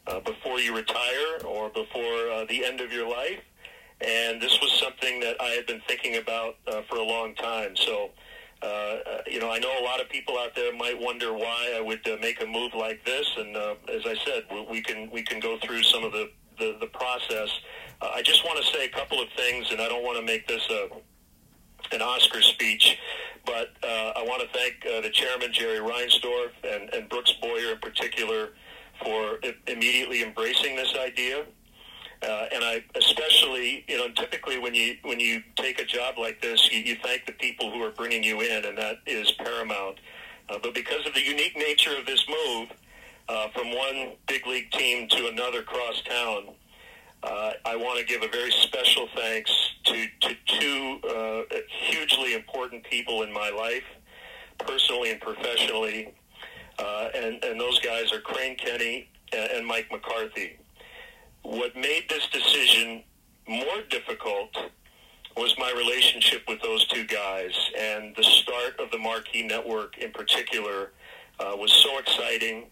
uh, 0.07 0.19
before 0.19 0.59
you 0.59 0.75
retire 0.75 1.45
or 1.45 1.69
before 1.69 2.45
the 2.49 2.65
end 2.65 2.81
of 2.81 2.91
your 2.91 3.07
life. 3.09 3.39
And 4.01 4.41
this 4.41 4.57
was 4.61 4.71
something 4.79 5.19
that 5.19 5.35
I 5.39 5.49
had 5.49 5.67
been 5.67 5.81
thinking 5.87 6.17
about 6.17 6.55
for 6.89 6.97
a 6.97 7.03
long 7.03 7.35
time. 7.35 7.75
So, 7.75 8.09
uh, 8.61 8.65
uh, 8.65 9.21
you 9.27 9.39
know, 9.39 9.51
I 9.51 9.59
know 9.59 9.71
a 9.79 9.83
lot 9.83 9.99
of 10.01 10.09
people 10.09 10.37
out 10.37 10.53
there 10.55 10.75
might 10.75 10.99
wonder 10.99 11.33
why 11.33 11.73
I 11.75 11.81
would 11.81 12.07
uh, 12.07 12.17
make 12.21 12.41
a 12.43 12.45
move 12.45 12.73
like 12.75 13.03
this. 13.05 13.27
And 13.37 13.55
uh, 13.57 13.75
as 13.93 14.03
I 14.05 14.15
said, 14.25 14.43
we, 14.51 14.61
we 14.69 14.81
can 14.81 15.09
we 15.11 15.23
can 15.23 15.39
go 15.39 15.57
through 15.59 15.83
some 15.83 16.03
of 16.03 16.11
the 16.11 16.29
the, 16.59 16.77
the 16.79 16.87
process. 16.87 17.49
Uh, 18.01 18.09
I 18.13 18.21
just 18.21 18.45
want 18.45 18.63
to 18.63 18.71
say 18.71 18.85
a 18.85 18.89
couple 18.89 19.21
of 19.21 19.27
things, 19.35 19.71
and 19.71 19.81
I 19.81 19.87
don't 19.87 20.03
want 20.03 20.17
to 20.19 20.25
make 20.25 20.47
this 20.47 20.61
a 20.69 20.89
an 21.93 22.01
Oscar 22.01 22.41
speech, 22.41 22.97
but 23.45 23.69
uh, 23.83 24.11
I 24.15 24.23
want 24.23 24.41
to 24.43 24.57
thank 24.57 24.75
uh, 24.85 25.01
the 25.01 25.09
chairman, 25.09 25.51
Jerry 25.51 25.79
Reinsdorf, 25.79 26.51
and, 26.63 26.93
and 26.93 27.09
Brooks 27.09 27.33
Boyer 27.41 27.71
in 27.73 27.79
particular 27.79 28.49
for 29.03 29.39
i- 29.43 29.55
immediately 29.67 30.21
embracing 30.23 30.75
this 30.75 30.93
idea. 30.95 31.43
Uh, 32.23 32.45
and 32.53 32.63
I 32.63 32.83
especially, 32.95 33.83
you 33.87 33.97
know, 33.97 34.09
typically 34.11 34.59
when 34.59 34.75
you 34.75 34.95
when 35.03 35.19
you 35.19 35.41
take 35.55 35.81
a 35.81 35.85
job 35.85 36.19
like 36.19 36.41
this, 36.41 36.71
you, 36.71 36.79
you 36.79 36.97
thank 37.01 37.25
the 37.25 37.31
people 37.33 37.71
who 37.71 37.81
are 37.83 37.91
bringing 37.91 38.23
you 38.23 38.41
in, 38.41 38.65
and 38.65 38.77
that 38.77 38.97
is 39.07 39.31
paramount. 39.31 39.99
Uh, 40.49 40.59
but 40.61 40.73
because 40.73 41.05
of 41.07 41.13
the 41.13 41.23
unique 41.23 41.55
nature 41.55 41.97
of 41.97 42.05
this 42.05 42.23
move, 42.27 42.69
uh, 43.27 43.47
from 43.49 43.73
one 43.73 44.13
big 44.27 44.45
league 44.45 44.69
team 44.71 45.07
to 45.07 45.27
another 45.27 45.63
cross 45.63 46.01
town, 46.03 46.49
uh, 47.23 47.53
I 47.65 47.75
want 47.75 47.99
to 47.99 48.05
give 48.05 48.23
a 48.23 48.27
very 48.27 48.51
special 48.51 49.07
thanks 49.15 49.51
to, 49.85 50.07
to 50.21 50.35
two 50.47 50.99
uh, 51.07 51.55
hugely 51.87 52.33
important 52.33 52.83
people 52.83 53.21
in 53.23 53.31
my 53.31 53.49
life, 53.49 53.83
personally 54.57 55.11
and 55.11 55.21
professionally. 55.21 56.13
Uh, 56.79 57.09
and, 57.15 57.43
and 57.43 57.59
those 57.59 57.79
guys 57.79 58.11
are 58.11 58.19
Crane 58.21 58.57
Kenny 58.57 59.07
and, 59.33 59.51
and 59.51 59.67
Mike 59.67 59.87
McCarthy. 59.91 60.57
What 61.43 61.75
made 61.75 62.05
this 62.09 62.27
decision 62.27 63.03
more 63.47 63.81
difficult 63.89 64.55
was 65.37 65.55
my 65.57 65.71
relationship 65.71 66.43
with 66.47 66.61
those 66.61 66.85
two 66.87 67.05
guys. 67.05 67.53
And 67.77 68.15
the 68.15 68.23
start 68.23 68.79
of 68.79 68.91
the 68.91 68.97
Marquee 68.97 69.43
Network 69.43 69.97
in 69.97 70.11
particular 70.11 70.91
uh, 71.39 71.55
was 71.55 71.71
so 71.71 71.97
exciting. 71.97 72.67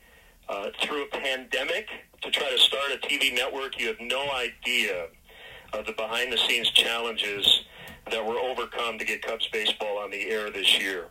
Uh, 0.48 0.72
through 0.82 1.04
a 1.04 1.08
pandemic, 1.10 1.88
to 2.22 2.32
try 2.32 2.50
to 2.50 2.58
start 2.58 2.86
a 2.92 2.98
TV 3.08 3.32
network, 3.34 3.80
you 3.80 3.86
have 3.86 4.00
no 4.00 4.32
idea 4.32 5.06
of 5.74 5.86
the 5.86 5.94
behind 5.94 6.34
the 6.34 6.38
scenes 6.38 6.72
challenges 6.72 7.66
that 8.10 8.26
were 8.26 8.40
overcome 8.40 8.98
to 8.98 9.06
get 9.06 9.22
Cubs 9.22 9.48
baseball 9.54 10.00
on 10.00 10.10
the 10.10 10.28
air 10.30 10.50
this 10.50 10.80
year. 10.80 11.06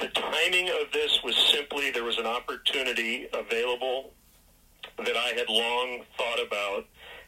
The 0.00 0.08
timing 0.08 0.70
of 0.70 0.90
this 0.92 1.20
was 1.22 1.36
simply 1.52 1.92
there 1.92 2.02
was 2.02 2.18
an 2.18 2.26
opportunity 2.26 3.28
available 3.32 4.12
that 4.98 5.16
I 5.16 5.32
had 5.36 5.48
long 5.48 6.02
thought 6.16 6.40
about. 6.44 6.86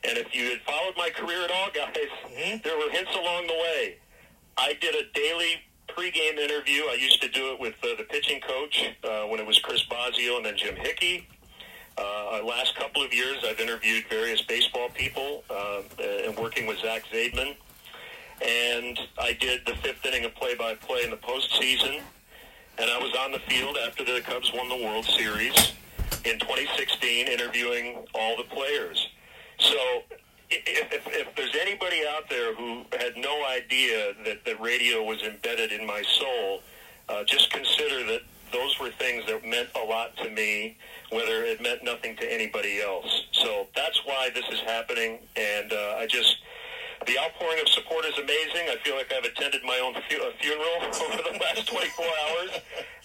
And 0.09 0.19
if 0.19 0.35
you 0.35 0.51
had 0.51 0.61
followed 0.63 0.95
my 0.97 1.11
career 1.11 1.43
at 1.43 1.51
all, 1.51 1.69
guys, 1.75 1.95
mm-hmm. 1.95 2.59
there 2.63 2.77
were 2.79 2.91
hints 2.91 3.11
along 3.15 3.47
the 3.47 3.55
way. 3.55 3.97
I 4.57 4.75
did 4.81 4.95
a 4.95 5.11
daily 5.15 5.61
pregame 5.89 6.39
interview. 6.39 6.83
I 6.83 6.97
used 7.01 7.21
to 7.23 7.29
do 7.29 7.53
it 7.53 7.61
with 7.61 7.75
uh, 7.83 7.97
the 7.97 8.05
pitching 8.05 8.41
coach 8.41 8.91
uh, 9.05 9.25
when 9.25 9.41
it 9.41 9.47
was 9.47 9.59
Chris 9.59 9.85
Bosio 9.85 10.37
and 10.37 10.47
then 10.47 10.57
Jim 10.57 10.77
Hickey. 10.77 11.27
Uh, 11.99 12.43
last 12.45 12.77
couple 12.77 13.03
of 13.03 13.13
years, 13.13 13.39
I've 13.45 13.59
interviewed 13.59 14.05
various 14.09 14.43
baseball 14.43 14.91
people 14.91 15.45
uh, 15.51 15.81
and 15.99 16.37
working 16.37 16.67
with 16.67 16.79
Zach 16.79 17.05
Zaidman. 17.13 17.57
And 18.47 18.99
I 19.19 19.33
did 19.33 19.63
the 19.67 19.75
fifth 19.77 20.05
inning 20.05 20.27
of 20.27 20.35
play-by-play 20.35 21.05
in 21.05 21.11
the 21.11 21.17
postseason. 21.17 22.03
And 22.79 22.91
I 22.91 22.99
was 22.99 23.15
on 23.19 23.33
the 23.33 23.39
field 23.41 23.79
after 23.87 24.05
the 24.05 24.21
Cubs 24.21 24.53
won 24.53 24.69
the 24.69 24.85
World 24.85 25.07
Series 25.07 25.73
in 26.25 26.39
2016, 26.39 27.29
interviewing 27.29 28.05
all 28.15 28.37
the 28.37 28.45
players. 28.45 29.09
So 29.59 30.03
if, 30.51 30.93
if, 30.93 31.07
if, 31.07 31.35
there's 31.37 31.57
anybody 31.61 32.03
out 32.09 32.29
there 32.29 32.55
who 32.55 32.85
had 32.99 33.17
no 33.17 33.45
idea 33.47 34.13
that, 34.25 34.45
that 34.45 34.61
radio 34.61 35.03
was 35.03 35.23
embedded 35.23 35.73
in 35.73 35.87
my 35.87 36.03
soul, 36.03 36.61
uh, 37.09 37.25
just 37.25 37.51
consider 37.51 38.05
that 38.07 38.23
those 38.53 38.79
were 38.79 38.91
things 38.91 39.25
that 39.27 39.45
meant 39.45 39.69
a 39.75 39.85
lot 39.85 40.17
to 40.19 40.31
me, 40.31 40.77
whether 41.11 41.45
it 41.45 41.61
meant 41.61 41.83
nothing 41.83 42.17
to 42.17 42.33
anybody 42.33 42.81
else. 42.81 43.25
So 43.33 43.67
that's 43.75 44.01
why 44.05 44.31
this 44.35 44.47
is 44.49 44.61
happening, 44.61 45.19
and 45.37 45.73
uh, 45.73 45.97
I 45.99 46.07
just 46.07 46.37
the 47.07 47.19
outpouring 47.19 47.61
of 47.61 47.69
support 47.69 48.05
is 48.05 48.19
amazing. 48.19 48.69
I 48.69 48.77
feel 48.85 48.97
like 48.97 49.13
I've 49.13 49.25
attended 49.25 49.63
my 49.65 49.79
own 49.79 49.95
fu- 50.09 50.31
funeral 50.41 50.77
over 50.83 51.23
the 51.23 51.39
last 51.39 51.69
24 51.69 52.05
hours. 52.05 52.51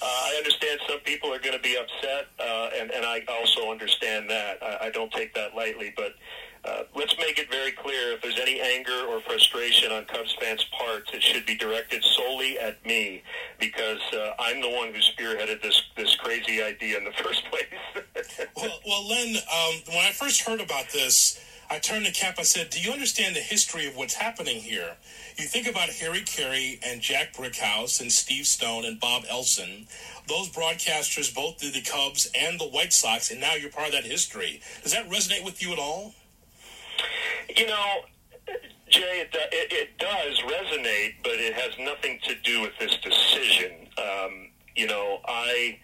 Uh, 0.01 0.05
I 0.05 0.35
understand 0.37 0.79
some 0.87 0.99
people 0.99 1.31
are 1.33 1.39
going 1.39 1.55
to 1.55 1.61
be 1.61 1.77
upset, 1.77 2.27
uh, 2.39 2.69
and, 2.77 2.91
and 2.91 3.05
I 3.05 3.23
also 3.29 3.71
understand 3.71 4.29
that. 4.29 4.57
I, 4.61 4.87
I 4.87 4.89
don't 4.89 5.11
take 5.11 5.33
that 5.35 5.55
lightly, 5.55 5.93
but 5.95 6.15
uh, 6.63 6.83
let's 6.95 7.15
make 7.17 7.39
it 7.39 7.49
very 7.49 7.71
clear 7.71 8.13
if 8.13 8.21
there's 8.21 8.39
any 8.39 8.61
anger 8.61 9.05
or 9.09 9.19
frustration 9.21 9.91
on 9.91 10.05
Cubs 10.05 10.35
fans' 10.39 10.63
parts, 10.77 11.09
it 11.13 11.21
should 11.23 11.45
be 11.45 11.55
directed 11.55 12.03
solely 12.03 12.59
at 12.59 12.83
me 12.85 13.23
because 13.59 14.01
uh, 14.13 14.33
I'm 14.37 14.61
the 14.61 14.69
one 14.69 14.93
who 14.93 14.99
spearheaded 14.99 15.61
this 15.61 15.81
this 15.97 16.15
crazy 16.17 16.61
idea 16.61 16.97
in 16.97 17.03
the 17.03 17.11
first 17.23 17.43
place. 17.45 18.45
well, 18.55 18.79
well, 18.85 19.07
Len, 19.09 19.35
um, 19.37 19.73
when 19.89 20.05
I 20.05 20.11
first 20.11 20.41
heard 20.41 20.61
about 20.61 20.85
this, 20.91 21.39
I 21.71 21.79
turned 21.79 22.05
to 22.05 22.11
Kap. 22.11 22.37
I 22.37 22.41
said, 22.43 22.69
"Do 22.69 22.81
you 22.81 22.91
understand 22.91 23.33
the 23.33 23.39
history 23.39 23.87
of 23.87 23.95
what's 23.95 24.15
happening 24.15 24.57
here? 24.57 24.97
You 25.37 25.45
think 25.45 25.67
about 25.69 25.87
Harry 25.87 26.19
Caray 26.19 26.77
and 26.83 26.99
Jack 26.99 27.31
Brickhouse 27.33 28.01
and 28.01 28.11
Steve 28.11 28.45
Stone 28.45 28.83
and 28.83 28.99
Bob 28.99 29.23
Elson. 29.29 29.87
Those 30.27 30.49
broadcasters 30.49 31.33
both 31.33 31.59
did 31.59 31.73
the 31.73 31.81
Cubs 31.81 32.29
and 32.35 32.59
the 32.59 32.65
White 32.65 32.91
Sox, 32.91 33.31
and 33.31 33.39
now 33.39 33.55
you're 33.55 33.69
part 33.71 33.87
of 33.87 33.93
that 33.93 34.03
history. 34.03 34.61
Does 34.83 34.91
that 34.91 35.09
resonate 35.09 35.45
with 35.45 35.61
you 35.61 35.71
at 35.71 35.79
all?" 35.79 36.13
You 37.55 37.67
know, 37.67 38.01
Jay, 38.89 39.21
it, 39.21 39.29
it, 39.33 39.71
it 39.71 39.97
does 39.97 40.41
resonate, 40.41 41.15
but 41.23 41.35
it 41.35 41.53
has 41.53 41.71
nothing 41.79 42.19
to 42.23 42.35
do 42.43 42.59
with 42.59 42.77
this 42.79 42.97
decision. 42.97 43.87
Um, 43.97 44.49
you 44.75 44.87
know, 44.87 45.21
I, 45.25 45.79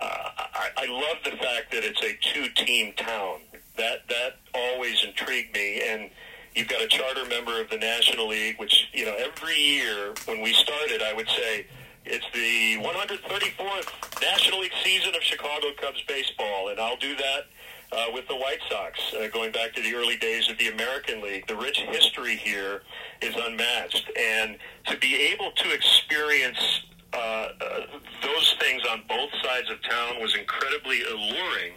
uh, 0.00 0.30
I 0.36 0.70
I 0.76 0.86
love 0.86 1.18
the 1.24 1.36
fact 1.36 1.70
that 1.70 1.84
it's 1.84 2.02
a 2.02 2.18
two-team 2.34 2.94
town. 2.94 3.42
That 3.76 4.08
that 4.08 4.40
always 4.52 5.02
intrigued 5.04 5.54
me, 5.54 5.80
and 5.88 6.10
you've 6.54 6.68
got 6.68 6.82
a 6.82 6.88
charter 6.88 7.24
member 7.26 7.60
of 7.60 7.70
the 7.70 7.76
National 7.76 8.28
League, 8.28 8.58
which 8.58 8.88
you 8.92 9.04
know 9.04 9.16
every 9.18 9.56
year 9.56 10.14
when 10.26 10.40
we 10.40 10.52
started, 10.52 11.02
I 11.02 11.12
would 11.12 11.28
say 11.28 11.66
it's 12.04 12.26
the 12.32 12.82
134th 12.82 14.20
National 14.20 14.60
League 14.60 14.72
season 14.82 15.14
of 15.14 15.22
Chicago 15.22 15.68
Cubs 15.80 16.02
baseball, 16.08 16.68
and 16.68 16.80
I'll 16.80 16.96
do 16.96 17.14
that 17.16 17.46
uh, 17.92 18.06
with 18.12 18.26
the 18.28 18.36
White 18.36 18.60
Sox, 18.68 18.98
uh, 19.14 19.28
going 19.28 19.52
back 19.52 19.74
to 19.74 19.82
the 19.82 19.94
early 19.94 20.16
days 20.16 20.48
of 20.50 20.58
the 20.58 20.68
American 20.68 21.20
League. 21.20 21.46
The 21.46 21.56
rich 21.56 21.78
history 21.78 22.36
here 22.36 22.82
is 23.20 23.34
unmatched. 23.36 24.10
And 24.18 24.56
to 24.86 24.96
be 24.98 25.16
able 25.16 25.50
to 25.52 25.72
experience 25.72 26.82
uh, 27.12 27.16
uh, 27.16 27.80
those 28.22 28.56
things 28.60 28.82
on 28.90 29.02
both 29.08 29.30
sides 29.42 29.68
of 29.70 29.82
town 29.82 30.20
was 30.20 30.36
incredibly 30.36 31.02
alluring. 31.02 31.72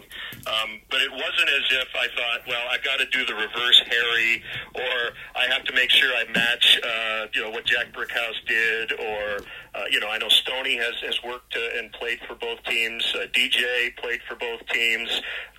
Um, 0.46 0.82
but 0.90 1.02
it 1.02 1.12
wasn't 1.12 1.50
as 1.50 1.64
if 1.72 1.88
I 1.96 2.08
thought, 2.16 2.48
well, 2.48 2.68
I've 2.70 2.84
got 2.84 3.00
to 3.00 3.06
do 3.06 3.26
the 3.26 3.34
reverse 3.34 3.82
Harry, 3.88 4.44
or 4.76 5.14
I 5.36 5.46
have 5.48 5.64
to 5.66 5.74
make 5.74 5.90
sure 5.90 6.12
I 6.12 6.26
match, 6.34 6.80
uh, 6.84 7.28
you 7.34 7.42
know, 7.42 7.50
what 7.50 7.66
Jack 7.66 7.94
Brickhouse 7.94 8.46
did, 8.46 8.92
or 8.94 9.40
uh, 9.76 9.86
you 9.90 10.00
know, 10.00 10.10
I 10.10 10.18
know 10.18 10.30
Stony 10.30 10.76
has 10.78 10.96
has 11.02 11.18
worked 11.24 11.56
uh, 11.56 11.80
and 11.80 11.92
played 11.94 12.20
for 12.28 12.36
both 12.36 12.62
teams. 12.66 13.04
Uh, 13.16 13.28
DJ 13.34 13.96
played 13.98 14.20
for 14.28 14.36
both 14.36 14.66
teams. 14.68 15.10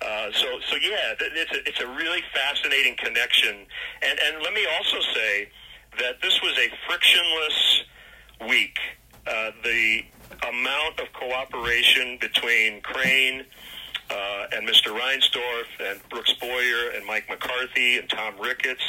Uh, 0.01 0.31
so 0.31 0.59
so 0.69 0.75
yeah, 0.75 1.15
it's 1.19 1.51
a, 1.51 1.67
it's 1.67 1.81
a 1.81 1.87
really 1.87 2.21
fascinating 2.33 2.95
connection. 2.97 3.65
And 4.01 4.19
and 4.19 4.43
let 4.43 4.53
me 4.53 4.65
also 4.77 4.99
say 5.13 5.49
that 5.99 6.21
this 6.21 6.39
was 6.41 6.53
a 6.59 6.69
frictionless 6.87 7.83
week. 8.47 8.77
Uh, 9.27 9.49
the 9.63 10.03
amount 10.47 10.99
of 10.99 11.11
cooperation 11.13 12.17
between 12.21 12.81
Crane 12.81 13.45
uh, 14.09 14.45
and 14.53 14.67
Mr. 14.67 14.97
Reinsdorf 14.97 15.65
and 15.79 15.99
Brooks 16.09 16.33
Boyer 16.33 16.91
and 16.95 17.05
Mike 17.05 17.25
McCarthy 17.29 17.97
and 17.97 18.09
Tom 18.09 18.39
Ricketts. 18.39 18.83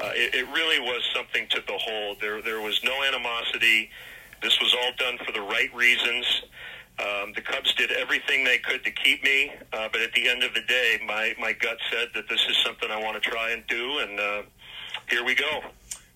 Uh, 0.00 0.10
it, 0.14 0.34
it 0.34 0.46
really 0.52 0.80
was 0.80 1.02
something 1.14 1.46
to 1.50 1.62
behold. 1.66 2.18
There, 2.20 2.42
there 2.42 2.60
was 2.60 2.80
no 2.84 3.04
animosity. 3.04 3.90
This 4.42 4.58
was 4.60 4.74
all 4.74 4.90
done 4.98 5.18
for 5.24 5.32
the 5.32 5.40
right 5.40 5.72
reasons. 5.74 6.42
Um, 6.98 7.32
the 7.34 7.40
Cubs 7.40 7.74
did 7.74 7.90
everything 7.90 8.44
they 8.44 8.58
could 8.58 8.84
to 8.84 8.90
keep 8.90 9.24
me, 9.24 9.50
uh, 9.72 9.88
but 9.90 10.00
at 10.00 10.12
the 10.12 10.28
end 10.28 10.44
of 10.44 10.54
the 10.54 10.60
day, 10.62 11.00
my, 11.04 11.34
my 11.40 11.52
gut 11.52 11.78
said 11.90 12.08
that 12.14 12.28
this 12.28 12.40
is 12.48 12.56
something 12.64 12.88
I 12.90 13.02
want 13.02 13.20
to 13.20 13.30
try 13.30 13.50
and 13.50 13.66
do, 13.66 13.98
and 13.98 14.20
uh, 14.20 14.42
here 15.08 15.24
we 15.24 15.34
go. 15.34 15.62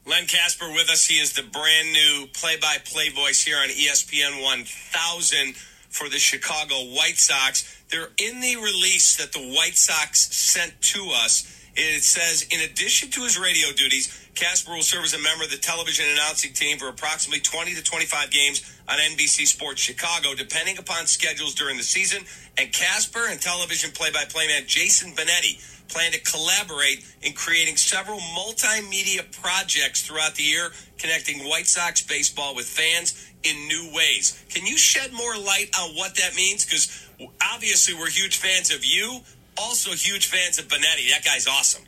Len 0.07 0.27
Kasper 0.27 0.71
with 0.71 0.89
us. 0.89 1.05
He 1.05 1.17
is 1.17 1.35
the 1.35 1.43
brand 1.43 1.93
new 1.93 2.29
play-by-play 2.33 3.11
voice 3.11 3.43
here 3.43 3.59
on 3.59 3.69
ESPN 3.69 4.43
1000 4.43 5.55
for 5.89 6.09
the 6.09 6.19
Chicago 6.19 6.75
White 6.95 7.19
Sox. 7.19 7.83
They're 7.91 8.11
in 8.19 8.41
the 8.41 8.57
release 8.57 9.17
that 9.17 9.33
the 9.33 9.55
White 9.55 9.77
Sox 9.77 10.35
sent 10.35 10.81
to 10.93 11.11
us. 11.15 11.55
It 11.75 12.03
says, 12.03 12.47
in 12.51 12.61
addition 12.61 13.11
to 13.11 13.23
his 13.23 13.39
radio 13.39 13.71
duties, 13.73 14.29
Kasper 14.35 14.73
will 14.73 14.83
serve 14.83 15.05
as 15.05 15.15
a 15.15 15.23
member 15.23 15.45
of 15.45 15.51
the 15.51 15.57
television 15.57 16.07
announcing 16.13 16.53
team 16.53 16.79
for 16.79 16.89
approximately 16.89 17.41
20 17.41 17.75
to 17.75 17.83
25 17.83 18.31
games 18.31 18.63
on 18.89 18.99
NBC 18.99 19.47
Sports 19.47 19.81
Chicago, 19.81 20.35
depending 20.35 20.79
upon 20.79 21.07
schedules 21.07 21.55
during 21.55 21.77
the 21.77 21.83
season. 21.83 22.25
And 22.57 22.73
Kasper 22.73 23.29
and 23.31 23.41
television 23.41 23.91
play-by-play 23.93 24.47
man 24.49 24.63
Jason 24.67 25.13
Benetti 25.13 25.63
plan 25.89 26.13
to 26.13 26.21
collaborate 26.21 27.05
in 27.23 27.33
creating 27.33 27.77
several 27.77 28.19
multimedia 28.19 29.25
projects 29.41 30.03
throughout 30.03 30.35
the 30.35 30.43
year, 30.43 30.71
connecting 30.99 31.41
White 31.49 31.67
Sox 31.67 32.03
baseball 32.03 32.55
with 32.55 32.67
fans 32.67 33.31
in 33.43 33.69
new 33.69 33.91
ways. 33.95 34.43
Can 34.49 34.67
you 34.67 34.77
shed 34.77 35.13
more 35.13 35.37
light 35.37 35.71
on 35.81 35.95
what 35.97 36.15
that 36.17 36.35
means? 36.35 36.65
Because 36.65 37.09
obviously 37.53 37.95
we're 37.95 38.11
huge 38.11 38.37
fans 38.37 38.73
of 38.73 38.85
you, 38.85 39.21
also 39.57 39.91
huge 39.91 40.27
fans 40.27 40.59
of 40.59 40.69
Benetti. 40.69 41.11
That 41.11 41.25
guy's 41.25 41.47
awesome. 41.47 41.85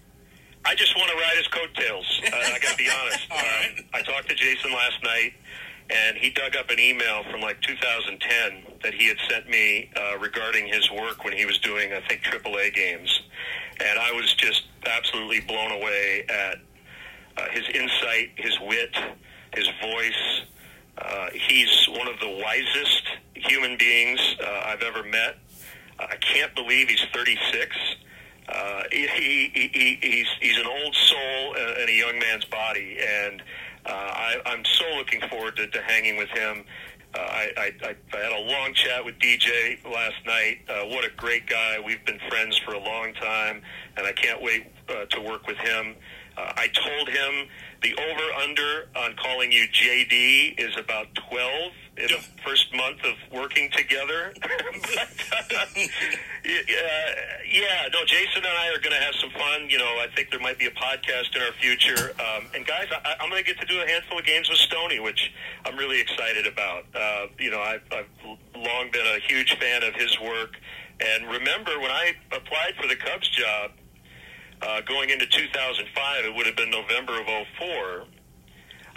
I 0.64 0.74
just 0.74 0.94
want 0.96 1.10
to 1.10 1.16
ride 1.16 1.36
his 1.36 1.48
coattails. 1.48 2.20
Uh, 2.26 2.36
I 2.36 2.58
got 2.58 2.72
to 2.72 2.76
be 2.76 2.88
honest. 2.90 3.20
Um, 3.30 3.84
I 3.94 4.02
talked 4.02 4.28
to 4.28 4.34
Jason 4.34 4.72
last 4.72 5.02
night, 5.02 5.32
and 5.88 6.16
he 6.16 6.30
dug 6.30 6.56
up 6.56 6.68
an 6.70 6.78
email 6.78 7.22
from 7.30 7.40
like 7.40 7.60
2010 7.62 8.78
that 8.82 8.92
he 8.92 9.08
had 9.08 9.16
sent 9.28 9.48
me 9.48 9.90
uh, 9.96 10.18
regarding 10.18 10.66
his 10.66 10.90
work 10.90 11.24
when 11.24 11.32
he 11.32 11.46
was 11.46 11.58
doing, 11.58 11.92
I 11.92 12.00
think, 12.00 12.22
AAA 12.22 12.74
games. 12.74 13.22
And 13.82 13.98
I 13.98 14.12
was 14.12 14.32
just 14.34 14.64
absolutely 14.86 15.40
blown 15.40 15.72
away 15.72 16.24
at 16.28 16.58
uh, 17.36 17.48
his 17.50 17.68
insight, 17.68 18.30
his 18.36 18.58
wit, 18.60 18.94
his 19.54 19.68
voice, 19.80 20.42
uh, 21.00 21.28
he's 21.32 21.86
one 21.88 22.08
of 22.08 22.18
the 22.20 22.28
wisest 22.44 23.02
human 23.34 23.76
beings 23.78 24.20
uh, 24.42 24.62
I've 24.66 24.82
ever 24.82 25.02
met. 25.02 25.38
I 25.98 26.16
can't 26.16 26.54
believe 26.54 26.88
he's 26.88 27.04
36. 27.12 27.76
Uh, 28.48 28.82
he, 28.90 29.06
he, 29.06 29.70
he, 29.72 29.98
he's, 30.02 30.26
he's 30.40 30.58
an 30.58 30.66
old 30.66 30.94
soul 30.94 31.54
in 31.54 31.88
a 31.88 31.92
young 31.92 32.18
man's 32.18 32.44
body, 32.46 32.98
and 33.00 33.42
uh, 33.86 33.90
I, 33.92 34.36
I'm 34.46 34.64
so 34.64 34.84
looking 34.96 35.20
forward 35.28 35.56
to, 35.56 35.66
to 35.68 35.82
hanging 35.82 36.16
with 36.16 36.30
him. 36.30 36.64
Uh, 37.14 37.18
I, 37.18 37.50
I, 37.56 37.96
I 38.12 38.16
had 38.16 38.32
a 38.32 38.52
long 38.52 38.72
chat 38.74 39.04
with 39.04 39.18
DJ 39.18 39.82
last 39.84 40.16
night. 40.26 40.58
Uh, 40.68 40.86
what 40.86 41.04
a 41.04 41.10
great 41.16 41.46
guy. 41.48 41.78
We've 41.84 42.04
been 42.04 42.20
friends 42.28 42.56
for 42.58 42.74
a 42.74 42.78
long 42.78 43.14
time, 43.14 43.62
and 43.96 44.06
I 44.06 44.12
can't 44.12 44.40
wait 44.40 44.66
uh, 44.88 45.06
to 45.06 45.20
work 45.20 45.46
with 45.46 45.58
him. 45.58 45.96
Uh, 46.36 46.52
I 46.56 46.68
told 46.68 47.08
him 47.08 47.48
the 47.82 47.94
over 47.94 48.32
under 48.42 48.88
on 48.96 49.16
calling 49.16 49.50
you 49.50 49.66
JD 49.68 50.58
is 50.58 50.76
about 50.76 51.06
12 51.14 51.72
in 51.96 52.06
the 52.08 52.24
first 52.44 52.74
month 52.74 52.98
of 53.04 53.14
working 53.32 53.70
together. 53.70 54.32
but, 54.40 54.48
uh, 55.50 55.80
yeah, 57.50 57.88
no, 57.92 58.04
Jason 58.06 58.38
and 58.38 58.46
I 58.46 58.68
are 58.68 58.80
going 58.80 58.94
to 58.96 59.02
have 59.02 59.14
some 59.14 59.30
fun. 59.30 59.68
You 59.68 59.78
know, 59.78 59.98
I 60.00 60.06
think 60.14 60.30
there 60.30 60.40
might 60.40 60.58
be 60.58 60.66
a 60.66 60.70
podcast 60.70 61.34
in 61.34 61.42
our 61.42 61.52
future. 61.60 62.12
Um, 62.20 62.46
and 62.54 62.66
guys, 62.66 62.86
I, 62.90 63.16
I'm 63.20 63.30
going 63.30 63.42
to 63.42 63.46
get 63.46 63.60
to 63.60 63.66
do 63.66 63.80
a 63.80 63.86
handful 63.86 64.18
of 64.18 64.24
games 64.24 64.48
with 64.48 64.58
Stony, 64.58 65.00
which 65.00 65.32
I'm 65.64 65.76
really 65.76 66.00
excited 66.00 66.46
about. 66.46 66.84
Uh, 66.94 67.26
you 67.38 67.50
know, 67.50 67.60
I've, 67.60 67.82
I've 67.92 68.08
long 68.54 68.90
been 68.92 69.06
a 69.06 69.20
huge 69.26 69.58
fan 69.58 69.82
of 69.82 69.94
his 69.94 70.18
work. 70.20 70.56
And 71.00 71.26
remember, 71.28 71.78
when 71.80 71.90
I 71.90 72.12
applied 72.30 72.74
for 72.80 72.86
the 72.86 72.96
Cubs 72.96 73.28
job 73.30 73.72
uh, 74.62 74.80
going 74.82 75.10
into 75.10 75.26
2005, 75.26 76.24
it 76.24 76.34
would 76.34 76.46
have 76.46 76.56
been 76.56 76.70
November 76.70 77.20
of 77.20 77.26
04. 77.58 78.04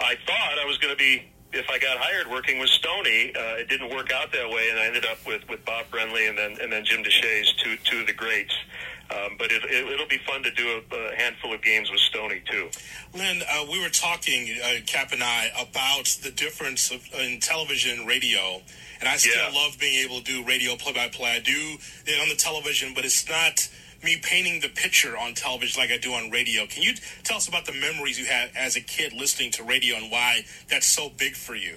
I 0.00 0.14
thought 0.26 0.58
I 0.60 0.64
was 0.66 0.78
going 0.78 0.92
to 0.94 0.98
be 0.98 1.30
if 1.52 1.70
I 1.70 1.78
got 1.78 1.96
hired 1.98 2.28
working 2.28 2.58
with 2.58 2.68
Stony, 2.68 3.32
uh, 3.36 3.62
it 3.62 3.68
didn't 3.68 3.88
work 3.94 4.10
out 4.12 4.32
that 4.32 4.50
way, 4.50 4.70
and 4.70 4.78
I 4.80 4.86
ended 4.86 5.06
up 5.06 5.18
with, 5.24 5.48
with 5.48 5.64
Bob 5.64 5.84
Brenly 5.92 6.28
and 6.28 6.36
then 6.36 6.56
and 6.60 6.72
then 6.72 6.84
Jim 6.84 7.02
Deshaies, 7.04 7.56
two 7.62 7.76
two 7.84 8.00
of 8.00 8.06
the 8.08 8.12
greats. 8.12 8.52
Um, 9.10 9.36
but 9.38 9.52
it, 9.52 9.62
it, 9.64 9.86
it'll 9.92 10.08
be 10.08 10.18
fun 10.26 10.42
to 10.42 10.50
do 10.52 10.80
a, 10.90 10.96
a 10.96 11.14
handful 11.16 11.52
of 11.54 11.62
games 11.62 11.90
with 11.90 12.00
Stony 12.00 12.42
too. 12.50 12.70
Len, 13.16 13.42
uh, 13.48 13.64
we 13.70 13.80
were 13.80 13.90
talking, 13.90 14.48
uh, 14.64 14.80
Kap 14.86 15.12
and 15.12 15.22
I, 15.22 15.50
about 15.60 16.06
the 16.24 16.30
difference 16.30 16.90
of, 16.90 17.06
in 17.20 17.38
television 17.38 17.98
and 18.00 18.08
radio. 18.08 18.62
And 19.00 19.08
I 19.08 19.16
still 19.18 19.34
Yeah. 19.36 19.54
love 19.54 19.76
being 19.78 20.02
able 20.04 20.20
to 20.20 20.24
do 20.24 20.42
radio 20.44 20.74
play 20.76 20.94
by 20.94 21.08
play. 21.08 21.32
I 21.36 21.40
do 21.40 21.76
it 22.06 22.20
on 22.20 22.30
the 22.30 22.34
television, 22.34 22.94
but 22.94 23.04
it's 23.04 23.28
not 23.28 23.68
me 24.04 24.18
painting 24.22 24.60
the 24.60 24.68
picture 24.68 25.16
on 25.16 25.34
television 25.34 25.80
like 25.80 25.90
I 25.90 25.98
do 25.98 26.12
on 26.12 26.30
radio. 26.30 26.66
Can 26.66 26.82
you 26.82 26.94
tell 27.22 27.38
us 27.38 27.48
about 27.48 27.64
the 27.64 27.72
memories 27.72 28.18
you 28.18 28.26
had 28.26 28.50
as 28.54 28.76
a 28.76 28.80
kid 28.80 29.12
listening 29.12 29.50
to 29.52 29.64
radio 29.64 29.96
and 29.96 30.10
why 30.10 30.44
that's 30.68 30.86
so 30.86 31.10
big 31.18 31.34
for 31.34 31.54
you? 31.54 31.76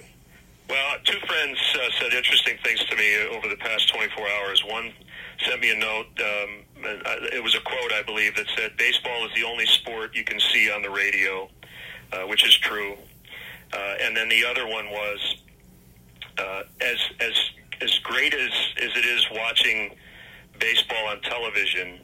Well, 0.70 0.98
two 1.06 1.20
friends 1.26 1.58
uh, 1.76 1.90
said 2.00 2.14
interesting 2.14 2.58
things 2.64 2.84
to 2.86 2.96
me 2.98 3.28
over 3.32 3.48
the 3.48 3.56
past 3.56 3.88
24 3.94 4.28
hours. 4.28 4.64
One 4.66 4.92
sent 5.46 5.62
me 5.62 5.72
a 5.72 5.80
note. 5.80 6.08
Um, 6.20 6.50
uh, 6.84 7.16
it 7.32 7.42
was 7.42 7.56
a 7.56 7.62
quote, 7.62 7.94
I 7.94 8.04
believe, 8.04 8.36
that 8.36 8.48
said, 8.58 8.76
"Baseball 8.78 9.26
is 9.26 9.32
the 9.34 9.44
only 9.44 9.66
sport 9.66 10.14
you 10.14 10.26
can 10.26 10.40
see 10.40 10.70
on 10.70 10.82
the 10.82 10.90
radio," 10.90 11.50
uh, 12.12 12.24
which 12.28 12.46
is 12.46 12.56
true. 12.58 12.98
Uh, 13.72 13.96
and 14.02 14.16
then 14.16 14.28
the 14.28 14.46
other 14.46 14.68
one 14.68 14.90
was, 14.90 15.38
uh, 16.38 16.64
as 16.82 16.98
as 17.22 17.50
as 17.82 18.00
great 18.00 18.34
as 18.34 18.52
as 18.82 18.92
it 18.96 19.06
is 19.06 19.26
watching 19.32 19.96
baseball 20.60 21.08
on 21.08 21.22
television, 21.22 22.00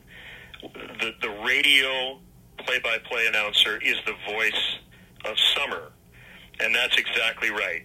the 1.00 1.14
the 1.22 1.30
radio 1.46 2.20
play-by-play 2.60 3.28
announcer 3.28 3.78
is 3.82 3.98
the 4.06 4.14
voice 4.32 4.78
of 5.26 5.36
summer, 5.56 5.92
and 6.60 6.74
that's 6.74 6.98
exactly 6.98 7.50
right 7.50 7.84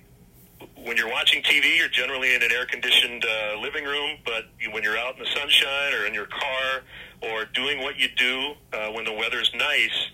when 0.85 0.97
you're 0.97 1.11
watching 1.11 1.43
TV, 1.43 1.77
you're 1.77 1.89
generally 1.89 2.35
in 2.35 2.43
an 2.43 2.51
air-conditioned 2.53 3.25
uh, 3.25 3.61
living 3.61 3.85
room. 3.85 4.19
But 4.25 4.47
when 4.73 4.83
you're 4.83 4.99
out 4.99 5.15
in 5.15 5.21
the 5.21 5.31
sunshine 5.35 5.95
or 5.95 6.07
in 6.07 6.15
your 6.15 6.27
car 6.27 6.83
or 7.23 7.45
doing 7.47 7.83
what 7.83 7.99
you 7.99 8.09
do 8.17 8.55
uh, 8.73 8.91
when 8.91 9.05
the 9.05 9.13
weather's 9.13 9.51
nice, 9.55 10.11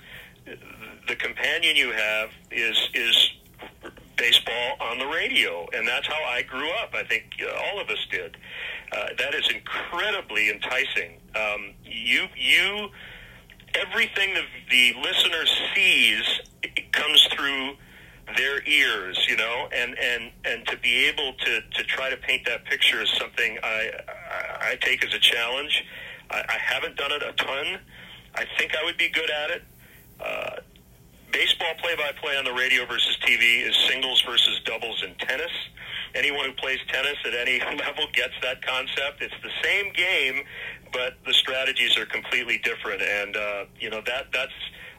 the 1.09 1.17
companion 1.17 1.77
you 1.77 1.93
have 1.93 2.31
is 2.51 2.89
is 2.95 3.31
baseball 4.17 4.77
on 4.81 4.99
the 4.99 5.07
radio, 5.07 5.67
and 5.73 5.87
that's 5.87 6.07
how 6.07 6.23
I 6.25 6.43
grew 6.43 6.71
up. 6.83 6.95
I 6.95 7.05
think 7.05 7.25
uh, 7.43 7.51
all 7.67 7.81
of 7.81 7.89
us 7.89 8.07
did. 8.11 8.37
Uh, 8.93 9.07
that 9.19 9.35
is 9.35 9.49
incredibly 9.53 10.51
enticing. 10.51 11.21
Um, 11.35 11.73
you 11.85 12.27
you 12.37 12.89
everything 13.75 14.35
the, 14.35 14.43
the 14.71 14.95
listener 15.01 15.45
sees 15.75 16.41
comes 16.93 17.29
through 17.33 17.75
their 18.37 18.67
ears, 18.67 19.27
you 19.29 19.37
know, 19.37 19.69
and 19.75 19.99
and 19.99 20.31
and 20.45 20.67
to 20.69 20.77
be 20.79 21.07
able 21.07 21.35
to 21.35 21.61
to 21.61 21.85
try 21.85 22.11
to 22.11 22.17
paint 22.17 22.45
that 22.47 22.65
picture 22.65 23.03
is 23.03 23.11
something 23.11 23.59
I 23.63 23.91
I, 24.09 24.71
I 24.71 24.77
take 24.81 25.05
as 25.05 25.13
a 25.13 25.19
challenge. 25.19 25.85
I, 26.31 26.43
I 26.49 26.59
haven't 26.59 26.97
done 26.97 27.13
it 27.13 27.23
a 27.23 27.33
ton. 27.33 27.79
I 28.35 28.45
think 28.59 28.75
I 28.77 28.85
would 28.85 28.97
be 28.97 29.09
good 29.09 29.31
at 29.31 29.51
it. 29.51 29.63
Baseball 31.35 31.75
play-by-play 31.83 32.37
on 32.37 32.45
the 32.45 32.53
radio 32.53 32.87
versus 32.87 33.19
TV 33.27 33.67
is 33.67 33.75
singles 33.89 34.23
versus 34.23 34.61
doubles 34.65 35.03
in 35.03 35.17
tennis. 35.17 35.51
Anyone 36.15 36.45
who 36.45 36.53
plays 36.53 36.79
tennis 36.87 37.17
at 37.27 37.35
any 37.35 37.59
level 37.81 38.07
gets 38.13 38.35
that 38.41 38.63
concept. 38.63 39.21
It's 39.21 39.35
the 39.43 39.51
same 39.61 39.93
game, 39.95 40.45
but 40.93 41.15
the 41.27 41.35
strategies 41.35 41.99
are 41.99 42.07
completely 42.07 42.59
different. 42.59 43.03
And 43.03 43.37
uh, 43.37 43.65
you 43.81 43.91
know 43.91 44.01
that 44.07 44.27
that's 44.33 44.53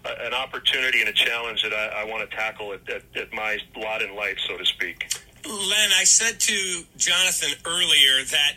an 0.04 0.34
opportunity 0.34 1.00
and 1.00 1.08
a 1.08 1.14
challenge 1.14 1.64
that 1.64 1.74
I, 1.74 2.02
I 2.02 2.04
want 2.04 2.30
to 2.30 2.36
tackle 2.36 2.74
at, 2.74 2.82
at, 2.90 3.04
at 3.16 3.32
my 3.32 3.58
lot 3.78 4.02
in 4.02 4.14
life, 4.14 4.38
so 4.46 4.58
to 4.58 4.66
speak. 4.66 5.08
Len, 5.48 5.90
I 5.98 6.04
said 6.04 6.42
to 6.42 6.84
Jonathan 6.98 7.52
earlier 7.66 8.26
that 8.26 8.54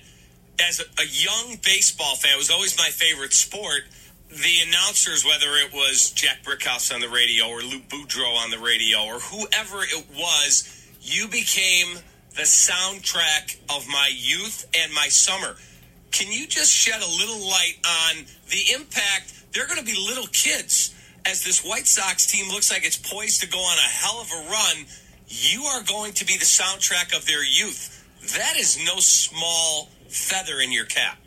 as 0.69 0.81
a 0.81 1.07
young 1.07 1.59
baseball 1.65 2.17
fan, 2.17 2.33
it 2.35 2.39
was 2.39 2.51
always 2.51 2.77
my 2.77 2.89
favorite 2.89 3.33
sport. 3.33 3.83
The 4.31 4.59
announcers, 4.69 5.25
whether 5.25 5.57
it 5.57 5.73
was 5.73 6.11
Jack 6.11 6.43
Brickhouse 6.45 6.95
on 6.95 7.01
the 7.01 7.09
radio 7.09 7.49
or 7.49 7.63
Lou 7.63 7.81
Boudreau 7.81 8.37
on 8.37 8.51
the 8.51 8.59
radio 8.59 9.05
or 9.07 9.21
whoever 9.21 9.83
it 9.83 10.05
was, 10.15 10.87
you 11.01 11.29
became 11.29 11.97
the 12.37 12.43
soundtrack 12.43 13.57
of 13.75 13.89
my 13.89 14.11
youth 14.15 14.67
and 14.79 14.93
my 14.93 15.09
summer. 15.09 15.57
Can 16.11 16.31
you 16.31 16.47
just 16.47 16.71
shed 16.71 17.01
a 17.01 17.07
little 17.07 17.49
light 17.49 17.77
on 17.87 18.27
the 18.51 18.75
impact? 18.75 19.33
They're 19.53 19.67
going 19.67 19.79
to 19.79 19.85
be 19.85 19.97
little 19.99 20.27
kids 20.27 20.95
as 21.25 21.43
this 21.43 21.65
White 21.65 21.87
Sox 21.87 22.27
team 22.27 22.49
looks 22.49 22.71
like 22.71 22.85
it's 22.85 22.99
poised 22.99 23.41
to 23.41 23.49
go 23.49 23.59
on 23.59 23.79
a 23.79 23.81
hell 23.81 24.21
of 24.21 24.31
a 24.31 24.51
run. 24.51 24.85
You 25.27 25.63
are 25.63 25.83
going 25.83 26.13
to 26.13 26.27
be 26.27 26.37
the 26.37 26.45
soundtrack 26.45 27.17
of 27.17 27.27
their 27.27 27.45
youth. 27.45 28.05
That 28.37 28.57
is 28.59 28.79
no 28.85 28.99
small 28.99 29.89
feather 30.09 30.61
in 30.61 30.71
your 30.71 30.85
cap. 30.85 31.19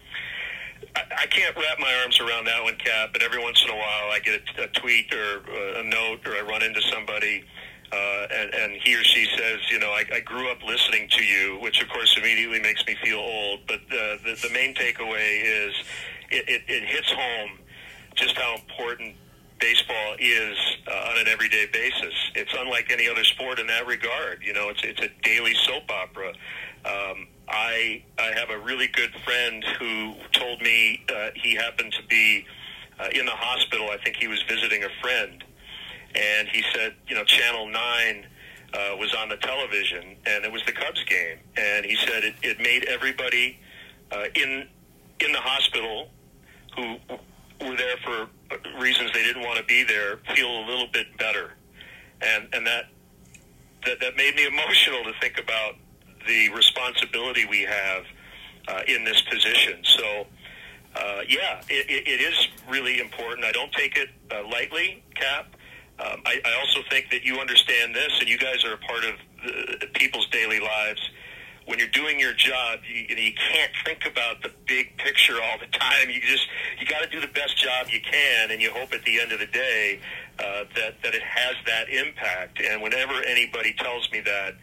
I, 0.95 1.25
can't 1.27 1.55
wrap 1.55 1.79
my 1.79 1.93
arms 2.01 2.19
around 2.19 2.45
that 2.45 2.63
one, 2.63 2.75
Kap. 2.75 3.13
But 3.13 3.21
every 3.21 3.41
once 3.41 3.63
in 3.63 3.69
a 3.69 3.75
while, 3.75 4.11
I 4.11 4.19
get 4.19 4.41
a, 4.57 4.63
a 4.63 4.67
tweet 4.67 5.13
or 5.13 5.41
uh, 5.49 5.81
a 5.81 5.83
note, 5.83 6.25
or 6.25 6.35
I 6.35 6.41
run 6.41 6.63
into 6.63 6.81
somebody, 6.81 7.43
uh, 7.91 8.27
and, 8.33 8.53
and 8.53 8.73
he 8.81 8.95
or 8.95 9.03
she 9.03 9.27
says, 9.37 9.59
"You 9.69 9.79
know, 9.79 9.91
I, 9.91 10.03
I 10.13 10.19
grew 10.19 10.51
up 10.51 10.63
listening 10.63 11.09
to 11.09 11.23
you," 11.23 11.59
which 11.61 11.81
of 11.81 11.89
course 11.89 12.15
immediately 12.17 12.59
makes 12.59 12.85
me 12.85 12.95
feel 13.03 13.19
old. 13.19 13.61
But 13.67 13.81
uh, 13.91 14.17
the, 14.23 14.37
the 14.41 14.49
main 14.53 14.73
takeaway 14.73 15.43
is 15.43 15.75
it, 16.29 16.47
it, 16.47 16.61
it 16.67 16.83
hits 16.89 17.11
home 17.11 17.59
just 18.15 18.37
how 18.37 18.55
important 18.55 19.15
baseball 19.59 20.15
is 20.19 20.57
uh, 20.87 21.11
on 21.11 21.19
an 21.19 21.27
everyday 21.27 21.67
basis. 21.71 22.13
It's 22.35 22.53
unlike 22.57 22.91
any 22.91 23.07
other 23.07 23.23
sport 23.23 23.59
in 23.59 23.67
that 23.67 23.87
regard. 23.87 24.41
You 24.43 24.53
know, 24.53 24.69
it's 24.69 24.81
it's 24.83 25.01
a 25.01 25.09
daily 25.23 25.53
soap 25.53 25.89
opera. 25.89 26.33
Um, 26.83 27.27
I 27.47 28.03
I 28.17 28.31
have 28.35 28.49
a 28.49 28.59
really 28.59 28.87
good 28.87 29.11
friend 29.25 29.63
who 29.79 30.15
told 30.31 30.61
me 30.61 31.03
uh, 31.13 31.29
he 31.35 31.55
happened 31.55 31.93
to 31.93 32.03
be 32.07 32.45
uh, 32.99 33.09
in 33.13 33.25
the 33.25 33.31
hospital. 33.31 33.89
I 33.89 33.97
think 34.03 34.17
he 34.17 34.27
was 34.27 34.41
visiting 34.43 34.83
a 34.83 34.89
friend, 35.01 35.43
and 36.15 36.47
he 36.47 36.63
said, 36.73 36.95
you 37.07 37.15
know, 37.15 37.23
Channel 37.23 37.67
Nine 37.67 38.25
uh, 38.73 38.95
was 38.97 39.13
on 39.13 39.29
the 39.29 39.37
television, 39.37 40.15
and 40.25 40.45
it 40.45 40.51
was 40.51 40.63
the 40.65 40.71
Cubs 40.71 41.03
game, 41.05 41.37
and 41.57 41.85
he 41.85 41.95
said 41.95 42.23
it, 42.23 42.35
it 42.41 42.59
made 42.59 42.85
everybody 42.85 43.59
uh, 44.11 44.25
in 44.35 44.67
in 45.19 45.31
the 45.31 45.39
hospital 45.39 46.09
who 46.75 46.97
were 47.65 47.75
there 47.75 47.97
for 48.03 48.27
reasons 48.79 49.11
they 49.13 49.23
didn't 49.23 49.43
want 49.43 49.57
to 49.57 49.63
be 49.65 49.83
there 49.83 50.17
feel 50.35 50.49
a 50.49 50.65
little 50.67 50.87
bit 50.93 51.17
better, 51.17 51.53
and 52.21 52.47
and 52.53 52.65
that 52.65 52.85
that 53.85 53.99
that 53.99 54.15
made 54.15 54.35
me 54.35 54.45
emotional 54.53 55.03
to 55.03 55.13
think 55.19 55.37
about 55.39 55.75
the 56.27 56.49
responsibility 56.49 57.45
we 57.45 57.61
have 57.61 58.03
uh, 58.67 58.81
in 58.87 59.03
this 59.03 59.21
position. 59.21 59.83
So. 59.83 60.27
Uh, 60.93 61.21
yeah, 61.29 61.61
it, 61.69 62.05
it, 62.05 62.19
is 62.19 62.49
really 62.67 62.99
important. 62.99 63.45
I 63.45 63.53
don't 63.53 63.71
take 63.71 63.95
it 63.95 64.09
uh, 64.29 64.43
lightly, 64.45 65.01
Kap. 65.15 65.55
Um, 66.01 66.21
I, 66.25 66.41
I 66.43 66.59
also 66.59 66.79
think 66.89 67.11
that 67.11 67.23
you 67.23 67.39
understand 67.39 67.93
this, 67.93 68.19
and 68.19 68.27
you 68.27 68.37
guys 68.37 68.65
are 68.65 68.73
a 68.73 68.77
part 68.77 69.03
of 69.05 69.15
the, 69.43 69.87
people's 69.93 70.27
daily 70.29 70.59
lives. 70.59 70.99
When 71.65 71.77
you're 71.77 71.89
doing 71.89 72.19
your 72.19 72.33
job, 72.33 72.79
you, 72.91 73.15
you, 73.15 73.33
can't 73.33 73.71
think 73.85 74.05
about 74.05 74.41
the 74.41 74.51
big 74.65 74.97
picture 74.97 75.35
all 75.41 75.59
the 75.59 75.67
time. 75.77 76.09
You 76.09 76.19
just 76.21 76.47
you 76.79 76.87
got 76.87 77.03
to 77.03 77.09
do 77.09 77.21
the 77.21 77.31
best 77.31 77.55
job 77.55 77.87
you 77.89 78.01
can, 78.01 78.49
and 78.49 78.59
you 78.59 78.71
hope 78.71 78.93
at 78.93 79.03
the 79.03 79.19
end 79.19 79.31
of 79.31 79.39
the 79.39 79.45
day 79.45 79.99
uh, 80.39 80.63
that 80.75 81.01
that 81.03 81.13
it 81.13 81.21
has 81.21 81.55
that 81.67 81.87
impact. 81.89 82.61
And 82.61 82.81
whenever 82.81 83.13
anybody 83.27 83.73
tells 83.73 84.11
me 84.11 84.21
that, 84.21 84.53
uh, 84.53 84.57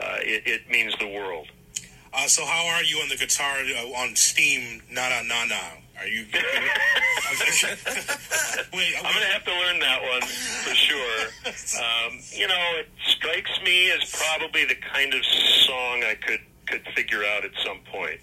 it, 0.00 0.42
it 0.46 0.70
means 0.70 0.94
the 0.98 1.08
world. 1.08 1.48
Uh, 2.12 2.26
so 2.28 2.44
how 2.44 2.66
are 2.66 2.82
you 2.84 2.98
on 2.98 3.08
the 3.08 3.16
guitar 3.16 3.56
uh, 3.58 4.02
on 4.02 4.14
Steam? 4.14 4.82
Na 4.90 5.08
na 5.08 5.22
na 5.22 5.44
na. 5.46 5.60
Are 5.98 6.06
you? 6.06 6.26
Wait, 8.72 8.94
I'm 8.96 9.02
gonna 9.02 9.26
have 9.26 9.44
to 9.44 9.52
learn 9.52 9.78
that 9.80 10.00
one 10.02 10.22
for 10.22 10.74
sure. 10.74 11.28
Um, 11.74 12.20
you 12.30 12.46
know, 12.46 12.78
it 12.78 12.88
strikes 13.06 13.50
me 13.64 13.90
as 13.90 14.10
probably 14.12 14.64
the 14.64 14.76
kind 14.76 15.12
of 15.12 15.24
song 15.24 16.04
I 16.04 16.14
could 16.14 16.40
could 16.66 16.82
figure 16.94 17.24
out 17.24 17.44
at 17.44 17.50
some 17.64 17.78
point. 17.90 18.20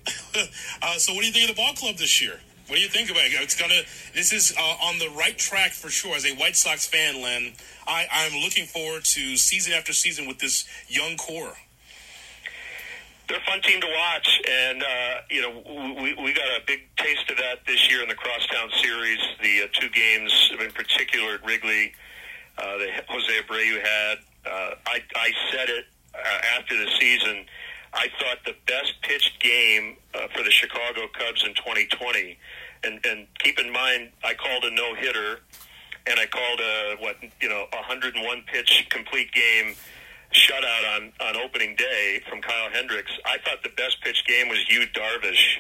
uh, 0.82 0.98
so 0.98 1.14
what 1.14 1.22
do 1.22 1.28
you 1.28 1.34
think 1.34 1.50
of 1.50 1.56
the 1.56 1.62
ball 1.62 1.74
club 1.74 1.98
this 1.98 2.22
year? 2.22 2.40
What 2.72 2.78
do 2.78 2.84
you 2.84 2.90
think 2.90 3.12
about 3.12 3.26
it? 3.26 3.34
It's 3.34 3.60
gonna. 3.60 3.82
This 4.16 4.32
is 4.32 4.56
uh, 4.58 4.88
on 4.88 4.98
the 4.98 5.10
right 5.10 5.38
track 5.38 5.72
for 5.74 5.90
sure. 5.90 6.16
As 6.16 6.26
a 6.26 6.34
White 6.36 6.56
Sox 6.56 6.88
fan, 6.88 7.22
Len, 7.22 7.52
I, 7.86 8.08
I'm 8.10 8.42
looking 8.42 8.66
forward 8.66 9.04
to 9.04 9.36
season 9.36 9.74
after 9.74 9.92
season 9.92 10.26
with 10.26 10.40
this 10.40 10.64
young 10.88 11.18
core. 11.18 11.58
they're 13.28 13.40
a 13.40 13.42
fun 13.42 13.62
team 13.62 13.82
to 13.82 13.88
watch, 13.88 14.42
and 14.50 14.82
uh, 14.84 15.16
you 15.30 15.42
know 15.42 15.52
we 16.02 16.14
we 16.14 16.32
got 16.32 16.48
a 16.48 16.62
big 16.66 16.84
taste 16.96 17.30
of 17.30 17.36
that 17.36 17.60
this 17.68 17.92
year 17.92 18.04
in 18.04 18.08
the 18.08 18.16
Crosstown 18.16 18.70
Series. 18.82 19.20
The 19.44 19.64
uh, 19.64 19.68
two 19.74 19.90
games 19.90 20.54
in 20.58 20.72
particular 20.72 21.34
at 21.34 21.46
Wrigley 21.46 21.92
uh, 22.58 22.78
that 22.78 23.06
Jose 23.10 23.34
Abreu 23.42 23.82
had. 23.82 24.18
Uh, 24.46 24.76
I 24.88 25.02
I 25.18 25.34
said 25.52 25.68
it 25.68 25.88
uh, 26.16 26.58
after 26.58 26.78
the 26.78 26.90
season. 26.98 27.46
I 27.94 28.08
thought 28.20 28.38
the 28.46 28.56
best 28.68 28.94
pitched 29.02 29.42
game 29.42 29.98
uh, 30.14 30.28
for 30.34 30.44
the 30.44 30.52
Chicago 30.52 31.08
Cubs 31.18 31.44
in 31.46 31.54
2020, 31.56 32.38
and 32.84 33.06
and 33.06 33.28
keep 33.40 33.60
in 33.60 33.72
mind 33.72 34.12
I 34.24 34.34
called 34.34 34.64
a 34.64 34.72
no 34.72 34.96
hitter, 34.96 35.40
and 36.08 36.20
I 36.20 36.26
called 36.26 36.60
a 36.60 36.96
what 37.00 37.18
you 37.42 37.50
know 37.50 37.66
101 37.74 38.44
pitch 38.48 38.88
complete 38.90 39.32
game 39.32 39.76
shutout 40.34 40.96
on, 40.96 41.12
on 41.20 41.36
opening 41.36 41.76
day 41.76 42.22
from 42.30 42.42
Kyle 42.42 42.70
Hendricks. 42.72 43.12
I 43.26 43.38
thought 43.40 43.64
the 43.64 43.76
best 43.76 44.02
pitch 44.02 44.24
game 44.26 44.48
was 44.48 44.60
Yu 44.70 44.86
Darvish 44.94 45.58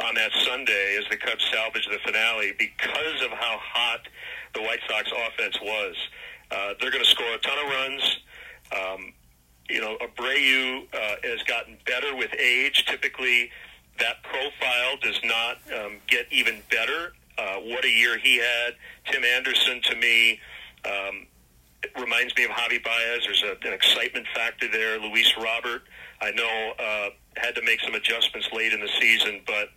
on 0.00 0.14
that 0.14 0.30
Sunday 0.44 0.96
as 0.98 1.04
the 1.10 1.16
Cubs 1.16 1.44
salvaged 1.52 1.90
the 1.90 1.98
finale 2.04 2.52
because 2.58 3.22
of 3.22 3.30
how 3.30 3.58
hot 3.60 4.00
the 4.54 4.62
White 4.62 4.80
Sox 4.88 5.10
offense 5.10 5.58
was. 5.60 5.96
Uh, 6.50 6.74
they're 6.80 6.90
going 6.90 7.04
to 7.04 7.10
score 7.10 7.32
a 7.34 7.38
ton 7.38 7.58
of 7.58 7.70
runs. 7.70 8.18
Um, 8.72 9.12
you 9.68 9.80
know, 9.80 9.96
Abreu 9.98 10.82
uh, 10.92 11.16
has 11.22 11.42
gotten 11.44 11.76
better 11.86 12.14
with 12.14 12.34
age. 12.38 12.84
Typically, 12.86 13.50
that 13.98 14.22
profile 14.22 14.96
does 15.02 15.20
not 15.24 15.58
um, 15.78 15.96
get 16.06 16.26
even 16.30 16.60
better. 16.70 17.12
Uh, 17.38 17.56
what 17.56 17.84
a 17.84 17.90
year 17.90 18.18
he 18.18 18.36
had. 18.36 18.74
Tim 19.10 19.24
Anderson, 19.24 19.80
to 19.84 19.96
me, 19.96 20.40
um, 20.84 21.26
reminds 22.00 22.36
me 22.36 22.44
of 22.44 22.50
Javi 22.50 22.82
Baez. 22.82 23.22
There's 23.24 23.42
a, 23.42 23.66
an 23.66 23.72
excitement 23.72 24.26
factor 24.34 24.68
there. 24.68 24.98
Luis 24.98 25.32
Robert, 25.36 25.82
I 26.20 26.30
know, 26.32 26.72
uh, 26.78 27.08
had 27.36 27.54
to 27.56 27.62
make 27.62 27.80
some 27.80 27.94
adjustments 27.94 28.48
late 28.52 28.72
in 28.72 28.80
the 28.80 28.90
season, 29.00 29.40
but 29.46 29.68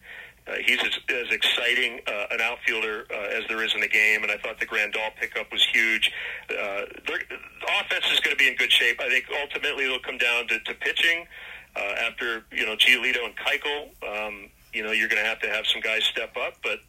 uh, 0.47 0.53
he's 0.65 0.79
as, 0.79 0.97
as 1.09 1.31
exciting 1.31 1.99
uh, 2.07 2.25
an 2.31 2.41
outfielder 2.41 3.05
uh, 3.11 3.37
as 3.37 3.43
there 3.47 3.63
is 3.63 3.73
in 3.75 3.81
the 3.81 3.87
game, 3.87 4.23
and 4.23 4.31
I 4.31 4.37
thought 4.37 4.59
the 4.59 4.65
Grandal 4.65 5.11
pickup 5.19 5.51
was 5.51 5.65
huge. 5.73 6.11
Uh, 6.49 6.85
the 7.05 7.19
offense 7.79 8.05
is 8.11 8.19
going 8.21 8.35
to 8.35 8.37
be 8.37 8.47
in 8.47 8.55
good 8.55 8.71
shape. 8.71 8.99
I 9.01 9.09
think 9.09 9.25
ultimately 9.41 9.85
it'll 9.85 9.99
come 9.99 10.17
down 10.17 10.47
to, 10.47 10.59
to 10.59 10.73
pitching. 10.75 11.25
Uh, 11.75 12.07
after 12.07 12.43
you 12.51 12.65
know 12.65 12.75
Giolito 12.75 13.23
and 13.25 13.35
Keuchel, 13.35 13.89
um, 14.07 14.49
you 14.73 14.83
know 14.83 14.91
you're 14.91 15.09
going 15.09 15.21
to 15.21 15.27
have 15.27 15.39
to 15.41 15.49
have 15.49 15.67
some 15.67 15.81
guys 15.81 16.03
step 16.05 16.35
up, 16.37 16.53
but 16.63 16.79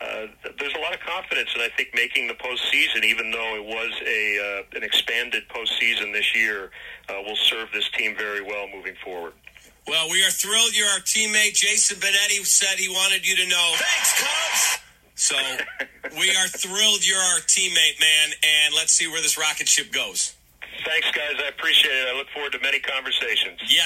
uh, 0.00 0.26
there's 0.58 0.74
a 0.74 0.80
lot 0.80 0.92
of 0.92 1.00
confidence, 1.00 1.50
and 1.54 1.62
I 1.62 1.68
think 1.76 1.90
making 1.94 2.26
the 2.26 2.34
postseason, 2.34 3.04
even 3.04 3.30
though 3.30 3.54
it 3.54 3.64
was 3.64 3.92
a 4.06 4.62
uh, 4.64 4.76
an 4.76 4.82
expanded 4.82 5.44
postseason 5.48 6.12
this 6.12 6.34
year, 6.34 6.70
uh, 7.08 7.22
will 7.24 7.36
serve 7.36 7.68
this 7.72 7.88
team 7.90 8.16
very 8.16 8.42
well 8.42 8.66
moving 8.74 8.94
forward. 9.04 9.34
Well, 9.86 10.10
we 10.10 10.24
are 10.24 10.30
thrilled 10.30 10.76
you're 10.76 10.88
our 10.88 11.00
teammate. 11.00 11.54
Jason 11.54 11.98
Benetti 11.98 12.44
said 12.44 12.78
he 12.78 12.88
wanted 12.88 13.26
you 13.26 13.36
to 13.36 13.46
know. 13.48 13.72
Thanks, 13.76 14.22
Cubs. 14.22 14.78
So 15.14 15.36
we 16.18 16.30
are 16.30 16.48
thrilled 16.48 17.06
you're 17.06 17.18
our 17.18 17.40
teammate, 17.40 18.00
man, 18.00 18.34
and 18.42 18.74
let's 18.74 18.92
see 18.92 19.06
where 19.06 19.22
this 19.22 19.38
rocket 19.38 19.68
ship 19.68 19.92
goes. 19.92 20.34
Thanks, 20.84 21.10
guys. 21.12 21.36
I 21.44 21.48
appreciate 21.48 21.92
it. 21.92 22.08
I 22.12 22.16
look 22.16 22.28
forward 22.30 22.52
to 22.52 22.60
many 22.60 22.80
conversations. 22.80 23.60
Yes. 23.68 23.82